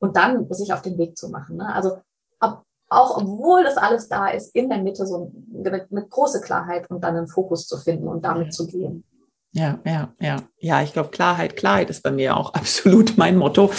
Und 0.00 0.16
dann 0.16 0.46
sich 0.52 0.72
auf 0.72 0.82
den 0.82 0.96
Weg 0.98 1.16
zu 1.16 1.28
machen. 1.28 1.56
Ne? 1.56 1.74
Also 1.74 1.98
ob, 2.40 2.62
auch 2.88 3.16
obwohl 3.16 3.64
das 3.64 3.76
alles 3.76 4.08
da 4.08 4.28
ist, 4.28 4.54
in 4.54 4.68
der 4.68 4.82
Mitte 4.82 5.06
so 5.06 5.32
mit, 5.48 5.90
mit 5.90 6.10
große 6.10 6.40
Klarheit 6.40 6.88
und 6.90 7.02
dann 7.02 7.16
einen 7.16 7.28
Fokus 7.28 7.66
zu 7.66 7.76
finden 7.78 8.08
und 8.08 8.24
damit 8.24 8.54
zu 8.54 8.66
gehen. 8.66 9.04
Ja, 9.52 9.78
ja, 9.84 10.12
ja. 10.20 10.42
Ja, 10.60 10.82
ich 10.82 10.92
glaube, 10.92 11.10
Klarheit, 11.10 11.56
Klarheit 11.56 11.90
ist 11.90 12.02
bei 12.02 12.10
mir 12.10 12.36
auch 12.36 12.54
absolut 12.54 13.16
mein 13.16 13.36
Motto. 13.36 13.72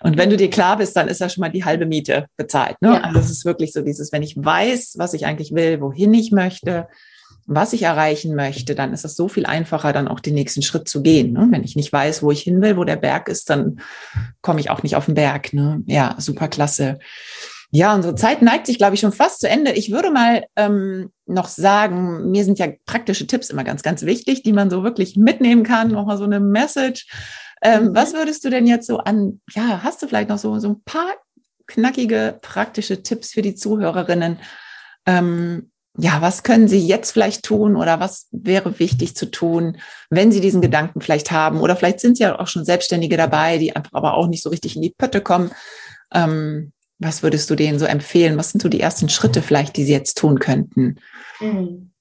Und 0.00 0.16
wenn 0.16 0.30
du 0.30 0.36
dir 0.36 0.50
klar 0.50 0.76
bist, 0.76 0.96
dann 0.96 1.08
ist 1.08 1.20
ja 1.20 1.28
schon 1.28 1.40
mal 1.40 1.50
die 1.50 1.64
halbe 1.64 1.86
Miete 1.86 2.26
bezahlt. 2.36 2.76
Ne? 2.80 2.94
Ja. 2.94 3.00
Also 3.00 3.20
es 3.20 3.30
ist 3.30 3.44
wirklich 3.44 3.72
so 3.72 3.82
dieses, 3.82 4.12
wenn 4.12 4.22
ich 4.22 4.36
weiß, 4.36 4.94
was 4.98 5.14
ich 5.14 5.26
eigentlich 5.26 5.54
will, 5.54 5.80
wohin 5.80 6.12
ich 6.14 6.32
möchte, 6.32 6.88
was 7.46 7.72
ich 7.72 7.82
erreichen 7.82 8.34
möchte, 8.34 8.74
dann 8.74 8.92
ist 8.92 9.04
es 9.04 9.14
so 9.14 9.28
viel 9.28 9.46
einfacher, 9.46 9.92
dann 9.92 10.08
auch 10.08 10.20
den 10.20 10.34
nächsten 10.34 10.62
Schritt 10.62 10.88
zu 10.88 11.02
gehen. 11.02 11.32
Ne? 11.32 11.46
Wenn 11.50 11.62
ich 11.62 11.76
nicht 11.76 11.92
weiß, 11.92 12.22
wo 12.22 12.32
ich 12.32 12.42
hin 12.42 12.60
will, 12.60 12.76
wo 12.76 12.84
der 12.84 12.96
Berg 12.96 13.28
ist, 13.28 13.48
dann 13.50 13.80
komme 14.42 14.60
ich 14.60 14.68
auch 14.68 14.82
nicht 14.82 14.96
auf 14.96 15.06
den 15.06 15.14
Berg. 15.14 15.52
Ne? 15.52 15.82
Ja, 15.86 16.16
super 16.18 16.48
klasse. 16.48 16.98
Ja, 17.76 17.94
unsere 17.94 18.14
Zeit 18.14 18.40
neigt 18.40 18.66
sich, 18.66 18.78
glaube 18.78 18.94
ich, 18.94 19.00
schon 19.00 19.12
fast 19.12 19.40
zu 19.40 19.50
Ende. 19.50 19.70
Ich 19.72 19.90
würde 19.90 20.10
mal 20.10 20.46
ähm, 20.56 21.10
noch 21.26 21.46
sagen, 21.46 22.30
mir 22.30 22.42
sind 22.42 22.58
ja 22.58 22.68
praktische 22.86 23.26
Tipps 23.26 23.50
immer 23.50 23.64
ganz, 23.64 23.82
ganz 23.82 24.00
wichtig, 24.00 24.42
die 24.42 24.54
man 24.54 24.70
so 24.70 24.82
wirklich 24.82 25.18
mitnehmen 25.18 25.62
kann. 25.62 25.90
Nochmal 25.90 26.16
so 26.16 26.24
eine 26.24 26.40
Message. 26.40 27.06
Ähm, 27.60 27.88
mhm. 27.88 27.94
Was 27.94 28.14
würdest 28.14 28.46
du 28.46 28.48
denn 28.48 28.66
jetzt 28.66 28.86
so 28.86 28.96
an, 28.96 29.42
ja, 29.54 29.82
hast 29.82 30.00
du 30.00 30.08
vielleicht 30.08 30.30
noch 30.30 30.38
so, 30.38 30.58
so 30.58 30.70
ein 30.70 30.84
paar 30.84 31.16
knackige 31.66 32.38
praktische 32.40 33.02
Tipps 33.02 33.32
für 33.32 33.42
die 33.42 33.54
Zuhörerinnen, 33.54 34.38
ähm, 35.04 35.70
ja, 35.98 36.22
was 36.22 36.42
können 36.42 36.68
Sie 36.68 36.78
jetzt 36.78 37.10
vielleicht 37.10 37.44
tun 37.44 37.76
oder 37.76 38.00
was 38.00 38.28
wäre 38.30 38.78
wichtig 38.78 39.16
zu 39.16 39.30
tun, 39.30 39.76
wenn 40.08 40.32
Sie 40.32 40.40
diesen 40.40 40.62
Gedanken 40.62 41.02
vielleicht 41.02 41.30
haben? 41.30 41.60
Oder 41.60 41.76
vielleicht 41.76 42.00
sind 42.00 42.18
ja 42.18 42.40
auch 42.40 42.46
schon 42.46 42.64
Selbstständige 42.64 43.18
dabei, 43.18 43.58
die 43.58 43.76
einfach 43.76 43.92
aber 43.92 44.14
auch 44.14 44.28
nicht 44.28 44.42
so 44.42 44.48
richtig 44.48 44.76
in 44.76 44.82
die 44.82 44.94
Pötte 44.96 45.20
kommen. 45.20 45.50
Ähm, 46.14 46.72
was 46.98 47.22
würdest 47.22 47.50
du 47.50 47.54
denen 47.54 47.78
so 47.78 47.84
empfehlen? 47.84 48.38
Was 48.38 48.50
sind 48.50 48.62
so 48.62 48.68
die 48.68 48.80
ersten 48.80 49.08
Schritte 49.08 49.42
vielleicht, 49.42 49.76
die 49.76 49.84
sie 49.84 49.92
jetzt 49.92 50.18
tun 50.18 50.38
könnten? 50.38 50.98
Mhm. 51.40 51.92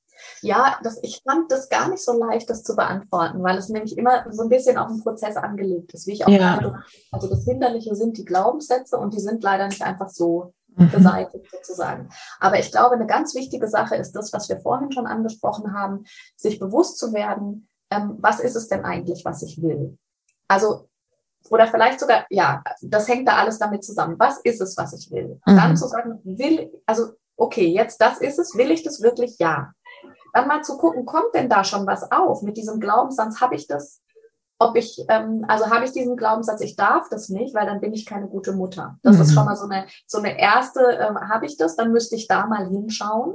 Ja, 0.42 0.78
das, 0.84 1.00
ich 1.02 1.22
fand 1.28 1.52
das 1.52 1.70
gar 1.70 1.90
nicht 1.90 2.04
so 2.04 2.14
leicht, 2.14 2.50
das 2.50 2.64
zu 2.64 2.76
beantworten, 2.76 3.42
weil 3.42 3.58
es 3.58 3.70
nämlich 3.70 3.98
immer 3.98 4.26
so 4.32 4.44
ein 4.44 4.50
bisschen 4.50 4.78
auf 4.78 4.90
den 4.90 5.02
Prozess 5.02 5.38
angelegt 5.38 5.94
ist, 5.94 6.06
wie 6.06 6.14
ich 6.14 6.26
auch 6.26 6.30
ja. 6.30 6.58
gerade, 6.58 6.84
also 7.12 7.28
das 7.28 7.46
Hinderliche 7.46 7.96
sind 7.96 8.18
die 8.18 8.26
Glaubenssätze 8.26 8.98
und 8.98 9.14
die 9.14 9.20
sind 9.20 9.44
leider 9.44 9.68
nicht 9.68 9.82
einfach 9.82 10.10
so 10.10 10.54
mhm. 10.76 10.92
beseitigt 10.92 11.48
sozusagen. 11.52 12.10
Aber 12.40 12.60
ich 12.60 12.72
glaube, 12.72 12.96
eine 12.96 13.08
ganz 13.08 13.34
wichtige 13.34 13.68
Sache 13.68 13.96
ist 13.96 14.12
das, 14.12 14.34
was 14.34 14.48
wir 14.48 14.60
vorhin 14.60 14.92
schon 14.92 15.08
angesprochen 15.08 15.74
haben, 15.74 16.06
sich 16.36 16.60
bewusst 16.60 17.00
zu 17.00 17.14
werden, 17.14 17.68
ähm, 17.90 18.18
was 18.20 18.40
ist 18.40 18.56
es 18.56 18.68
denn 18.68 18.86
eigentlich, 18.86 19.26
was 19.26 19.42
ich 19.42 19.62
will? 19.62 19.98
Also 20.48 20.90
oder 21.50 21.68
vielleicht 21.68 22.00
sogar, 22.00 22.26
ja, 22.30 22.64
das 22.82 23.08
hängt 23.08 23.28
da 23.28 23.38
alles 23.38 23.60
damit 23.60 23.84
zusammen. 23.84 24.16
Was 24.18 24.40
ist 24.40 24.62
es, 24.62 24.78
was 24.78 24.94
ich 24.94 25.12
will? 25.12 25.40
Mhm. 25.46 25.56
Dann 25.56 25.78
zu 25.78 25.88
sagen, 25.88 26.20
will, 26.24 26.72
also, 26.86 27.14
okay, 27.38 27.68
jetzt 27.68 28.02
das 28.02 28.20
ist 28.20 28.40
es, 28.40 28.56
will 28.56 28.72
ich 28.72 28.84
das 28.84 29.02
wirklich? 29.02 29.38
Ja. 29.40 29.72
Dann 30.34 30.48
mal 30.48 30.64
zu 30.64 30.78
gucken, 30.78 31.06
kommt 31.06 31.34
denn 31.34 31.50
da 31.50 31.64
schon 31.64 31.88
was 31.88 32.12
auf? 32.12 32.42
Mit 32.42 32.58
diesem 32.58 32.80
Glaubenssatz 32.80 33.40
habe 33.42 33.56
ich 33.56 33.68
das, 33.68 34.02
ob 34.58 34.76
ich, 34.76 35.06
ähm, 35.10 35.46
also 35.48 35.70
habe 35.70 35.86
ich 35.86 35.92
diesen 35.92 36.18
Glaubenssatz, 36.18 36.62
ich 36.62 36.76
darf 36.76 37.10
das 37.10 37.30
nicht, 37.30 37.54
weil 37.56 37.66
dann 37.66 37.82
bin 37.82 37.94
ich 37.94 38.06
keine 38.06 38.28
gute 38.28 38.54
Mutter. 38.54 38.98
Das 39.04 39.16
mhm. 39.16 39.22
ist 39.22 39.34
schon 39.34 39.46
mal 39.46 39.56
so 39.56 39.66
eine, 39.66 39.86
so 40.08 40.18
eine 40.18 40.40
erste, 40.40 40.82
ähm, 40.82 41.18
habe 41.30 41.46
ich 41.46 41.58
das, 41.58 41.76
dann 41.76 41.92
müsste 41.92 42.16
ich 42.16 42.28
da 42.28 42.48
mal 42.48 42.68
hinschauen. 42.68 43.34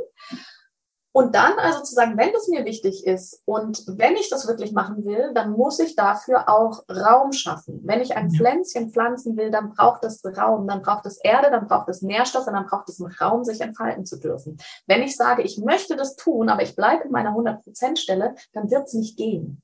Und 1.12 1.34
dann 1.34 1.58
also 1.58 1.82
zu 1.82 1.94
sagen, 1.94 2.16
wenn 2.16 2.32
das 2.32 2.46
mir 2.46 2.64
wichtig 2.64 3.04
ist 3.04 3.42
und 3.44 3.82
wenn 3.86 4.14
ich 4.14 4.30
das 4.30 4.46
wirklich 4.46 4.72
machen 4.72 5.04
will, 5.04 5.32
dann 5.34 5.50
muss 5.50 5.80
ich 5.80 5.96
dafür 5.96 6.48
auch 6.48 6.84
Raum 6.88 7.32
schaffen. 7.32 7.80
Wenn 7.84 8.00
ich 8.00 8.16
ein 8.16 8.30
Pflänzchen 8.30 8.92
pflanzen 8.92 9.36
will, 9.36 9.50
dann 9.50 9.70
braucht 9.70 10.04
es 10.04 10.22
Raum, 10.24 10.68
dann 10.68 10.82
braucht 10.82 11.06
es 11.06 11.18
Erde, 11.18 11.50
dann 11.50 11.66
braucht 11.66 11.88
es 11.88 12.02
Nährstoffe, 12.02 12.46
dann 12.46 12.66
braucht 12.66 12.88
es 12.88 13.00
einen 13.00 13.12
Raum, 13.12 13.42
sich 13.42 13.60
entfalten 13.60 14.06
zu 14.06 14.20
dürfen. 14.20 14.58
Wenn 14.86 15.02
ich 15.02 15.16
sage, 15.16 15.42
ich 15.42 15.58
möchte 15.58 15.96
das 15.96 16.14
tun, 16.14 16.48
aber 16.48 16.62
ich 16.62 16.76
bleibe 16.76 17.04
in 17.04 17.10
meiner 17.10 17.30
100%-Stelle, 17.30 18.36
dann 18.52 18.70
wird 18.70 18.86
es 18.86 18.94
nicht 18.94 19.16
gehen. 19.16 19.62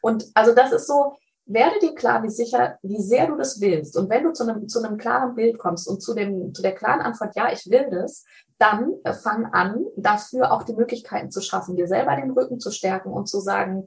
Und 0.00 0.24
also 0.34 0.54
das 0.54 0.72
ist 0.72 0.86
so, 0.86 1.16
werde 1.48 1.78
dir 1.80 1.94
klar, 1.94 2.22
wie 2.22 2.28
sicher, 2.28 2.78
wie 2.82 3.00
sehr 3.00 3.26
du 3.26 3.36
das 3.36 3.60
willst. 3.60 3.96
Und 3.96 4.10
wenn 4.10 4.24
du 4.24 4.32
zu 4.32 4.44
einem, 4.44 4.68
zu 4.68 4.82
einem 4.82 4.98
klaren 4.98 5.34
Bild 5.34 5.58
kommst 5.58 5.88
und 5.88 6.02
zu 6.02 6.14
dem, 6.14 6.54
zu 6.54 6.62
der 6.62 6.74
klaren 6.74 7.00
Antwort, 7.00 7.34
ja, 7.36 7.50
ich 7.50 7.68
will 7.70 7.88
das, 7.90 8.24
dann 8.58 8.92
äh, 9.04 9.14
fang 9.14 9.46
an, 9.46 9.84
dafür 9.96 10.52
auch 10.52 10.62
die 10.62 10.74
Möglichkeiten 10.74 11.30
zu 11.30 11.40
schaffen, 11.40 11.76
dir 11.76 11.88
selber 11.88 12.16
den 12.16 12.30
Rücken 12.30 12.60
zu 12.60 12.70
stärken 12.70 13.12
und 13.12 13.28
zu 13.28 13.40
sagen, 13.40 13.86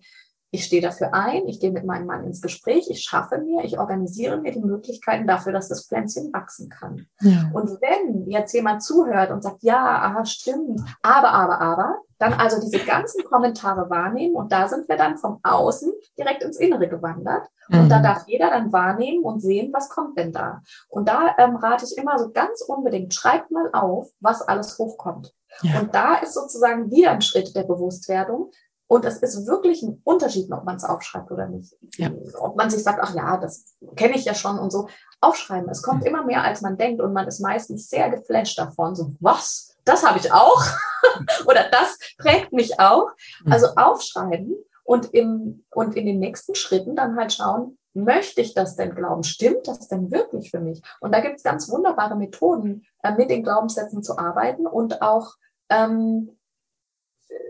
ich 0.52 0.66
stehe 0.66 0.82
dafür 0.82 1.14
ein, 1.14 1.48
ich 1.48 1.62
gehe 1.62 1.72
mit 1.72 1.86
meinem 1.86 2.06
Mann 2.06 2.26
ins 2.26 2.42
Gespräch, 2.42 2.90
ich 2.90 3.04
schaffe 3.04 3.38
mir, 3.38 3.64
ich 3.64 3.80
organisiere 3.80 4.38
mir 4.38 4.52
die 4.52 4.60
Möglichkeiten 4.60 5.26
dafür, 5.26 5.54
dass 5.54 5.70
das 5.70 5.88
Pflänzchen 5.88 6.32
wachsen 6.34 6.70
kann. 6.70 7.08
Ja. 7.22 7.50
Und 7.54 7.70
wenn 7.82 8.30
jetzt 8.30 8.54
jemand 8.54 8.84
zuhört 8.84 9.32
und 9.32 9.42
sagt, 9.42 9.64
ja, 9.64 9.82
aha, 9.82 10.26
stimmt, 10.26 10.82
aber, 11.02 11.32
aber, 11.32 11.62
aber, 11.62 12.02
dann 12.20 12.34
also 12.34 12.62
diese 12.62 12.86
ganzen 12.86 13.24
Kommentare 13.24 13.90
wahrnehmen 13.90 14.36
und 14.36 14.52
da 14.52 14.68
sind 14.68 14.88
wir 14.88 14.96
dann 14.98 15.18
vom 15.18 15.40
Außen 15.42 15.92
direkt 16.20 16.44
ins 16.44 16.58
Innere 16.58 16.88
gewandert. 16.88 17.48
Und 17.70 17.86
mhm. 17.86 17.90
da 17.90 18.00
darf 18.00 18.28
jeder 18.28 18.52
dann 18.52 18.72
wahrnehmen 18.72 19.24
und 19.24 19.40
sehen, 19.40 19.72
was 19.74 19.90
kommt 19.90 20.20
denn 20.20 20.32
da. 20.32 20.62
Und 20.90 21.08
da 21.08 21.34
ähm, 21.40 21.56
rate 21.56 21.86
ich 21.86 21.98
immer 21.98 22.20
so 22.20 22.30
ganz 22.32 22.62
unbedingt, 22.62 23.14
schreibt 23.14 23.50
mal 23.50 23.72
auf, 23.74 24.10
was 24.20 24.44
alles 24.44 24.78
hochkommt. 24.78 25.34
Ja. 25.64 25.80
Und 25.80 25.96
da 25.96 26.16
ist 26.16 26.36
sozusagen 26.36 26.92
wieder 26.92 27.12
ein 27.12 27.22
Schritt 27.22 27.56
der 27.56 27.64
Bewusstwerdung, 27.64 28.52
und 28.92 29.06
es 29.06 29.20
ist 29.20 29.48
wirklich 29.48 29.84
ein 29.84 30.02
Unterschied, 30.04 30.52
ob 30.52 30.66
man 30.66 30.76
es 30.76 30.84
aufschreibt 30.84 31.32
oder 31.32 31.48
nicht. 31.48 31.78
Ja. 31.96 32.12
Ob 32.42 32.58
man 32.58 32.70
sich 32.70 32.84
sagt, 32.84 33.00
ach 33.02 33.16
ja, 33.16 33.38
das 33.38 33.78
kenne 33.96 34.18
ich 34.18 34.26
ja 34.26 34.36
schon 34.36 34.60
und 34.60 34.70
so. 34.70 34.90
Aufschreiben. 35.22 35.70
Es 35.70 35.82
kommt 35.82 36.06
immer 36.06 36.26
mehr, 36.26 36.44
als 36.44 36.60
man 36.60 36.76
denkt 36.76 37.02
und 37.02 37.14
man 37.14 37.26
ist 37.26 37.40
meistens 37.40 37.90
sehr 37.90 38.10
geflasht 38.10 38.60
davon. 38.60 38.94
So, 38.94 39.14
was? 39.22 39.78
Das 39.86 40.06
habe 40.06 40.20
ich 40.20 40.34
auch? 40.34 40.62
oder 41.46 41.70
das 41.72 41.98
prägt 42.18 42.52
mich 42.52 42.82
auch. 42.82 43.08
Mhm. 43.46 43.54
Also 43.54 43.68
aufschreiben 43.78 44.58
und, 44.84 45.14
im, 45.14 45.64
und 45.74 45.96
in 45.96 46.06
den 46.06 46.20
nächsten 46.20 46.54
Schritten 46.54 46.98
dann 46.98 47.16
halt 47.16 47.32
schauen, 47.32 47.78
möchte 47.94 48.42
ich 48.42 48.54
das 48.54 48.76
denn 48.76 48.94
glauben? 48.94 49.24
Stimmt 49.24 49.70
das 49.70 49.88
denn 49.88 50.12
wirklich 50.12 50.52
für 50.52 50.60
mich? 50.60 50.82
Und 51.00 51.16
da 51.16 51.22
gibt 51.22 51.38
es 51.38 51.44
ganz 51.44 51.72
wunderbare 51.72 52.18
Methoden, 52.18 52.86
äh, 53.04 53.14
mit 53.14 53.30
den 53.30 53.44
Glaubenssätzen 53.44 54.04
zu 54.04 54.18
arbeiten 54.18 54.68
und 54.68 55.02
auch 55.02 55.36
ähm, 55.70 56.38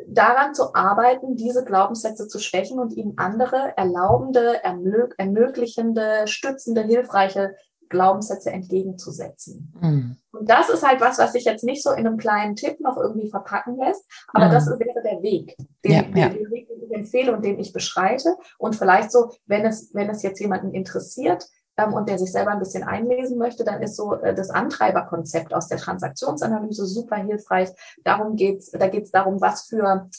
daran 0.08 0.54
zu 0.54 0.76
arbeiten, 0.76 1.36
diese 1.36 1.63
Glaubenssätze 1.63 2.28
zu 2.28 2.39
schwächen 2.39 2.80
und 2.80 2.94
ihnen 2.94 3.17
andere 3.17 3.74
erlaubende, 3.78 4.62
ermöglichende, 4.63 6.28
stützende, 6.28 6.82
hilfreiche 6.82 7.56
Glaubenssätze 7.91 8.52
entgegenzusetzen. 8.52 9.74
Mhm. 9.80 10.17
Und 10.32 10.50
das 10.50 10.70
ist 10.70 10.88
halt 10.88 11.02
was, 11.02 11.20
was 11.20 11.34
sich 11.34 11.44
jetzt 11.44 11.63
nicht 11.63 11.84
so 11.84 11.91
in 11.91 12.08
einem 12.08 12.17
kleinen 12.17 12.56
Tipp 12.56 12.80
noch 12.80 12.98
irgendwie 12.98 13.30
verpacken 13.30 13.78
lässt, 13.78 14.04
aber 14.30 14.48
mhm. 14.48 14.52
das 14.52 14.67
wäre 14.67 15.04
der 15.04 15.22
Weg, 15.22 15.56
den, 15.84 15.91
ja, 15.91 16.04
ja. 16.15 16.30
den 16.30 16.50
Weg, 16.50 16.67
den 16.70 16.84
ich 16.84 16.91
empfehle 16.91 17.36
und 17.36 17.46
den 17.46 17.60
ich 17.60 17.74
beschreite. 17.74 18.36
Und 18.58 18.76
vielleicht 18.76 19.12
so, 19.12 19.32
wenn 19.46 19.65
es, 19.65 19.94
wenn 19.94 20.10
es 20.10 20.24
jetzt 20.24 20.39
jemanden 20.39 20.72
interessiert, 20.74 21.48
ähm, 21.77 21.93
und 21.93 22.10
der 22.10 22.17
sich 22.17 22.31
selber 22.31 22.51
ein 22.51 22.60
bisschen 22.60 22.84
einlesen 22.84 23.38
möchte, 23.38 23.63
dann 23.63 23.81
ist 23.81 23.95
so 23.95 24.15
äh, 24.15 24.34
das 24.34 24.49
Antreiberkonzept 24.49 25.53
aus 25.53 25.67
der 25.67 25.77
Transaktionsanalyse 25.77 26.86
super 26.86 27.17
hilfreich. 27.17 27.69
Darum 28.03 28.36
geht's, 28.36 28.71
da 28.71 28.88
geht 28.88 29.05
es 29.05 29.12
darum, 29.12 29.41
was 29.41 29.63
für 29.63 30.10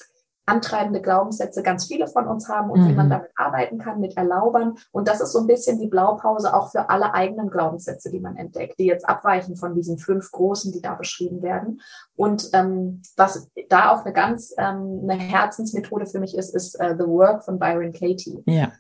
antreibende 0.45 1.01
Glaubenssätze 1.01 1.63
ganz 1.63 1.87
viele 1.87 2.09
von 2.09 2.27
uns 2.27 2.49
haben 2.49 2.71
und 2.71 2.81
mhm. 2.81 2.89
wie 2.89 2.95
man 2.95 3.07
mhm. 3.07 3.11
damit 3.11 3.31
arbeiten 3.37 3.79
kann 3.79 4.01
mit 4.01 4.17
Erlaubern. 4.17 4.75
Und 4.91 5.07
das 5.07 5.21
ist 5.21 5.33
so 5.33 5.39
ein 5.39 5.47
bisschen 5.47 5.79
die 5.79 5.87
Blaupause 5.87 6.55
auch 6.55 6.73
für 6.73 6.91
alle 6.91 7.15
eigenen 7.15 7.49
Glaubenssätze, 7.49 8.11
die 8.11 8.21
man 8.21 8.37
entdeckt, 8.37 8.79
die 8.79 8.87
jetzt 8.87 9.09
abweichen 9.09 9.57
von 9.57 9.75
diesen 9.75 9.99
fünf 9.99 10.33
großen, 10.33 10.73
die 10.73 10.83
da 10.83 10.95
beschrieben 10.95 11.43
werden. 11.43 11.81
Und 12.17 12.51
ähm, 12.55 13.03
was 13.17 13.49
da 13.69 13.93
auch 13.93 14.05
eine 14.05 14.13
ganz 14.13 14.53
ähm, 14.59 15.01
eine 15.05 15.15
Herzensmethode 15.15 16.07
für 16.07 16.19
mich 16.19 16.37
ist, 16.37 16.55
ist 16.55 16.75
uh, 16.81 16.95
The 16.99 17.07
Work 17.07 17.45
von 17.45 17.59
Byron 17.59 17.93
Katie. 17.93 18.43
Ja. 18.47 18.73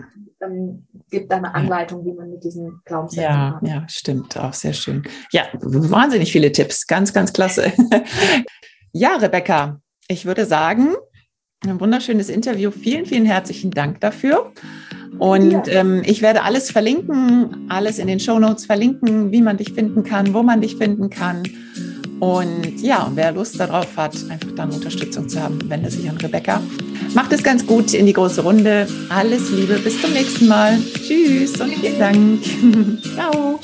Ähm, 0.45 0.87
gibt 1.11 1.31
da 1.31 1.37
eine 1.37 1.55
Anleitung, 1.55 2.05
wie 2.05 2.13
man 2.13 2.31
mit 2.31 2.43
diesen 2.43 2.81
Glaubenssätzen 2.85 3.31
ja, 3.31 3.61
hat. 3.61 3.69
Ja, 3.69 3.85
stimmt, 3.89 4.37
auch 4.37 4.53
sehr 4.53 4.73
schön. 4.73 5.03
Ja, 5.31 5.43
wahnsinnig 5.61 6.33
viele 6.33 6.51
Tipps, 6.51 6.87
ganz, 6.87 7.13
ganz 7.13 7.33
klasse. 7.33 7.73
ja, 8.93 9.17
Rebecca, 9.17 9.81
ich 10.09 10.25
würde 10.27 10.47
sagen, 10.47 10.95
ein 11.65 11.81
wunderschönes 11.81 12.29
Interview. 12.29 12.71
Vielen, 12.71 13.07
vielen 13.07 13.25
herzlichen 13.25 13.71
Dank 13.71 14.01
dafür. 14.01 14.53
Und 15.19 15.53
ja. 15.53 15.63
ähm, 15.69 16.03
ich 16.05 16.23
werde 16.23 16.43
alles 16.43 16.71
verlinken, 16.71 17.67
alles 17.69 17.99
in 17.99 18.07
den 18.07 18.19
Show 18.19 18.39
Notes 18.39 18.67
verlinken, 18.67 19.31
wie 19.31 19.43
man 19.43 19.59
dich 19.59 19.73
finden 19.73 20.03
kann, 20.03 20.35
wo 20.35 20.43
man 20.43 20.61
dich 20.61 20.77
finden 20.77 21.11
kann. 21.11 21.43
Und 22.23 22.81
ja, 22.81 23.11
wer 23.17 23.33
Lust 23.33 23.59
darauf 23.59 23.97
hat, 23.97 24.15
einfach 24.29 24.53
dann 24.55 24.71
Unterstützung 24.71 25.29
zu 25.29 25.43
haben, 25.43 25.59
wende 25.69 25.91
sich 25.91 26.09
an 26.09 26.17
Rebecca. 26.19 26.63
Macht 27.15 27.33
es 27.33 27.43
ganz 27.43 27.67
gut 27.67 27.93
in 27.95 28.07
die 28.07 28.13
große 28.13 28.43
Runde. 28.43 28.87
Alles 29.09 29.51
Liebe, 29.51 29.75
bis 29.81 30.01
zum 30.01 30.13
nächsten 30.13 30.47
Mal. 30.47 30.79
Tschüss 30.95 31.61
und 31.61 31.75
vielen 31.75 31.99
Dank. 31.99 32.41
Ciao. 33.15 33.59